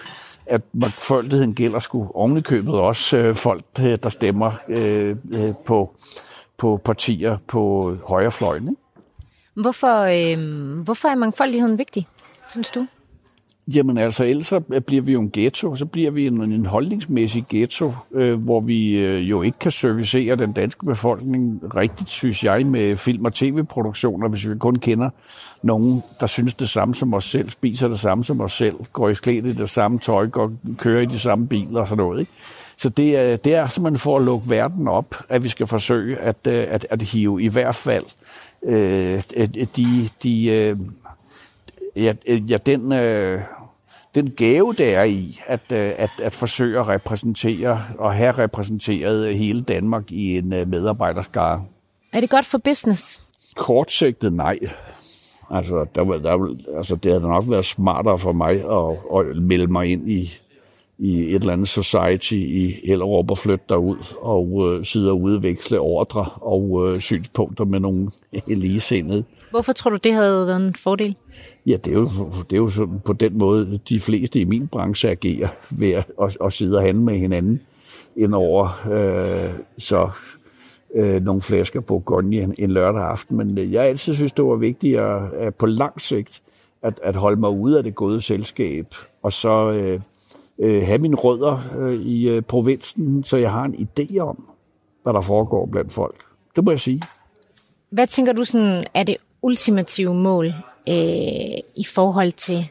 at 0.45 0.61
mangfoldigheden 0.73 1.55
gælder 1.55 1.79
sgu 1.79 2.11
ovenikøbet 2.13 2.73
også 2.73 3.17
øh, 3.17 3.35
folk, 3.35 3.63
øh, 3.79 3.97
der 4.03 4.09
stemmer 4.09 4.51
øh, 4.69 5.15
øh, 5.33 5.53
på, 5.65 5.95
på 6.57 6.81
partier 6.83 7.37
på 7.47 7.93
højrefløjen. 8.07 8.69
Ikke? 8.69 8.81
Hvorfor, 9.53 9.99
øh, 10.01 10.83
hvorfor 10.83 11.07
er 11.07 11.15
mangfoldigheden 11.15 11.77
vigtig, 11.77 12.07
synes 12.49 12.69
du? 12.69 12.87
Jamen 13.67 13.97
altså, 13.97 14.25
ellers 14.25 14.47
så 14.47 14.61
øh, 14.73 14.81
bliver 14.81 15.01
vi 15.01 15.13
jo 15.13 15.21
en 15.21 15.31
ghetto, 15.33 15.75
så 15.75 15.85
bliver 15.85 16.11
vi 16.11 16.27
en, 16.27 16.41
en 16.41 16.65
holdningsmæssig 16.65 17.45
ghetto, 17.49 17.93
øh, 18.13 18.43
hvor 18.43 18.59
vi 18.59 18.97
øh, 18.97 19.29
jo 19.29 19.41
ikke 19.41 19.59
kan 19.59 19.71
servicere 19.71 20.35
den 20.35 20.51
danske 20.51 20.85
befolkning 20.85 21.61
rigtigt, 21.75 22.09
synes 22.09 22.43
jeg, 22.43 22.65
med 22.65 22.95
film- 22.95 23.25
og 23.25 23.33
tv-produktioner, 23.33 24.29
hvis 24.29 24.49
vi 24.49 24.57
kun 24.57 24.75
kender 24.75 25.09
nogen, 25.63 26.03
der 26.19 26.27
synes 26.27 26.53
det 26.53 26.69
samme 26.69 26.95
som 26.95 27.13
os 27.13 27.23
selv, 27.23 27.49
spiser 27.49 27.87
det 27.87 27.99
samme 27.99 28.23
som 28.23 28.41
os 28.41 28.53
selv, 28.53 28.75
går 28.93 29.09
i 29.09 29.13
klædt 29.13 29.45
i 29.45 29.53
det 29.53 29.69
samme 29.69 29.99
tøj, 29.99 30.27
går, 30.27 30.51
kører 30.77 31.01
i 31.01 31.05
de 31.05 31.19
samme 31.19 31.47
biler 31.47 31.79
og 31.79 31.87
sådan 31.87 32.03
noget. 32.03 32.19
Ikke? 32.19 32.31
Så 32.77 32.89
det 32.89 33.17
er, 33.17 33.35
det 33.35 33.55
er 33.55 33.61
altså, 33.61 33.75
simpelthen 33.75 33.99
for 33.99 34.17
at 34.17 34.25
lukke 34.25 34.49
verden 34.49 34.87
op, 34.87 35.15
at 35.29 35.43
vi 35.43 35.49
skal 35.49 35.67
forsøge 35.67 36.17
at, 36.17 36.47
øh, 36.47 36.67
at, 36.69 36.87
at 36.89 37.01
hive 37.01 37.43
i 37.43 37.47
hvert 37.47 37.75
fald 37.75 38.05
øh, 38.65 39.23
de, 39.75 40.09
de 40.23 40.47
øh, 40.47 40.77
ja, 41.95 42.13
ja, 42.27 42.57
den, 42.65 42.91
øh, 42.91 43.41
den 44.15 44.31
gave, 44.31 44.73
der 44.77 44.97
er 44.97 45.03
i 45.03 45.39
at, 45.47 45.71
øh, 45.73 45.91
at, 45.97 46.09
at 46.21 46.33
forsøge 46.33 46.79
at 46.79 46.87
repræsentere 46.87 47.81
og 47.97 48.13
have 48.13 48.31
repræsenteret 48.31 49.37
hele 49.37 49.61
Danmark 49.61 50.11
i 50.11 50.37
en 50.37 50.53
øh, 50.53 50.67
medarbejderskare. 50.67 51.65
Er 52.13 52.19
det 52.19 52.29
godt 52.29 52.45
for 52.45 52.57
business? 52.57 53.21
Kortsigtet 53.55 54.33
nej. 54.33 54.59
Altså, 55.49 55.85
der, 55.95 56.03
der, 56.03 56.55
altså, 56.77 56.95
det 56.95 57.11
havde 57.11 57.27
nok 57.27 57.43
været 57.47 57.65
smartere 57.65 58.19
for 58.19 58.31
mig 58.31 58.51
at, 58.51 59.19
at 59.19 59.41
melde 59.41 59.67
mig 59.67 59.87
ind 59.87 60.09
i, 60.11 60.33
i 60.97 61.19
et 61.19 61.35
eller 61.35 61.53
andet 61.53 61.67
society 61.67 62.33
i 62.33 62.79
Hellerup 62.87 63.31
og 63.31 63.37
flytte 63.37 63.65
derud 63.69 64.15
og 64.21 64.61
øh, 64.67 64.85
sidde 64.85 65.11
og 65.11 65.21
udveksle 65.21 65.79
ordre 65.79 66.25
og 66.25 66.87
øh, 66.87 66.99
synspunkter 66.99 67.65
med 67.65 67.79
nogle 67.79 68.11
ligesindede. 68.47 69.23
Hvorfor 69.51 69.73
tror 69.73 69.89
du, 69.89 69.97
det 70.03 70.13
havde 70.13 70.47
været 70.47 70.67
en 70.67 70.75
fordel? 70.75 71.15
Ja, 71.65 71.77
det 71.77 71.87
er 71.87 71.95
jo, 71.95 72.09
det 72.49 72.53
er 72.53 72.57
jo 72.57 72.69
sådan 72.69 72.99
på 73.05 73.13
den 73.13 73.37
måde, 73.37 73.79
de 73.89 73.99
fleste 73.99 74.39
i 74.39 74.45
min 74.45 74.67
branche 74.67 75.09
agerer 75.09 75.47
ved 75.71 75.91
at, 75.91 76.11
at, 76.21 76.37
at 76.43 76.53
sidde 76.53 76.77
og 76.77 76.83
handle 76.83 77.03
med 77.03 77.17
hinanden 77.17 77.61
indover 78.15 78.87
øh, 78.91 79.59
så 79.77 80.09
øh, 80.95 81.23
nogle 81.23 81.41
flasker 81.41 81.81
på 81.81 81.99
Gonje 81.99 82.41
en, 82.41 82.55
en 82.57 82.71
lørdag 82.71 83.01
aften. 83.01 83.37
Men 83.37 83.57
øh, 83.57 83.73
jeg 83.73 83.83
altid 83.83 84.15
synes, 84.15 84.31
det 84.31 84.45
var 84.45 84.55
vigtigt 84.55 84.99
at, 84.99 85.21
øh, 85.21 85.47
at 85.47 85.55
på 85.55 85.65
lang 85.65 86.01
sigt 86.01 86.41
at, 86.81 86.99
at 87.03 87.15
holde 87.15 87.39
mig 87.39 87.49
ude 87.49 87.77
af 87.77 87.83
det 87.83 87.95
gode 87.95 88.21
selskab, 88.21 88.95
og 89.23 89.33
så 89.33 89.71
øh, 89.71 90.01
øh, 90.59 90.85
have 90.85 90.97
mine 90.97 91.15
rødder 91.15 91.59
øh, 91.79 91.93
i 91.93 92.29
øh, 92.29 92.41
provinsen, 92.41 93.23
så 93.23 93.37
jeg 93.37 93.51
har 93.51 93.63
en 93.63 93.75
idé 93.75 94.19
om, 94.19 94.45
hvad 95.03 95.13
der 95.13 95.21
foregår 95.21 95.65
blandt 95.65 95.91
folk. 95.91 96.15
Det 96.55 96.63
må 96.63 96.71
jeg 96.71 96.79
sige. 96.79 97.01
Hvad 97.89 98.07
tænker 98.07 98.33
du 98.33 98.43
sådan, 98.43 98.83
er 98.93 99.03
det 99.03 99.17
ultimative 99.41 100.13
mål 100.13 100.53
øh, 100.87 101.57
i 101.75 101.85
forhold 101.93 102.31
til 102.31 102.67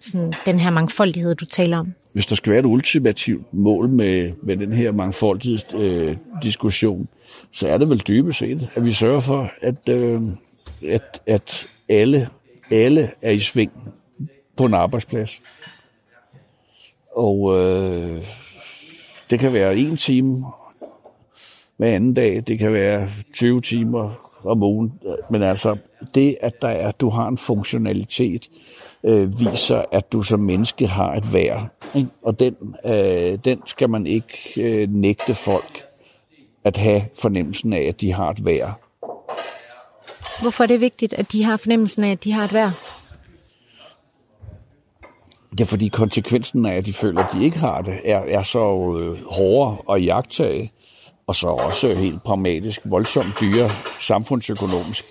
sådan, 0.00 0.32
den 0.46 0.58
her 0.58 0.70
mangfoldighed, 0.70 1.34
du 1.34 1.44
taler 1.44 1.78
om? 1.78 1.94
Hvis 2.12 2.26
der 2.26 2.34
skal 2.34 2.50
være 2.50 2.60
et 2.60 2.66
ultimativt 2.66 3.54
mål 3.54 3.88
med, 3.88 4.32
med 4.42 4.56
den 4.56 4.72
her 4.72 4.92
mangfoldighedsdiskussion, 4.92 7.00
øh, 7.00 7.06
så 7.52 7.68
er 7.68 7.78
det 7.78 7.90
vel 7.90 8.02
dybest 8.08 8.38
set, 8.38 8.68
at 8.74 8.84
vi 8.84 8.92
sørger 8.92 9.20
for, 9.20 9.50
at, 9.60 9.88
øh, 9.88 10.22
at, 10.88 11.22
at 11.26 11.68
alle, 11.88 12.28
alle 12.70 13.10
er 13.22 13.30
i 13.30 13.40
sving 13.40 13.72
på 14.56 14.64
en 14.64 14.74
arbejdsplads. 14.74 15.40
Og 17.16 17.58
øh, 17.58 18.24
det 19.30 19.38
kan 19.38 19.52
være 19.52 19.76
en 19.76 19.96
time 19.96 20.44
hver 21.76 21.94
anden 21.94 22.14
dag, 22.14 22.42
det 22.46 22.58
kan 22.58 22.72
være 22.72 23.10
20 23.34 23.60
timer 23.60 24.29
om 24.44 24.62
ugen, 24.62 24.92
men 25.30 25.42
altså 25.42 25.76
det, 26.14 26.36
at 26.40 26.62
der 26.62 26.68
er, 26.68 26.90
du 26.90 27.08
har 27.08 27.28
en 27.28 27.38
funktionalitet, 27.38 28.48
øh, 29.04 29.40
viser, 29.40 29.84
at 29.92 30.12
du 30.12 30.22
som 30.22 30.40
menneske 30.40 30.86
har 30.86 31.14
et 31.14 31.32
værd. 31.32 31.66
Ikke? 31.94 32.08
Og 32.22 32.40
den, 32.40 32.56
øh, 32.84 33.38
den 33.44 33.62
skal 33.66 33.90
man 33.90 34.06
ikke 34.06 34.52
øh, 34.56 34.88
nægte 34.88 35.34
folk 35.34 35.84
at 36.64 36.76
have 36.76 37.02
fornemmelsen 37.20 37.72
af, 37.72 37.82
at 37.82 38.00
de 38.00 38.12
har 38.12 38.30
et 38.30 38.44
værd. 38.44 38.72
Hvorfor 40.42 40.62
er 40.64 40.66
det 40.68 40.80
vigtigt, 40.80 41.14
at 41.14 41.32
de 41.32 41.44
har 41.44 41.56
fornemmelsen 41.56 42.04
af, 42.04 42.10
at 42.10 42.24
de 42.24 42.32
har 42.32 42.44
et 42.44 42.54
værd? 42.54 42.70
Det 45.50 45.60
er 45.60 45.64
fordi 45.64 45.88
konsekvensen 45.88 46.66
af, 46.66 46.76
at 46.76 46.86
de 46.86 46.92
føler, 46.92 47.24
at 47.24 47.32
de 47.32 47.44
ikke 47.44 47.58
har 47.58 47.82
det, 47.82 47.98
er, 48.04 48.18
er 48.18 48.42
så 48.42 48.58
øh, 48.98 49.24
hårdere 49.30 49.96
at 49.96 50.04
jagtage, 50.04 50.72
og 51.30 51.36
så 51.36 51.46
også 51.46 51.94
helt 51.94 52.22
pragmatisk, 52.22 52.80
voldsomt 52.84 53.40
dyre 53.40 53.68
samfundsøkonomisk. 54.00 55.04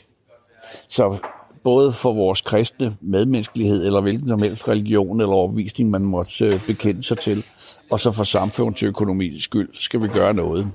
Så 0.88 1.18
både 1.64 1.94
for 1.94 2.14
vores 2.14 2.42
kristne 2.42 2.98
medmenneskelighed, 3.02 3.86
eller 3.86 4.02
hvilken 4.02 4.28
som 4.28 4.42
helst 4.42 4.68
religion 4.68 5.22
eller 5.22 5.34
overvisning, 5.34 5.90
man 5.90 6.02
måtte 6.02 6.46
øh, 6.46 6.66
bekende 6.68 7.04
sig 7.04 7.18
til, 7.18 7.44
og 7.92 8.00
så 8.00 8.12
for 8.12 8.24
samfundsøkonomisk 8.24 9.46
skyld, 9.46 9.70
skal 9.74 10.04
vi 10.04 10.08
gøre 10.08 10.34
noget. 10.34 10.68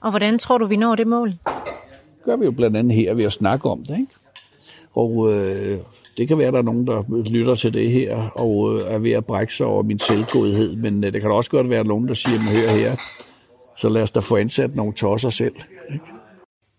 Og 0.00 0.10
hvordan 0.10 0.38
tror 0.38 0.58
du, 0.58 0.66
vi 0.66 0.76
når 0.76 0.94
det 0.94 1.06
mål? 1.06 1.30
gør 2.24 2.36
vi 2.36 2.44
jo 2.44 2.50
blandt 2.50 2.76
andet 2.76 2.94
her 2.96 3.14
ved 3.14 3.24
at 3.24 3.32
snakke 3.32 3.70
om 3.70 3.78
det. 3.78 3.98
Ikke? 3.98 4.12
Og 4.94 5.32
øh, 5.32 5.78
det 6.16 6.28
kan 6.28 6.38
være, 6.38 6.46
at 6.46 6.52
der 6.52 6.58
er 6.58 6.64
nogen, 6.64 6.86
der 6.86 7.02
lytter 7.30 7.54
til 7.54 7.74
det 7.74 7.90
her 7.90 8.16
og 8.16 8.74
øh, 8.74 8.94
er 8.94 8.98
ved 8.98 9.12
at 9.12 9.26
brække 9.26 9.54
sig 9.54 9.66
over 9.66 9.82
min 9.82 9.98
selvgodhed, 9.98 10.76
men 10.76 11.04
øh, 11.04 11.12
det 11.12 11.20
kan 11.20 11.30
også 11.30 11.50
godt 11.50 11.70
være 11.70 11.84
nogen, 11.84 12.08
der 12.08 12.14
siger, 12.14 12.38
at 12.38 12.44
hør 12.44 12.68
her, 12.68 12.96
så 13.76 13.88
lad 13.88 14.02
os 14.02 14.10
da 14.10 14.20
få 14.20 14.36
ansat 14.36 14.74
nogle 14.74 14.92
tosser 14.92 15.30
selv. 15.30 15.54
Ikke? 15.92 16.04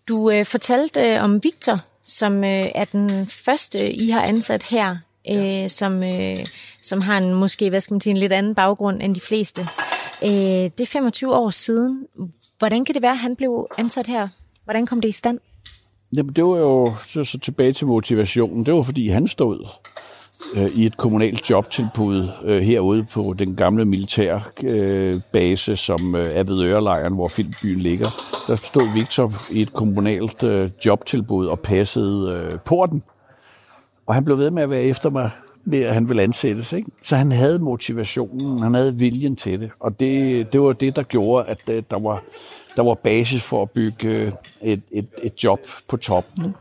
Du 0.08 0.30
øh, 0.30 0.44
fortalte 0.44 1.00
øh, 1.00 1.24
om 1.24 1.44
Victor, 1.44 1.80
som 2.04 2.44
øh, 2.44 2.68
er 2.74 2.84
den 2.84 3.26
første, 3.26 3.92
I 3.92 4.10
har 4.10 4.22
ansat 4.22 4.62
her, 4.62 4.96
øh, 5.30 5.68
som, 5.68 6.02
øh, 6.02 6.46
som 6.82 7.00
har 7.00 7.18
en 7.18 7.34
måske 7.34 7.70
hvad 7.70 7.80
skal 7.80 7.94
man 7.94 8.00
sige, 8.00 8.10
en 8.10 8.16
lidt 8.16 8.32
anden 8.32 8.54
baggrund 8.54 9.02
end 9.02 9.14
de 9.14 9.20
fleste. 9.20 9.68
Øh, 10.22 10.30
det 10.30 10.80
er 10.80 10.86
25 10.86 11.34
år 11.34 11.50
siden. 11.50 12.06
Hvordan 12.58 12.84
kan 12.84 12.94
det 12.94 13.02
være, 13.02 13.12
at 13.12 13.18
han 13.18 13.36
blev 13.36 13.66
ansat 13.78 14.06
her? 14.06 14.28
Hvordan 14.64 14.86
kom 14.86 15.00
det 15.00 15.08
i 15.08 15.12
stand? 15.12 15.38
Jamen, 16.16 16.32
det 16.32 16.44
var 16.44 16.56
jo 16.56 16.92
så, 17.06 17.24
så 17.24 17.38
tilbage 17.38 17.72
til 17.72 17.86
motivationen. 17.86 18.66
Det 18.66 18.74
var, 18.74 18.82
fordi 18.82 19.08
han 19.08 19.28
stod 19.28 19.66
øh, 20.54 20.70
i 20.74 20.86
et 20.86 20.96
kommunalt 20.96 21.50
jobtilbud 21.50 22.28
øh, 22.44 22.62
herude 22.62 23.04
på 23.04 23.34
den 23.38 23.56
gamle 23.56 23.84
militærbase, 23.84 24.66
øh, 24.66 25.20
base, 25.32 25.76
som 25.76 26.14
øh, 26.14 26.36
er 26.36 26.44
ved 26.44 26.64
Ørelejren, 26.64 27.14
hvor 27.14 27.28
filmbyen 27.28 27.78
ligger. 27.78 28.08
Der 28.46 28.56
stod 28.56 28.94
Victor 28.94 29.32
i 29.52 29.62
et 29.62 29.72
kommunalt 29.72 30.42
øh, 30.42 30.70
jobtilbud 30.86 31.46
og 31.46 31.60
passede 31.60 32.32
øh, 32.32 32.58
porten. 32.58 33.02
Og 34.06 34.14
han 34.14 34.24
blev 34.24 34.38
ved 34.38 34.50
med 34.50 34.62
at 34.62 34.70
være 34.70 34.82
efter 34.82 35.10
mig 35.10 35.30
med, 35.64 35.82
at 35.82 35.94
han 35.94 36.08
ville 36.08 36.22
ansættes. 36.22 36.72
Ikke? 36.72 36.90
Så 37.02 37.16
han 37.16 37.32
havde 37.32 37.58
motivationen, 37.58 38.58
han 38.58 38.74
havde 38.74 38.94
viljen 38.94 39.36
til 39.36 39.60
det. 39.60 39.70
Og 39.80 40.00
det, 40.00 40.52
det 40.52 40.60
var 40.60 40.72
det, 40.72 40.96
der 40.96 41.02
gjorde, 41.02 41.48
at 41.48 41.58
øh, 41.70 41.82
der 41.90 41.98
var 41.98 42.22
der 42.76 42.84
var 42.84 42.94
basis 42.94 43.42
for 43.42 43.62
at 43.62 43.70
bygge 43.70 44.08
øh, 44.08 44.32
et, 44.62 44.82
et, 44.90 45.06
et 45.22 45.44
job 45.44 45.60
på 45.88 45.96
toppen. 45.96 46.54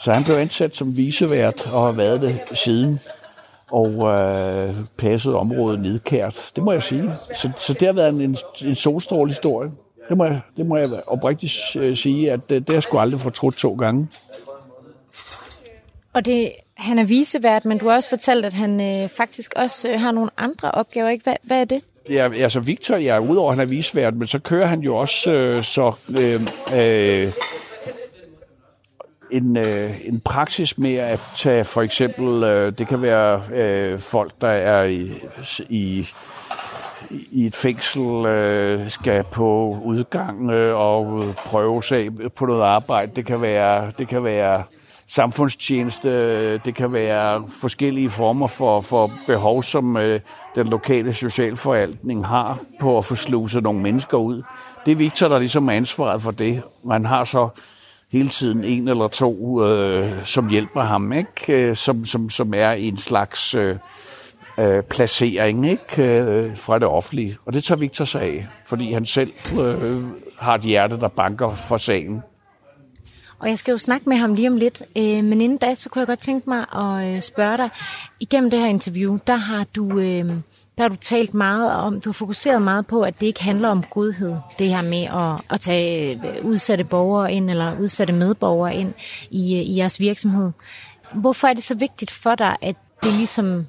Så 0.00 0.12
han 0.12 0.24
blev 0.24 0.36
ansat 0.36 0.76
som 0.76 0.96
visevært 0.96 1.66
og 1.66 1.84
har 1.84 1.92
været 1.92 2.22
det 2.22 2.58
siden 2.58 2.98
og 3.70 3.88
øh, 3.88 4.74
passet 4.98 5.34
området 5.34 5.80
nedkært. 5.80 6.50
Det 6.56 6.64
må 6.64 6.72
jeg 6.72 6.82
sige. 6.82 7.10
Så, 7.36 7.50
så 7.58 7.72
det 7.72 7.82
har 7.82 7.92
været 7.92 8.14
en, 8.14 8.20
en, 8.20 8.36
en 8.64 8.74
solstrålig 8.74 9.30
historie. 9.30 9.70
Det 10.08 10.16
må 10.16 10.24
jeg, 10.24 10.40
det 10.56 10.66
må 10.66 10.76
jeg 10.76 10.88
oprigtigt 11.06 11.54
øh, 11.76 11.96
sige, 11.96 12.32
at 12.32 12.40
det, 12.48 12.56
øh, 12.56 12.60
det 12.66 12.74
har 12.74 12.80
sgu 12.80 12.98
aldrig 12.98 13.20
fortrudt 13.20 13.56
to 13.56 13.74
gange. 13.74 14.08
Og 16.12 16.24
det, 16.26 16.52
han 16.74 16.98
er 16.98 17.04
visevært, 17.04 17.64
men 17.64 17.78
du 17.78 17.88
har 17.88 17.94
også 17.94 18.08
fortalt, 18.08 18.44
at 18.44 18.54
han 18.54 18.80
øh, 18.80 19.08
faktisk 19.08 19.52
også 19.56 19.88
øh, 19.88 20.00
har 20.00 20.12
nogle 20.12 20.30
andre 20.36 20.70
opgaver. 20.70 21.08
Ikke? 21.08 21.24
Hvad, 21.24 21.36
hvad 21.42 21.60
er 21.60 21.64
det? 21.64 21.80
Ja, 22.10 22.32
altså 22.32 22.60
Victor, 22.60 22.96
ja, 22.96 23.18
udover 23.18 23.50
at 23.50 23.58
han 23.58 23.66
er 23.66 23.68
visvært, 23.68 24.14
men 24.14 24.26
så 24.26 24.38
kører 24.38 24.66
han 24.66 24.80
jo 24.80 24.96
også 24.96 25.32
øh, 25.32 25.64
så 25.64 25.92
øh, 26.20 26.40
øh, 26.80 27.32
en, 29.32 29.56
øh, 29.56 29.90
en 30.04 30.20
praksis 30.20 30.78
med 30.78 30.94
at 30.94 31.20
tage 31.36 31.64
for 31.64 31.82
eksempel, 31.82 32.42
øh, 32.44 32.72
det 32.78 32.88
kan 32.88 33.02
være 33.02 33.42
øh, 33.54 33.98
folk, 33.98 34.32
der 34.40 34.48
er 34.48 34.84
i, 34.84 35.10
i 35.68 36.08
i 37.30 37.46
et 37.46 37.56
fængsel 37.56 38.26
øh, 38.26 38.90
skal 38.90 39.24
på 39.24 39.78
udgang 39.84 40.50
øh, 40.50 40.76
og 40.76 41.24
prøve 41.36 41.82
sig 41.82 42.08
på 42.36 42.46
noget 42.46 42.62
arbejde. 42.62 43.12
Det 43.16 43.26
kan 43.26 43.42
være, 43.42 43.90
det 43.98 44.08
kan 44.08 44.24
være 44.24 44.62
samfundstjeneste, 45.06 46.58
det 46.58 46.74
kan 46.74 46.92
være 46.92 47.44
forskellige 47.60 48.10
former 48.10 48.46
for, 48.46 48.80
for 48.80 49.12
behov, 49.26 49.62
som 49.62 49.96
øh, 49.96 50.20
den 50.54 50.66
lokale 50.66 51.14
socialforvaltning 51.14 52.26
har 52.26 52.58
på 52.80 52.98
at 52.98 53.04
få 53.04 53.14
sluset 53.14 53.62
nogle 53.62 53.80
mennesker 53.80 54.18
ud. 54.18 54.42
Det 54.86 54.92
er 54.92 54.96
Victor, 54.96 55.28
der 55.28 55.38
ligesom 55.38 55.68
er 55.68 55.72
ansvaret 55.72 56.22
for 56.22 56.30
det. 56.30 56.62
Man 56.84 57.06
har 57.06 57.24
så 57.24 57.48
hele 58.12 58.28
tiden 58.28 58.64
en 58.64 58.88
eller 58.88 59.08
to, 59.08 59.64
øh, 59.64 60.24
som 60.24 60.48
hjælper 60.48 60.82
ham, 60.82 61.12
ikke? 61.12 61.68
Øh, 61.68 61.76
som, 61.76 62.04
som, 62.04 62.30
som 62.30 62.54
er 62.54 62.70
en 62.70 62.96
slags 62.96 63.54
øh, 63.54 63.76
øh, 64.58 64.82
placering 64.82 65.66
ikke? 65.66 66.20
Øh, 66.22 66.56
fra 66.56 66.78
det 66.78 66.88
offentlige. 66.88 67.36
Og 67.46 67.52
det 67.52 67.64
tager 67.64 67.78
Victor 67.78 68.04
sig 68.04 68.22
af, 68.22 68.46
fordi 68.66 68.92
han 68.92 69.06
selv 69.06 69.32
øh, 69.58 70.02
har 70.38 70.54
et 70.54 70.62
hjerte, 70.62 71.00
der 71.00 71.08
banker 71.08 71.54
for 71.54 71.76
sagen. 71.76 72.22
Og 73.38 73.48
jeg 73.48 73.58
skal 73.58 73.72
jo 73.72 73.78
snakke 73.78 74.08
med 74.08 74.16
ham 74.16 74.34
lige 74.34 74.48
om 74.48 74.56
lidt, 74.56 74.82
øh, 74.96 75.24
men 75.24 75.40
inden 75.40 75.58
da, 75.58 75.74
så 75.74 75.88
kunne 75.88 76.00
jeg 76.00 76.06
godt 76.06 76.20
tænke 76.20 76.50
mig 76.50 76.66
at 76.76 77.14
øh, 77.14 77.22
spørge 77.22 77.56
dig. 77.56 77.70
Igennem 78.20 78.50
det 78.50 78.58
her 78.58 78.66
interview, 78.66 79.18
der 79.26 79.36
har 79.36 79.66
du... 79.76 79.98
Øh, 79.98 80.32
der 80.80 80.84
har 80.84 80.88
du 80.88 80.96
talt 81.00 81.34
meget 81.34 81.72
om, 81.72 82.00
du 82.00 82.08
har 82.08 82.12
fokuseret 82.12 82.62
meget 82.62 82.86
på, 82.86 83.02
at 83.02 83.20
det 83.20 83.26
ikke 83.26 83.42
handler 83.42 83.68
om 83.68 83.84
godhed, 83.90 84.36
det 84.58 84.68
her 84.68 84.82
med 84.82 85.02
at, 85.02 85.54
at 85.54 85.60
tage 85.60 86.14
øh, 86.14 86.44
udsatte 86.44 86.84
borgere 86.84 87.32
ind, 87.32 87.50
eller 87.50 87.80
udsatte 87.80 88.12
medborgere 88.12 88.74
ind 88.74 88.92
i, 89.30 89.54
øh, 89.54 89.60
i 89.60 89.76
jeres 89.76 90.00
virksomhed. 90.00 90.50
Hvorfor 91.14 91.48
er 91.48 91.54
det 91.54 91.62
så 91.62 91.74
vigtigt 91.74 92.10
for 92.10 92.34
dig, 92.34 92.56
at 92.62 92.76
det 93.02 93.12
ligesom 93.12 93.66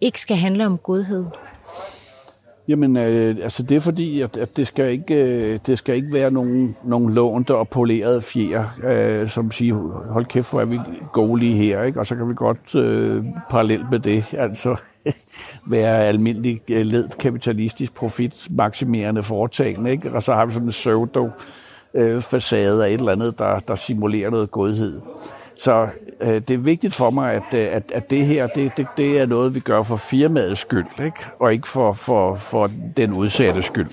ikke 0.00 0.20
skal 0.20 0.36
handle 0.36 0.66
om 0.66 0.78
godhed? 0.78 1.24
Jamen, 2.68 2.96
øh, 2.96 3.36
altså 3.42 3.62
det 3.62 3.76
er 3.76 3.80
fordi, 3.80 4.20
at, 4.20 4.36
at 4.36 4.56
det, 4.56 4.66
skal 4.66 4.90
ikke, 4.90 5.24
øh, 5.24 5.58
det 5.66 5.78
skal 5.78 5.94
ikke 5.94 6.12
være 6.12 6.30
nogen, 6.30 6.76
nogen 6.84 7.14
lånte 7.14 7.54
og 7.54 7.68
polerede 7.68 8.22
fjer, 8.22 8.64
øh, 8.84 9.28
som 9.28 9.50
siger, 9.50 9.74
hold 10.12 10.26
kæft, 10.26 10.50
hvor 10.50 10.60
er 10.60 10.64
vi 10.64 10.80
gode 11.12 11.40
lige 11.40 11.56
her, 11.56 11.82
ikke? 11.82 12.00
og 12.00 12.06
så 12.06 12.16
kan 12.16 12.28
vi 12.28 12.34
godt 12.34 12.74
øh, 12.74 13.24
parallelt 13.50 13.90
med 13.90 13.98
det, 13.98 14.24
altså 14.32 14.76
være 15.66 16.06
almindelig 16.06 16.60
øh, 16.70 16.86
led 16.86 17.08
kapitalistisk 17.08 17.94
profitmaksimerende 17.94 19.22
foretagende, 19.22 19.90
ikke? 19.90 20.12
og 20.12 20.22
så 20.22 20.34
har 20.34 20.46
vi 20.46 20.52
sådan 20.52 20.68
en 20.68 20.72
pseudo 20.72 21.30
øh, 21.94 22.22
facade 22.22 22.84
af 22.84 22.88
et 22.88 22.98
eller 22.98 23.12
andet, 23.12 23.38
der, 23.38 23.58
der 23.58 23.74
simulerer 23.74 24.30
noget 24.30 24.50
godhed. 24.50 25.00
Så 25.56 25.88
øh, 26.20 26.34
det 26.34 26.50
er 26.50 26.58
vigtigt 26.58 26.94
for 26.94 27.10
mig, 27.10 27.32
at, 27.32 27.54
øh, 27.54 27.68
at, 27.72 27.92
at 27.94 28.10
det 28.10 28.26
her, 28.26 28.46
det, 28.46 28.76
det, 28.76 28.86
det 28.96 29.20
er 29.20 29.26
noget, 29.26 29.54
vi 29.54 29.60
gør 29.60 29.82
for 29.82 29.96
firmaets 29.96 30.60
skyld, 30.60 30.86
ikke? 31.04 31.18
og 31.40 31.52
ikke 31.52 31.68
for, 31.68 31.92
for, 31.92 32.34
for 32.34 32.70
den 32.96 33.12
udsatte 33.12 33.62
skyld. 33.62 33.90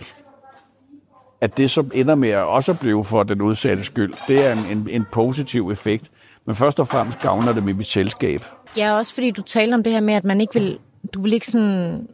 At 1.42 1.58
det, 1.58 1.72
som 1.72 1.92
ender 1.94 2.16
med 2.16 2.30
at 2.30 2.44
også 2.44 2.74
blive 2.74 3.06
for 3.06 3.24
den 3.24 3.42
udsatte 3.42 3.84
skyld, 3.84 4.14
det 4.28 4.46
er 4.46 4.52
en, 4.52 4.78
en, 4.78 4.88
en 4.90 5.06
positiv 5.12 5.70
effekt. 5.70 6.12
Men 6.46 6.56
først 6.56 6.80
og 6.80 6.88
fremmest 6.88 7.20
gavner 7.20 7.54
det 7.54 7.64
med 7.64 7.74
mit 7.74 7.86
selskab. 7.86 8.42
Ja, 8.78 8.98
også 8.98 9.14
fordi 9.14 9.32
du 9.32 9.42
taler 9.42 9.76
om 9.76 9.84
det 9.84 9.94
her 9.94 10.00
med, 10.00 10.14
at 10.14 10.24
man 10.24 10.42
ikke 10.42 10.54
vil, 10.54 10.80
du 11.14 11.22
vil 11.22 11.34
ikke 11.34 11.48
sådan, 11.48 12.08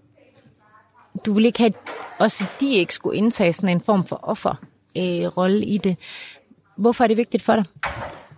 du 1.26 1.34
vil 1.34 1.46
ikke 1.46 1.60
have, 1.60 1.74
også 2.20 2.46
de 2.60 2.74
ikke 2.74 2.94
skulle 2.94 3.18
indtage 3.18 3.54
sådan 3.54 3.70
en 3.70 3.82
form 3.82 4.06
for 4.06 4.20
offerrolle 4.24 5.58
øh, 5.58 5.74
i 5.74 5.78
det. 5.78 5.98
Hvorfor 6.76 7.04
er 7.04 7.08
det 7.08 7.18
vigtigt 7.18 7.44
for 7.44 7.56
dig? 7.56 7.66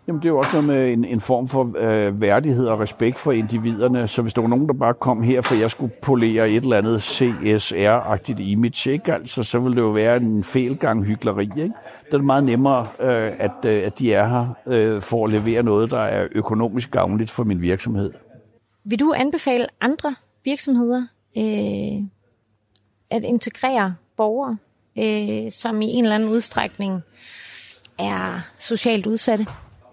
Jamen, 0.07 0.21
det 0.21 0.25
er 0.25 0.29
jo 0.29 0.37
også 0.37 0.51
noget 0.53 0.67
med 0.67 0.93
en, 0.93 1.05
en 1.05 1.21
form 1.21 1.47
for 1.47 1.73
øh, 1.77 2.21
værdighed 2.21 2.67
og 2.67 2.79
respekt 2.79 3.17
for 3.17 3.31
individerne. 3.31 4.07
Så 4.07 4.21
hvis 4.21 4.33
der 4.33 4.41
var 4.41 4.49
nogen, 4.49 4.67
der 4.67 4.73
bare 4.73 4.93
kom 4.93 5.23
her, 5.23 5.41
for 5.41 5.55
jeg 5.55 5.71
skulle 5.71 5.93
polere 6.01 6.49
et 6.49 6.63
eller 6.63 6.77
andet 6.77 7.01
CSR-agtigt 7.01 8.39
image, 8.39 8.91
ikke? 8.91 9.13
Altså, 9.13 9.43
så 9.43 9.59
ville 9.59 9.75
det 9.75 9.81
jo 9.81 9.89
være 9.89 10.17
en 10.17 10.43
felgang 10.43 11.05
hyggeleri. 11.05 11.43
Ikke? 11.43 11.71
Det 12.05 12.13
er 12.13 12.17
meget 12.17 12.43
nemmere, 12.43 12.87
øh, 12.99 13.31
at, 13.39 13.65
øh, 13.65 13.83
at 13.85 13.99
de 13.99 14.13
er 14.13 14.27
her 14.27 14.55
øh, 14.67 15.01
for 15.01 15.25
at 15.25 15.31
levere 15.31 15.63
noget, 15.63 15.91
der 15.91 15.99
er 15.99 16.27
økonomisk 16.31 16.91
gavnligt 16.91 17.31
for 17.31 17.43
min 17.43 17.61
virksomhed. 17.61 18.13
Vil 18.83 18.99
du 18.99 19.13
anbefale 19.17 19.67
andre 19.81 20.15
virksomheder 20.45 21.07
øh, 21.37 22.03
at 23.11 23.23
integrere 23.23 23.95
borgere, 24.17 24.57
øh, 24.97 25.51
som 25.51 25.81
i 25.81 25.85
en 25.85 26.03
eller 26.03 26.15
anden 26.15 26.29
udstrækning 26.29 27.01
er 27.97 28.39
socialt 28.59 29.07
udsatte? 29.07 29.45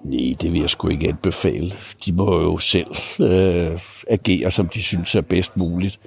Nej, 0.02 0.36
det 0.40 0.52
vil 0.52 0.60
jeg 0.60 0.70
sgu 0.70 0.88
ikke 0.88 1.08
anbefale. 1.08 1.72
De 2.06 2.12
må 2.12 2.40
jo 2.40 2.58
selv 2.58 2.94
øh, 3.20 3.80
agere, 4.08 4.50
som 4.50 4.68
de 4.68 4.82
synes 4.82 5.14
er 5.14 5.20
bedst 5.20 5.56
muligt. 5.56 6.00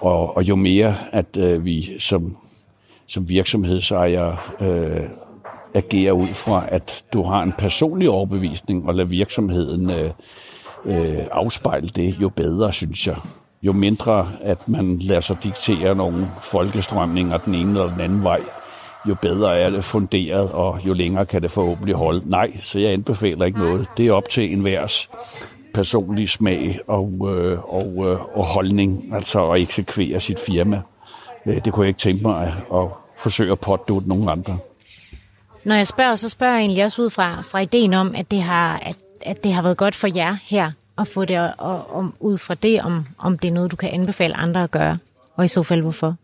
Og, 0.00 0.36
og 0.36 0.48
jo 0.48 0.56
mere, 0.56 0.96
at 1.12 1.36
øh, 1.36 1.64
vi 1.64 1.98
som, 1.98 2.36
som 3.06 3.28
virksomhedsejere 3.28 4.36
øh, 4.60 5.08
agerer 5.74 6.12
ud 6.12 6.26
fra, 6.26 6.64
at 6.68 7.04
du 7.12 7.22
har 7.22 7.42
en 7.42 7.52
personlig 7.58 8.10
overbevisning, 8.10 8.86
og 8.88 8.94
lader 8.94 9.08
virksomheden 9.08 9.90
øh, 9.90 10.10
øh, 10.84 11.26
afspejle 11.32 11.88
det, 11.88 12.16
jo 12.20 12.28
bedre, 12.28 12.72
synes 12.72 13.06
jeg. 13.06 13.16
Jo 13.62 13.72
mindre, 13.72 14.28
at 14.42 14.68
man 14.68 14.98
lader 14.98 15.20
sig 15.20 15.36
diktere 15.44 15.94
nogle 15.94 16.30
folkestrømninger 16.42 17.36
den 17.36 17.54
ene 17.54 17.70
eller 17.70 17.92
den 17.92 18.00
anden 18.00 18.24
vej, 18.24 18.40
jo 19.08 19.14
bedre 19.22 19.58
er 19.58 19.70
det 19.70 19.84
funderet, 19.84 20.50
og 20.50 20.80
jo 20.86 20.92
længere 20.92 21.26
kan 21.26 21.42
det 21.42 21.50
forhåbentlig 21.50 21.94
holde. 21.94 22.22
Nej, 22.30 22.56
så 22.56 22.78
jeg 22.78 22.92
anbefaler 22.92 23.44
ikke 23.44 23.58
noget. 23.58 23.86
Det 23.96 24.06
er 24.06 24.12
op 24.12 24.28
til 24.28 24.52
enhvers 24.52 25.10
personlige 25.74 26.28
smag 26.28 26.78
og, 26.86 27.12
øh, 27.28 27.74
og, 27.74 27.94
øh, 27.96 28.38
og 28.38 28.44
holdning, 28.44 29.14
altså 29.14 29.50
at 29.50 29.60
eksekvere 29.60 30.20
sit 30.20 30.40
firma. 30.40 30.82
Øh, 31.46 31.64
det 31.64 31.72
kunne 31.72 31.84
jeg 31.84 31.88
ikke 31.88 32.00
tænke 32.00 32.22
mig 32.22 32.46
at, 32.46 32.78
at 32.78 32.88
forsøge 33.16 33.52
at 33.52 33.60
pådutte 33.60 34.08
nogen 34.08 34.28
andre. 34.28 34.58
Når 35.64 35.74
jeg 35.74 35.86
spørger, 35.86 36.14
så 36.14 36.28
spørger 36.28 36.54
jeg 36.54 36.60
egentlig 36.60 36.84
også 36.84 37.02
ud 37.02 37.10
fra, 37.10 37.42
fra 37.42 37.60
ideen 37.60 37.94
om, 37.94 38.14
at 38.14 38.30
det, 38.30 38.42
har, 38.42 38.78
at, 38.78 38.96
at 39.22 39.44
det 39.44 39.52
har 39.52 39.62
været 39.62 39.76
godt 39.76 39.94
for 39.94 40.08
jer 40.16 40.36
her, 40.42 40.70
at 41.00 41.08
få 41.08 41.24
det 41.24 41.52
og, 41.58 41.90
om, 41.90 42.14
ud 42.20 42.38
fra 42.38 42.54
det, 42.54 42.82
om, 42.82 43.06
om 43.18 43.38
det 43.38 43.50
er 43.50 43.54
noget, 43.54 43.70
du 43.70 43.76
kan 43.76 43.90
anbefale 43.90 44.36
andre 44.36 44.62
at 44.62 44.70
gøre, 44.70 44.98
og 45.36 45.44
i 45.44 45.48
så 45.48 45.62
fald 45.62 45.82
hvorfor? 45.82 46.14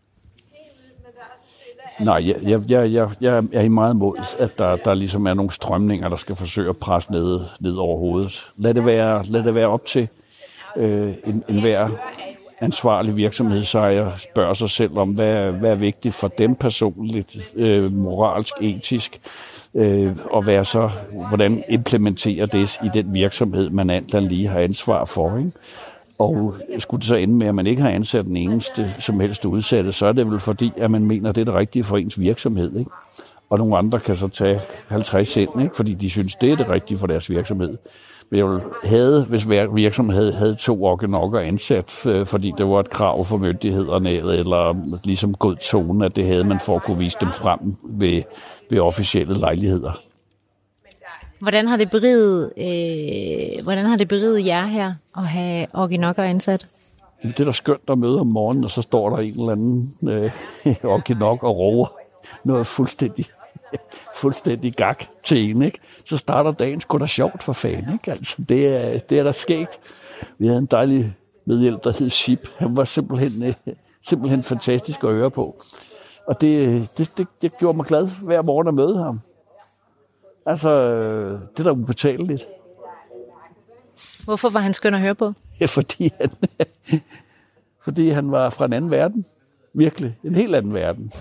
Nej, 2.00 2.28
jeg, 2.28 2.36
jeg, 2.42 2.70
jeg, 2.70 2.92
jeg, 2.92 3.10
jeg 3.20 3.44
er 3.52 3.62
i 3.62 3.68
meget 3.68 3.96
mod, 3.96 4.36
at 4.38 4.58
der, 4.58 4.76
der 4.76 4.94
ligesom 4.94 5.26
er 5.26 5.34
nogle 5.34 5.50
strømninger, 5.50 6.08
der 6.08 6.16
skal 6.16 6.36
forsøge 6.36 6.68
at 6.68 6.76
presse 6.76 7.12
ned, 7.12 7.40
ned 7.60 7.76
over 7.76 7.98
hovedet. 7.98 8.46
Lad 8.56 8.74
det 8.74 8.86
være, 8.86 9.24
lad 9.24 9.42
det 9.42 9.54
være 9.54 9.66
op 9.66 9.84
til 9.84 10.08
øh, 10.76 11.14
en, 11.24 11.44
en 11.48 11.60
hver 11.60 11.88
ansvarlig 12.60 13.16
virksomhedsejer 13.16 14.16
spørger 14.16 14.54
sig 14.54 14.70
selv 14.70 14.98
om, 14.98 15.10
hvad, 15.10 15.52
hvad 15.52 15.70
er 15.70 15.74
vigtigt 15.74 16.14
for 16.14 16.28
dem 16.28 16.54
personligt, 16.54 17.36
øh, 17.56 17.92
moralsk, 17.92 18.52
etisk, 18.60 19.20
øh, 19.74 20.16
og 20.30 20.42
hvad 20.42 20.64
så, 20.64 20.90
hvordan 21.28 21.64
implementerer 21.68 22.46
det 22.46 22.78
i 22.84 22.88
den 22.94 23.14
virksomhed, 23.14 23.70
man 23.70 23.90
alt 23.90 24.22
lige 24.22 24.48
har 24.48 24.60
ansvar 24.60 25.04
for. 25.04 25.38
Ikke? 25.38 25.52
Og 26.18 26.54
skulle 26.78 27.00
det 27.00 27.08
så 27.08 27.14
ende 27.14 27.34
med, 27.34 27.46
at 27.46 27.54
man 27.54 27.66
ikke 27.66 27.82
har 27.82 27.90
ansat 27.90 28.24
den 28.24 28.36
eneste 28.36 28.94
som 28.98 29.20
helst 29.20 29.44
udsatte, 29.44 29.92
så 29.92 30.06
er 30.06 30.12
det 30.12 30.30
vel 30.30 30.40
fordi, 30.40 30.72
at 30.76 30.90
man 30.90 31.04
mener, 31.04 31.28
at 31.28 31.34
det 31.34 31.40
er 31.40 31.44
det 31.44 31.54
rigtige 31.54 31.84
for 31.84 31.96
ens 31.96 32.20
virksomhed. 32.20 32.78
Ikke? 32.78 32.90
Og 33.50 33.58
nogle 33.58 33.78
andre 33.78 34.00
kan 34.00 34.16
så 34.16 34.28
tage 34.28 34.60
50 34.88 35.28
cent, 35.28 35.50
ikke? 35.60 35.76
fordi 35.76 35.94
de 35.94 36.10
synes, 36.10 36.34
det 36.34 36.52
er 36.52 36.56
det 36.56 36.68
rigtige 36.68 36.98
for 36.98 37.06
deres 37.06 37.30
virksomhed. 37.30 37.78
Men 38.30 38.40
jeg 38.40 38.60
havde, 38.84 39.24
hvis 39.24 39.42
hver 39.42 39.66
virksomhed 39.66 40.32
havde 40.32 40.54
to 40.54 40.84
organokker 40.84 41.40
ansat, 41.40 42.06
øh, 42.06 42.26
fordi 42.26 42.52
det 42.58 42.66
var 42.66 42.80
et 42.80 42.90
krav 42.90 43.24
for 43.24 43.36
myndighederne, 43.36 44.10
eller 44.10 44.76
ligesom 45.04 45.34
god 45.34 45.56
tone, 45.56 46.04
at 46.04 46.16
det 46.16 46.26
havde 46.26 46.44
man 46.44 46.60
for 46.60 46.76
at 46.76 46.82
kunne 46.82 46.98
vise 46.98 47.16
dem 47.20 47.32
frem 47.32 47.58
ved, 47.84 48.22
ved 48.70 48.78
officielle 48.80 49.34
lejligheder. 49.34 50.00
Hvordan 51.38 51.68
har 51.68 51.76
det 51.76 51.90
beriget, 51.90 52.52
øh, 52.56 53.64
hvordan 53.64 53.86
har 53.86 53.96
det 53.96 54.08
beriget 54.08 54.46
jer 54.46 54.66
her 54.66 54.94
at 55.16 55.26
have 55.26 55.66
organokker 55.72 56.22
ansat? 56.22 56.66
Det 57.22 57.40
er 57.40 57.44
da 57.44 57.52
skønt 57.52 57.90
at 57.90 57.98
møde 57.98 58.20
om 58.20 58.26
morgenen, 58.26 58.64
og 58.64 58.70
så 58.70 58.82
står 58.82 59.10
der 59.10 59.16
en 59.16 59.30
eller 59.40 59.52
anden 59.52 59.94
øh, 60.02 60.30
organok 60.94 61.42
og 61.42 61.58
roer 61.58 61.86
noget 62.44 62.66
fuldstændig 62.66 63.26
fuldstændig 64.20 64.74
gak 64.74 65.04
til 65.22 65.50
en, 65.50 65.62
ikke? 65.62 65.78
Så 66.04 66.16
starter 66.16 66.52
dagen 66.52 66.80
sgu 66.80 66.98
da 66.98 67.06
sjovt 67.06 67.42
for 67.42 67.52
fanden, 67.52 67.92
ikke? 67.92 68.10
Altså, 68.10 68.36
det 68.48 68.76
er, 68.76 68.98
det 68.98 69.18
er 69.18 69.22
der 69.22 69.32
sket. 69.32 69.68
Vi 70.38 70.46
havde 70.46 70.58
en 70.58 70.66
dejlig 70.66 71.14
medhjælp, 71.44 71.84
der 71.84 71.92
hed 71.98 72.10
Sip. 72.10 72.48
Han 72.56 72.76
var 72.76 72.84
simpelthen, 72.84 73.42
øh, 73.42 73.54
simpelthen 74.02 74.42
fantastisk 74.42 75.04
at 75.04 75.10
høre 75.10 75.30
på. 75.30 75.62
Og 76.26 76.40
det, 76.40 76.88
det, 76.98 77.12
det, 77.18 77.28
det 77.42 77.58
gjorde 77.58 77.76
mig 77.76 77.86
glad 77.86 78.08
hver 78.22 78.42
morgen 78.42 78.68
at 78.68 78.74
møde 78.74 78.98
ham. 78.98 79.20
Altså, 80.46 80.70
det 81.28 81.60
er 81.60 81.64
da 81.64 81.70
ubetaleligt. 81.70 82.46
Hvorfor 84.24 84.48
var 84.48 84.60
han 84.60 84.74
skøn 84.74 84.94
at 84.94 85.00
høre 85.00 85.14
på? 85.14 85.32
Ja, 85.60 85.66
fordi 85.66 86.12
han, 86.20 86.30
fordi 87.84 88.08
han 88.08 88.30
var 88.30 88.50
fra 88.50 88.64
en 88.64 88.72
anden 88.72 88.90
verden. 88.90 89.26
Virkelig. 89.74 90.18
En 90.24 90.34
helt 90.34 90.54
anden 90.54 90.74
verden. 90.74 91.12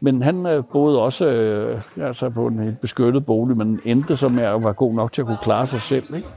Men 0.00 0.22
han 0.22 0.46
øh, 0.46 0.64
boede 0.72 1.02
også 1.02 1.26
øh, 1.26 1.80
altså 2.00 2.30
på 2.30 2.46
en 2.46 2.76
beskyttet 2.80 3.26
bolig, 3.26 3.56
men 3.56 3.80
endte 3.84 4.16
så 4.16 4.28
med 4.28 4.42
at 4.42 4.64
være 4.64 4.72
god 4.72 4.94
nok 4.94 5.12
til 5.12 5.22
at 5.22 5.26
kunne 5.26 5.38
klare 5.42 5.66
sig 5.66 5.80
selv. 5.80 6.14
Ikke? 6.14 6.28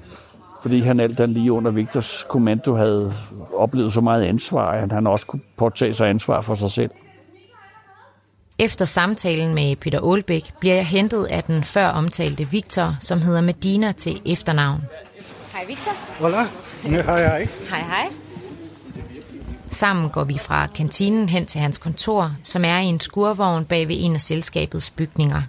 Fordi 0.61 0.79
han 0.79 0.99
alt 0.99 1.17
den 1.17 1.33
lige 1.33 1.51
under 1.51 1.71
Victors 1.71 2.25
kommando 2.29 2.75
havde 2.75 3.13
oplevet 3.53 3.93
så 3.93 4.01
meget 4.01 4.23
ansvar, 4.23 4.71
at 4.71 4.91
han 4.91 5.07
også 5.07 5.25
kunne 5.25 5.41
påtage 5.57 5.93
sig 5.93 6.09
ansvar 6.09 6.41
for 6.41 6.53
sig 6.53 6.71
selv. 6.71 6.91
Efter 8.59 8.85
samtalen 8.85 9.55
med 9.55 9.75
Peter 9.75 10.11
Aalbæk 10.11 10.53
bliver 10.59 10.75
jeg 10.75 10.85
hentet 10.85 11.25
af 11.25 11.43
den 11.43 11.63
før 11.63 11.87
omtalte 11.87 12.47
Victor, 12.51 12.95
som 12.99 13.21
hedder 13.21 13.41
Medina 13.41 13.91
til 13.91 14.21
efternavn. 14.25 14.81
Hej 15.53 15.65
Victor. 15.67 15.91
Hola. 16.21 16.43
Hej 16.83 17.01
hej. 17.01 17.47
Hej 17.69 17.79
hej. 17.79 18.22
Sammen 19.73 20.09
går 20.09 20.23
vi 20.23 20.37
fra 20.37 20.67
kantinen 20.67 21.29
hen 21.29 21.45
til 21.45 21.61
hans 21.61 21.77
kontor, 21.77 22.35
som 22.43 22.65
er 22.65 22.79
i 22.79 22.85
en 22.85 22.99
skurvogn 22.99 23.65
bag 23.65 23.87
ved 23.87 23.95
en 23.99 24.13
af 24.13 24.21
selskabets 24.21 24.91
bygninger. 24.91 25.41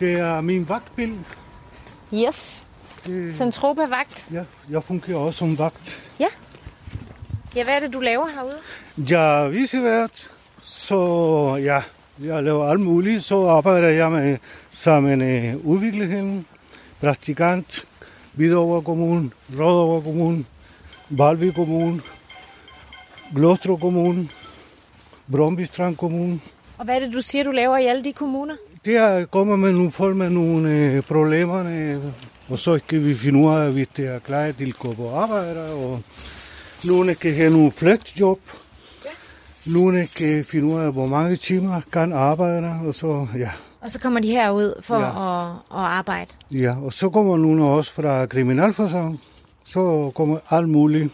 Det 0.00 0.12
er 0.12 0.40
min 0.40 0.68
vagtbil. 0.68 1.18
Yes. 2.14 2.62
Centropa-vagt. 3.36 4.26
Ja, 4.32 4.44
jeg 4.70 4.84
fungerer 4.84 5.18
også 5.18 5.38
som 5.38 5.58
vagt. 5.58 6.00
Ja. 6.20 6.26
Ja, 7.56 7.64
hvad 7.64 7.74
er 7.74 7.80
det, 7.80 7.92
du 7.92 8.00
laver 8.00 8.26
herude? 8.28 8.56
Jeg 9.10 9.44
er 9.44 9.48
visevært, 9.48 10.30
så 10.60 10.98
ja, 11.62 11.80
jeg 12.26 12.42
laver 12.42 12.68
alt 12.68 12.80
muligt. 12.80 13.24
Så 13.24 13.46
arbejder 13.46 13.88
jeg 13.88 14.10
med 14.12 14.36
sammen 14.70 15.18
med 15.18 15.60
udviklingshelden, 15.64 16.46
praktikant, 17.00 17.84
Hvidovre 18.32 18.82
Kommune, 18.82 19.30
Rødovre 19.58 20.02
Kommune, 20.02 20.44
Valby 21.08 21.52
Kommune, 21.52 22.00
Glostrup 23.34 23.80
Kommune, 23.80 24.28
Brøndby 25.32 25.64
Strand 25.64 25.96
Kommune. 25.96 26.40
Og 26.78 26.84
hvad 26.84 26.94
er 26.96 27.00
det, 27.00 27.12
du 27.12 27.20
siger, 27.20 27.44
du 27.44 27.50
laver 27.50 27.78
i 27.78 27.86
alle 27.86 28.04
de 28.04 28.12
kommuner? 28.12 28.54
Det 28.84 28.96
er 28.96 29.24
kommer 29.24 29.56
med 29.56 29.72
nogle 29.72 29.90
folk 29.90 30.16
med 30.16 30.30
nogle 30.30 30.70
øh, 30.70 31.02
problemer, 31.02 31.98
og 32.48 32.58
så 32.58 32.80
kan 32.88 33.04
vi 33.06 33.14
finde 33.14 33.38
ud 33.38 33.54
af, 33.54 33.72
hvis 33.72 33.88
det 33.96 34.14
er 34.14 34.18
klar 34.18 34.52
til 34.52 34.68
at 34.68 34.78
gå 34.78 34.92
på 34.92 35.10
arbejde, 35.10 35.72
og 35.72 36.00
nogle 36.84 37.14
kan 37.14 37.34
have 37.34 37.52
nogle 37.52 37.72
flexjob, 37.72 38.38
ja. 39.04 39.10
nogle 39.72 40.06
kan 40.18 40.44
finde 40.44 40.66
ud 40.66 40.80
af, 40.80 40.92
hvor 40.92 41.06
mange 41.06 41.36
timer 41.36 41.80
kan 41.92 42.12
arbejde, 42.12 42.70
og 42.86 42.94
så, 42.94 43.26
ja. 43.38 43.50
Og 43.80 43.90
så 43.90 44.00
kommer 44.00 44.20
de 44.20 44.28
herud 44.28 44.82
for 44.82 45.00
ja. 45.00 45.46
at, 45.46 45.50
at 45.70 45.84
arbejde? 45.98 46.30
Ja, 46.50 46.76
og 46.84 46.92
så 46.92 47.10
kommer 47.10 47.36
nogle 47.36 47.64
også 47.64 47.92
fra 47.92 48.26
kriminalforsorgen. 48.26 49.20
Så 49.64 50.12
kommer 50.14 50.38
alt 50.50 50.68
muligt 50.68 51.12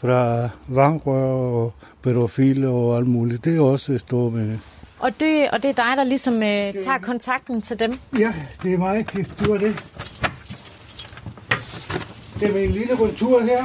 fra 0.00 0.48
vangrør 0.68 1.32
og 1.32 1.74
pædofile 2.02 2.68
og 2.68 2.96
alt 2.96 3.06
muligt. 3.06 3.44
Det 3.44 3.56
er 3.56 3.60
også 3.60 3.98
stort 3.98 4.32
med. 4.32 4.58
Og 4.98 5.20
det, 5.20 5.50
og 5.50 5.62
det 5.62 5.68
er 5.68 5.74
dig, 5.74 5.96
der 5.96 6.04
ligesom 6.04 6.34
øh, 6.34 6.74
tager 6.82 6.98
kontakten 6.98 7.62
til 7.62 7.78
dem? 7.80 7.98
Ja, 8.18 8.34
det 8.62 8.74
er 8.74 8.78
mig, 8.78 9.06
der 9.12 9.24
styrer 9.24 9.58
det. 9.58 9.84
Det 12.40 12.48
er 12.48 12.54
min 12.54 12.70
lille 12.70 12.96
kontur 12.96 13.40
her. 13.40 13.62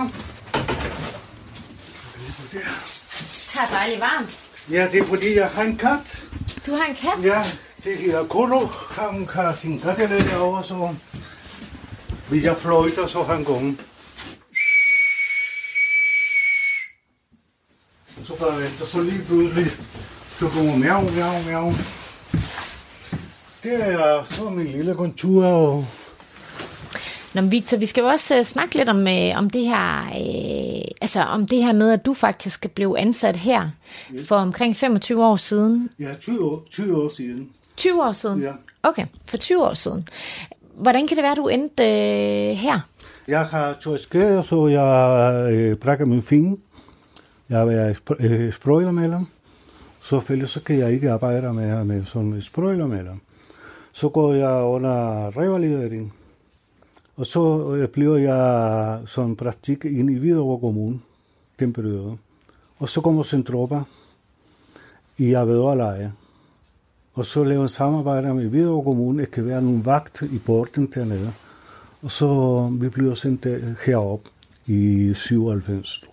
Her 3.53 3.67
er 3.67 3.79
dejligt 3.79 4.01
varmt. 4.01 4.29
Ja, 4.71 4.87
det 4.91 4.99
er 4.99 5.05
fordi, 5.05 5.37
jeg 5.37 5.47
har 5.47 5.63
en 5.63 5.77
kat. 5.77 6.23
Du 6.65 6.71
har 6.71 6.85
en 6.85 6.95
kat? 6.95 7.25
Ja, 7.25 7.43
det 7.83 7.97
hedder 7.97 8.25
Kolo. 8.25 8.67
Han 8.91 9.27
kan 9.33 9.55
sin 9.55 9.79
kattelette 9.79 10.37
over, 10.37 10.61
så 10.61 10.89
hvis 12.29 12.43
jeg 12.43 12.57
fløjter, 12.57 13.07
så 13.07 13.23
han 13.23 13.43
går. 13.43 13.61
Så 18.41 18.47
bare 18.47 18.61
venter, 18.61 18.85
så 18.85 19.01
lige 19.01 19.21
pludselig, 19.27 19.65
så 20.39 20.47
kommer 20.47 20.77
miau, 20.77 21.01
miau, 21.01 21.33
miau. 21.47 21.71
Det 23.63 23.73
er 23.73 24.23
så 24.23 24.49
min 24.49 24.67
lille 24.67 24.95
kontur, 24.95 25.45
og 25.45 25.85
Nå, 27.33 27.41
Victor, 27.41 27.77
vi 27.77 27.85
skal 27.85 28.01
jo 28.01 28.07
også 28.07 28.39
uh, 28.39 28.45
snakke 28.45 28.75
lidt 28.75 28.89
om, 28.89 28.97
uh, 28.97 29.37
om 29.37 29.49
det 29.49 29.65
her, 29.65 30.01
uh, 30.05 30.91
altså 31.01 31.21
om 31.21 31.47
det 31.47 31.63
her 31.63 31.73
med, 31.73 31.91
at 31.91 32.05
du 32.05 32.13
faktisk 32.13 32.69
blev 32.75 32.95
ansat 32.97 33.35
her 33.35 33.69
ja. 34.13 34.21
for 34.25 34.35
omkring 34.35 34.75
25 34.75 35.25
år 35.25 35.35
siden. 35.35 35.89
Ja, 35.99 36.13
20 36.21 36.45
år, 36.45 36.63
20 36.69 37.03
år 37.03 37.09
siden. 37.09 37.49
20 37.77 38.03
år 38.03 38.11
siden? 38.11 38.41
Ja. 38.41 38.51
Okay, 38.83 39.05
for 39.25 39.37
20 39.37 39.63
år 39.63 39.73
siden. 39.73 40.07
Hvordan 40.75 41.07
kan 41.07 41.17
det 41.17 41.23
være, 41.23 41.31
at 41.31 41.37
du 41.37 41.47
endte 41.47 41.83
uh, 41.83 42.57
her? 42.57 42.79
Jeg 43.27 43.45
har 43.45 43.73
to 43.73 43.97
skære, 43.97 44.43
så 44.43 44.67
jeg 44.67 45.71
uh, 45.71 45.77
brækker 45.77 46.05
min 46.05 46.23
finger. 46.23 46.55
Jeg 47.51 47.67
er 47.67 47.93
uh, 48.47 48.53
sprøjlermelder. 48.53 49.19
Så 50.01 50.09
selvfølgelig 50.09 50.49
så 50.49 50.63
kan 50.63 50.77
jeg 50.77 50.91
ikke 50.91 51.11
arbejde 51.11 51.53
med, 51.53 51.83
med 51.83 52.05
sådan 52.05 52.33
en 52.33 52.41
sprøjlermelder. 52.41 53.15
Så 53.91 54.09
går 54.09 54.33
jeg 54.33 54.63
under 54.63 55.27
revalidering 55.37 56.13
Og 57.15 57.25
så 57.25 57.87
blev 57.93 58.11
jeg 58.11 58.99
sådan 59.05 59.35
praktik 59.35 59.85
ind 59.85 60.11
i 60.11 60.17
Hvidovre 60.17 60.59
Kommune, 60.59 60.99
den 61.59 61.73
periode. 61.73 62.17
Og 62.79 62.89
så 62.89 63.01
kommer 63.01 63.23
Centropa 63.23 63.81
i 65.17 65.33
Avedorleje. 65.33 66.11
Og 67.13 67.25
så 67.25 67.43
laver 67.43 67.63
en 67.63 67.69
samarbejde 67.69 68.33
med 68.33 68.47
Hvidovre 68.47 68.83
Kommune. 68.83 69.21
Det 69.21 69.31
kan 69.31 69.45
være 69.45 69.61
nogle 69.61 69.85
vagt 69.85 70.21
i 70.21 70.39
porten 70.39 70.91
dernede. 70.95 71.33
Og 72.01 72.11
så 72.11 72.69
vi 72.81 72.89
bliver 72.89 73.13
sendt 73.13 73.47
herop 73.85 74.21
i 74.67 75.13
97, 75.15 76.10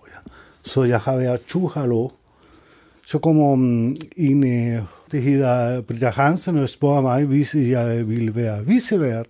tror 0.63 0.83
jeg. 0.83 0.89
Så 0.89 0.93
jeg 0.93 0.99
har 0.99 1.17
været 1.17 1.45
to 1.45 1.67
halvår. 1.67 2.13
Så 3.05 3.19
kommer 3.19 3.53
en, 4.17 4.43
det 5.11 5.21
hedder 5.21 5.81
Britta 5.81 6.09
Hansen, 6.09 6.57
og 6.57 6.69
spørger 6.69 7.01
mig, 7.01 7.25
hvis 7.25 7.55
jeg 7.55 8.07
ville 8.09 8.35
være 8.35 8.65
visevært 8.65 9.27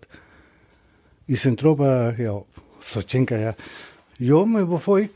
i 1.27 1.35
Centropa 1.35 2.09
herop. 2.09 2.45
Så 2.81 3.01
tænker 3.01 3.37
jeg, 3.37 3.53
jo, 4.19 4.45
men 4.45 4.65
hvorfor 4.65 4.97
ikke? 4.97 5.13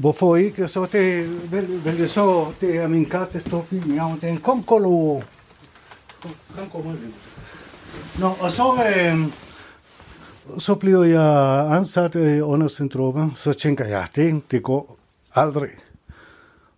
Hvorfor 0.00 0.36
ikke? 0.36 0.68
Så 0.68 0.86
det, 0.92 1.28
vel, 1.52 1.84
vel, 1.84 2.08
så 2.08 2.52
det 2.60 2.76
er 2.76 2.88
min 2.88 3.04
kat, 3.04 3.32
der 3.32 3.38
står 3.38 3.66
i 3.70 3.82
ja, 3.94 4.14
den 4.20 4.38
kom 4.38 4.62
kolo. 4.62 5.20
Kom, 6.22 6.70
kom, 6.72 6.98
Nå, 8.20 8.26
og 8.40 8.50
så, 8.50 8.72
øh, 8.96 9.18
så 10.58 10.74
bliver 10.74 11.04
jeg 11.04 11.66
ansat 11.76 12.16
under 12.42 12.68
Centropa. 12.68 13.28
Så 13.34 13.52
tænker 13.52 13.84
jeg, 13.84 14.06
det, 14.14 14.42
det 14.50 14.62
går 14.62 14.98
aldrig. 15.34 15.70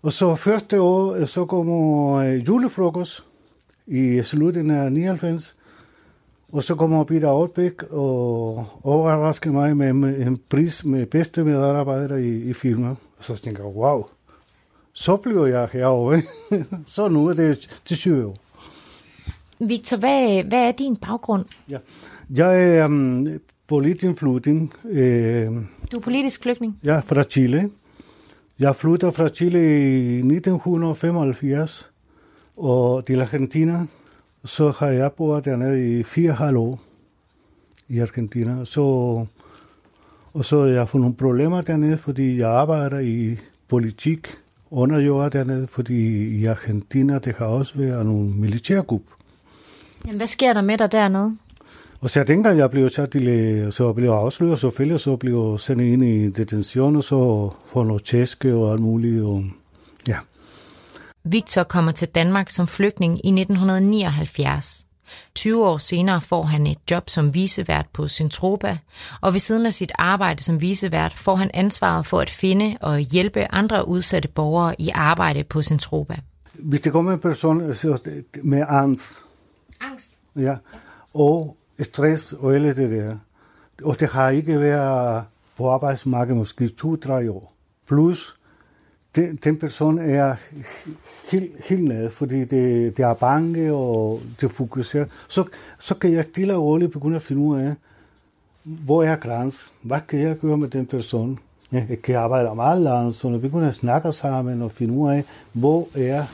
Og 0.03 0.13
så 0.13 0.35
første 0.35 0.81
år, 0.81 1.27
så 1.27 1.45
kommer 1.45 2.15
øh, 2.15 2.49
julefrokost 2.49 3.25
i 3.87 4.23
slutningen 4.23 4.77
af 4.77 4.93
99. 4.93 5.57
Og 6.53 6.63
så 6.63 6.75
kommer 6.75 7.05
Peter 7.05 7.29
Outbæk 7.29 7.83
og 7.83 8.67
overrasker 8.83 9.53
mig 9.53 9.77
med 9.77 10.27
en 10.27 10.41
pris 10.49 10.85
med 10.85 11.07
bedste 11.07 11.45
medarbejder 11.45 12.17
i, 12.17 12.51
i 12.51 12.53
filmen. 12.53 12.99
Og 13.19 13.25
så 13.25 13.37
tænker 13.37 13.65
jeg, 13.65 13.77
wow, 13.77 14.05
så 14.93 15.17
bliver 15.17 15.47
jeg 15.47 15.69
herovre. 15.73 16.23
så 16.87 17.09
nu 17.09 17.27
er 17.27 17.35
det 17.35 17.81
til 17.85 17.97
20 17.97 18.27
år. 18.27 18.37
Victor, 19.59 19.97
hvad, 19.97 20.45
hvad 20.45 20.69
er 20.69 20.73
din 20.73 20.97
baggrund? 20.97 21.45
Ja. 21.69 21.79
Jeg 22.31 22.77
er 22.77 22.85
um, 22.85 23.29
politisk 23.71 24.19
flygtning. 24.19 24.73
Øh, 24.85 25.49
du 25.93 25.97
er 25.97 26.01
politisk 26.01 26.43
flygtning? 26.43 26.79
Ja, 26.85 27.01
fra 27.01 27.23
Chile. 27.23 27.71
Jeg 28.59 28.77
flyttede 28.77 29.13
fra 29.13 29.29
Chile 29.29 29.59
i 29.59 30.19
1975 30.19 31.91
og 32.57 33.07
til 33.07 33.21
Argentina 33.21 33.87
så 34.45 34.71
har 34.71 34.87
jeg 34.87 35.13
boet 35.13 35.45
dernede 35.45 35.99
i 35.99 36.03
fire 36.03 36.33
halv 36.33 36.57
år 36.57 36.81
i 37.89 37.99
Argentina. 37.99 38.65
Så, 38.65 38.81
og 40.35 40.45
så 40.45 40.61
har 40.61 40.67
jeg 40.67 40.89
fået 40.89 41.01
nogle 41.01 41.17
problemer 41.17 41.61
dernede, 41.61 41.97
fordi 41.97 42.39
jeg 42.39 42.49
arbejder 42.51 42.99
i 42.99 43.37
politik 43.69 44.29
under 44.71 44.99
jord 44.99 45.31
dernede, 45.31 45.67
fordi 45.67 46.29
i 46.41 46.45
Argentina 46.45 47.19
det 47.19 47.35
har 47.35 47.47
også 47.47 47.79
været 47.79 48.07
nogle 48.07 48.31
militærkup. 48.31 49.03
Jamen, 50.07 50.17
hvad 50.17 50.27
sker 50.27 50.53
der 50.53 50.63
med 50.63 50.79
dig 50.79 50.93
dernede? 50.93 51.37
Og 52.01 52.11
så 52.11 52.25
dengang 52.25 52.59
jeg 52.59 52.71
blev 52.71 52.91
sat 52.91 53.11
til, 53.11 53.69
så 53.71 53.93
blev 53.93 54.09
afsløret, 54.09 54.59
så 54.59 54.61
selvfølgelig 54.61 55.01
så 55.01 55.17
blev 55.17 55.59
sendt 55.59 55.83
ind 55.83 56.05
i 56.05 56.31
detention, 56.31 56.97
og 56.97 57.05
så 57.05 57.51
får 57.73 57.85
noget 57.85 58.05
tæske 58.05 58.55
og 58.55 58.73
alt 58.73 58.81
muligt. 58.81 59.25
Og, 59.25 59.45
ja. 60.09 60.17
Victor 61.25 61.63
kommer 61.63 61.93
til 61.93 62.09
Danmark 62.09 62.51
som 62.51 62.67
flygtning 62.67 63.27
i 63.27 63.29
1979. 63.29 64.87
20 65.35 65.67
år 65.67 65.79
senere 65.79 66.21
får 66.21 66.43
han 66.43 66.67
et 66.67 66.79
job 66.91 67.11
som 67.11 67.35
visevært 67.35 67.87
på 67.93 68.09
Centropa, 68.09 68.79
og 69.21 69.33
ved 69.33 69.41
siden 69.41 69.67
af 69.67 69.73
sit 69.73 69.93
arbejde 69.99 70.43
som 70.43 70.61
visevært 70.61 71.13
får 71.13 71.37
han 71.37 71.51
ansvaret 71.55 72.07
for 72.07 72.21
at 72.21 72.31
finde 72.31 72.77
og 72.81 72.99
hjælpe 72.99 73.55
andre 73.55 73.89
udsatte 73.89 74.29
borgere 74.29 74.81
i 74.81 74.91
arbejde 74.95 75.45
på 75.45 75.63
Centropa. 75.63 76.17
Hvis 76.53 76.81
det 76.81 76.93
kommer 76.93 77.13
en 77.13 77.19
person 77.19 77.59
med 78.43 78.65
angst, 78.69 79.13
angst. 79.81 80.11
Ja, 80.37 80.57
og 81.15 81.57
stress 81.83 82.33
og 82.33 82.55
alt 82.55 82.77
det 82.77 82.91
der, 82.91 83.17
og 83.85 84.01
det 84.01 84.09
har 84.09 84.29
ikke 84.31 84.61
været 84.61 85.25
på 85.57 85.71
arbejdsmarkedet 85.71 86.37
måske 86.37 86.69
to-tre 86.69 87.31
år, 87.31 87.53
plus 87.89 88.37
den, 89.17 89.37
den 89.45 89.57
person 89.59 89.99
er 89.99 90.37
helt, 91.31 91.53
helt 91.65 91.85
nede, 91.85 92.11
fordi 92.11 92.45
det, 92.45 92.97
det 92.97 93.05
er 93.05 93.15
bange 93.15 93.73
og 93.73 94.21
det 94.41 94.51
fokuserer. 94.51 95.07
Så, 95.29 95.45
så 95.79 95.95
kan 95.95 96.13
jeg 96.13 96.25
stille 96.25 96.55
og 96.55 96.63
roligt 96.63 96.93
begynde 96.93 97.17
at 97.17 97.23
finde 97.23 97.43
ud 97.43 97.59
af, 97.59 97.75
hvor 98.63 99.03
er 99.03 99.17
græns? 99.17 99.73
Hvad 99.83 100.01
kan 100.09 100.21
jeg 100.21 100.39
gøre 100.39 100.57
med 100.57 100.69
den 100.69 100.87
person? 100.87 101.39
Jeg 101.73 101.99
kan 102.03 102.17
arbejde 102.17 102.55
meget 102.55 102.81
langt, 102.81 103.17
så 103.17 103.29
når 103.29 103.39
vi 103.39 103.49
kunne 103.49 103.73
snakke 103.73 104.13
sammen 104.13 104.63
og 104.63 104.73
finde 104.73 104.95
ud 104.95 105.11
af, 105.11 105.25
hvor 105.53 105.89
er 105.95 106.25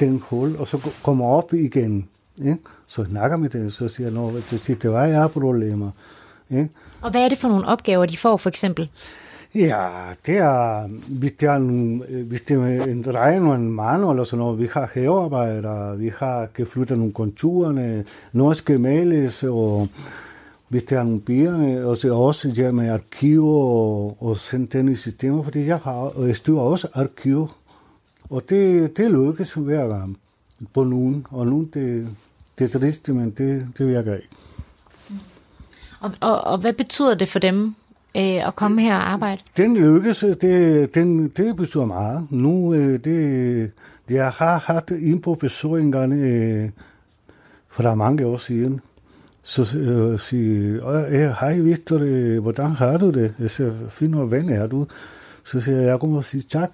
den 0.00 0.22
hul, 0.28 0.56
og 0.56 0.66
så 0.66 0.90
kommer 1.02 1.26
op 1.26 1.52
igen. 1.52 2.08
Ja? 2.44 2.56
Så 2.86 3.04
snakker 3.04 3.36
med 3.36 3.48
den, 3.48 3.70
så 3.70 3.88
siger 3.88 4.10
jeg, 4.10 4.36
at 4.36 4.44
det, 4.50 4.82
det 4.82 4.90
var 4.90 5.04
jeg 5.04 5.30
problemer. 5.30 5.90
Ja? 6.50 6.66
Og 7.00 7.10
hvad 7.10 7.20
er 7.20 7.28
det 7.28 7.38
for 7.38 7.48
nogle 7.48 7.66
opgaver, 7.66 8.06
de 8.06 8.16
får 8.16 8.36
for 8.36 8.48
eksempel? 8.48 8.88
Ja, 9.54 9.88
det 10.26 10.36
er, 10.36 10.88
hvis 11.08 11.32
det 11.40 11.48
er, 11.48 11.56
en, 11.56 12.02
hvis 12.26 12.40
det 12.40 12.56
er 12.56 12.84
en 12.84 13.02
dreng 13.02 13.48
og 13.48 13.54
en 13.54 13.72
mand 13.72 14.04
eller 14.04 14.24
sådan 14.24 14.38
noget, 14.38 14.58
vi 14.58 14.68
har 14.72 14.90
havearbejdere, 14.94 15.98
vi 15.98 16.12
har 16.18 16.48
geflyttet 16.54 16.98
nogle 16.98 17.12
konturerne, 17.12 18.04
noget 18.32 18.56
skal 18.56 18.80
males, 18.80 19.44
og 19.44 19.88
hvis 20.68 20.82
der 20.82 20.98
er 20.98 21.04
nogle 21.04 21.20
bierne, 21.20 21.86
og 21.86 21.96
så 21.96 22.14
også 22.14 22.48
det 22.48 22.74
med 22.74 22.90
arkiver 22.90 23.54
og, 23.54 24.16
og 24.20 24.36
sende 24.38 24.78
den 24.78 24.88
i 24.88 24.94
systemer, 24.94 25.42
fordi 25.42 25.66
jeg 25.66 25.78
har, 25.78 25.92
og 25.92 26.26
jeg 26.26 26.36
styrer 26.36 26.60
også 26.60 26.88
arkiv, 26.94 27.48
og 28.30 28.42
det, 28.48 28.96
det 28.96 29.10
lykkes 29.10 29.52
hver 29.52 29.88
gang 29.88 30.18
på 30.74 30.84
nogen, 30.84 31.26
og 31.30 31.46
nogen 31.46 31.70
det, 31.74 32.08
det 32.62 32.74
er 32.74 32.78
trist, 32.78 33.08
men 33.08 33.30
det, 33.30 33.68
det 33.78 33.88
virker 33.88 34.14
ikke. 34.14 34.28
Og, 36.00 36.10
og, 36.20 36.40
og 36.40 36.58
hvad 36.58 36.72
betyder 36.72 37.14
det 37.14 37.28
for 37.28 37.38
dem, 37.38 37.74
øh, 38.16 38.46
at 38.48 38.56
komme 38.56 38.82
her 38.82 38.96
og 38.96 39.12
arbejde? 39.12 39.42
Den 39.56 39.76
lykkes, 39.76 40.24
det, 40.40 40.94
den, 40.94 41.28
det 41.28 41.56
betyder 41.56 41.84
meget. 41.84 42.32
Nu, 42.32 42.74
øh, 42.74 43.04
det, 43.04 43.70
jeg 44.10 44.30
har 44.30 44.58
haft 44.58 44.90
en 44.90 45.20
professor 45.20 45.76
engang 45.76 46.12
øh, 46.12 46.70
for 47.68 47.94
mange 47.94 48.26
år 48.26 48.36
siden, 48.36 48.80
så 49.42 49.62
øh, 49.62 50.18
siger 50.18 51.32
hej 51.32 51.58
Victor, 51.58 51.98
øh, 52.00 52.42
hvordan 52.42 52.70
har 52.70 52.98
du 52.98 53.10
det? 53.10 53.34
Jeg 53.38 53.50
siger, 53.50 53.72
fint, 53.88 54.14
og 54.14 54.30
ven 54.30 54.48
er 54.48 54.66
du? 54.66 54.86
Så 55.44 55.60
siger 55.60 55.78
jeg, 55.78 55.86
jeg 55.86 56.00
kommer 56.00 56.16
og 56.18 56.24
siger 56.24 56.44
tak. 56.48 56.70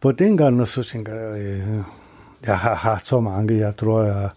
På 0.00 0.12
den 0.12 0.36
gang, 0.36 0.68
så 0.68 0.82
tænker 0.82 1.14
jeg, 1.14 1.40
øh, 1.40 1.78
jeg 2.46 2.58
har 2.58 2.74
haft 2.74 3.06
så 3.06 3.20
mange, 3.20 3.56
jeg 3.56 3.76
tror, 3.76 4.02
jeg 4.02 4.30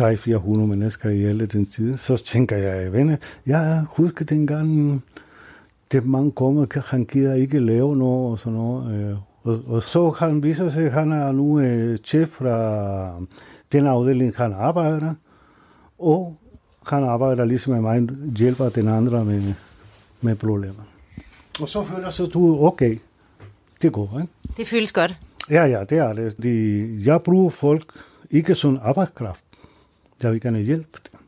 300-400 0.00 0.46
mennesker 0.48 1.10
i 1.10 1.24
alle 1.24 1.46
den 1.46 1.66
tid. 1.66 1.96
Så 1.96 2.16
tænker 2.16 2.56
jeg, 2.56 2.92
venner, 2.92 3.16
jeg 3.46 3.84
husker 3.88 4.24
dengang, 4.24 5.02
det 5.92 6.06
mange 6.06 6.32
kommer, 6.32 6.82
han 6.86 7.04
gider 7.04 7.34
ikke 7.34 7.60
lave 7.60 7.96
noget 7.96 8.30
og 8.30 8.38
sådan 8.38 8.58
noget. 8.58 9.10
Øh, 9.10 9.16
og, 9.42 9.60
og 9.66 9.82
så 9.82 10.10
han 10.10 10.42
viser 10.42 10.70
sig, 10.70 10.86
at 10.86 10.92
han 10.92 11.12
er 11.12 11.32
nu 11.32 11.60
øh, 11.60 11.98
chef 11.98 12.28
fra 12.28 13.26
den 13.72 13.86
afdeling, 13.86 14.36
han 14.36 14.52
arbejder, 14.52 15.14
og 15.98 16.36
han 16.86 17.04
arbejder 17.04 17.44
ligesom 17.44 17.72
med 17.72 17.80
mig, 17.80 18.08
hjælper 18.36 18.68
den 18.68 18.88
andre 18.88 19.24
med, 19.24 19.54
med 20.20 20.36
problemer. 20.36 20.82
Og 21.60 21.68
så 21.68 21.84
føler 21.84 22.10
så 22.10 22.26
du, 22.26 22.64
okay, 22.66 22.98
det 23.82 23.92
går, 23.92 24.18
ikke? 24.20 24.32
Det 24.56 24.68
føles 24.68 24.92
godt. 24.92 25.20
Ja, 25.50 25.64
ja, 25.64 25.84
det 25.84 25.98
er 25.98 26.12
det. 26.12 26.42
De, 26.42 26.98
jeg 27.04 27.22
bruger 27.22 27.50
folk 27.50 27.84
ikke 28.30 28.54
som 28.54 28.78
arbejdskraft. 28.82 29.44
Jeg 30.22 30.32
vil 30.32 30.40
gerne 30.40 30.58
hjælpe 30.58 30.98
dem. 31.12 31.20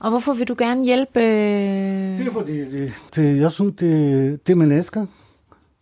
Og 0.00 0.10
hvorfor 0.10 0.32
vil 0.32 0.48
du 0.48 0.54
gerne 0.58 0.84
hjælpe? 0.84 1.20
Det 2.18 2.26
er 2.26 2.32
fordi, 2.32 2.58
det, 2.70 2.92
det, 3.14 3.40
jeg 3.40 3.52
synes, 3.52 3.76
det, 3.76 4.46
det 4.46 4.52
er 4.52 4.56
mennesker. 4.56 5.06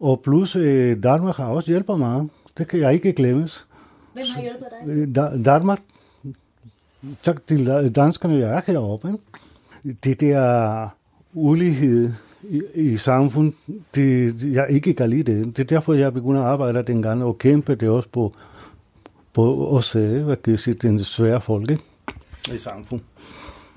Og 0.01 0.21
plus, 0.25 0.57
øh, 0.57 1.03
Danmark 1.03 1.37
har 1.37 1.47
også 1.47 1.71
hjulpet 1.71 1.99
meget. 1.99 2.31
Det 2.59 2.69
kan 2.69 2.81
jeg 2.81 2.95
ikke 2.95 3.13
glemmes. 3.13 3.67
Hvem 4.13 4.25
har 4.35 4.43
hjulpet 4.43 4.67
dig? 4.87 5.39
Øh, 5.39 5.45
Danmark. 5.45 5.81
Tak 7.23 7.47
til 7.47 7.93
danskerne, 7.95 8.35
jeg 8.35 8.57
er 8.57 8.61
heroppe. 8.67 9.09
Det 10.05 10.21
der 10.21 10.89
ulighed 11.33 12.13
i, 12.43 12.63
i 12.75 12.97
samfundet, 12.97 13.55
det, 13.95 14.43
jeg 14.43 14.67
ikke 14.71 14.95
kan 14.95 15.11
lide 15.11 15.33
det. 15.33 15.57
Det 15.57 15.63
er 15.63 15.67
derfor, 15.67 15.95
jeg 15.95 16.15
begynder 16.15 16.41
at 16.41 16.47
arbejde 16.47 16.83
dengang 16.83 17.25
og 17.25 17.39
kæmpe 17.39 17.75
det 17.75 17.89
også 17.89 18.09
på, 18.09 18.35
på 19.33 19.69
os, 19.69 19.93
hvad 19.93 20.37
kan 20.37 20.51
jeg 20.51 20.59
sige, 20.59 20.75
den 20.75 21.05
svære 21.05 21.41
folk. 21.41 21.71
Ikke? 21.71 21.83
I 22.55 22.59
samfundet. 22.59 23.07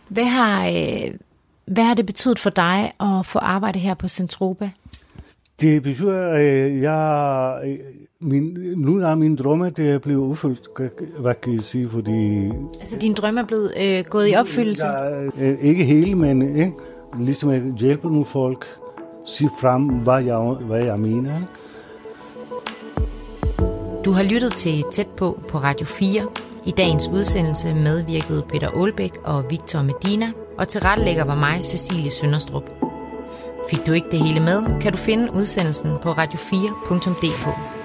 Hvad 0.07 0.26
har, 0.26 0.67
øh, 0.67 1.13
hvad 1.65 1.84
har 1.84 1.93
det 1.93 2.05
betydet 2.05 2.39
for 2.39 2.49
dig 2.49 2.93
at 2.99 3.26
få 3.26 3.39
arbejde 3.39 3.80
her 3.80 3.93
på 3.93 4.07
Centropa? 4.07 4.69
Det 5.61 5.84
betyder, 5.84 6.28
at 6.32 6.82
jeg, 6.82 7.78
min, 8.19 8.57
nu 8.78 9.01
er 9.01 9.15
min 9.15 9.36
drømme, 9.36 9.69
det 9.69 9.91
er 9.91 9.97
blevet 9.97 10.19
udfyldt, 10.19 10.67
hvad 11.19 11.36
kan 11.36 11.53
jeg 11.53 11.63
sige, 11.63 11.89
fordi... 11.89 12.49
Altså 12.80 12.97
din 13.01 13.13
drøm 13.13 13.38
er 13.38 13.43
blevet 13.43 13.74
øh, 13.78 14.05
gået 14.05 14.32
i 14.32 14.36
opfyldelse? 14.36 14.86
Jeg, 14.86 15.32
øh, 15.41 15.57
ikke 15.61 15.84
hele, 15.84 16.15
men 16.15 16.55
ikke? 16.55 16.74
ligesom 17.17 17.49
at 17.49 17.61
hjælpe 17.78 18.07
nogle 18.07 18.26
folk, 18.26 18.65
sige 19.26 19.49
frem, 19.61 19.88
hvad 19.88 20.24
jeg, 20.24 20.39
hvad 20.39 20.84
jeg 20.84 20.99
mener. 20.99 21.34
Du 24.05 24.11
har 24.11 24.24
lyttet 24.24 24.53
til 24.53 24.84
Tæt 24.91 25.07
på 25.07 25.39
på 25.47 25.57
Radio 25.57 25.86
4. 25.86 26.28
I 26.66 26.72
dagens 26.72 27.07
udsendelse 27.07 27.74
medvirkede 27.74 28.45
Peter 28.49 28.70
Aalbæk 28.70 29.18
og 29.24 29.49
Victor 29.49 29.82
Medina, 29.82 30.32
og 30.57 30.68
tilrettelægger 30.68 31.26
var 31.26 31.36
mig, 31.36 31.64
Cecilie 31.64 32.12
Sønderstrup. 32.12 32.70
Fik 33.70 33.88
du 33.88 33.91
ikke 33.91 34.12
det 34.12 34.24
hele 34.24 34.39
med, 34.39 34.82
kan 34.82 34.91
du 34.91 34.97
finde 34.97 35.34
udsendelsen 35.34 35.91
på 36.03 36.12
radio4.dk. 36.12 37.80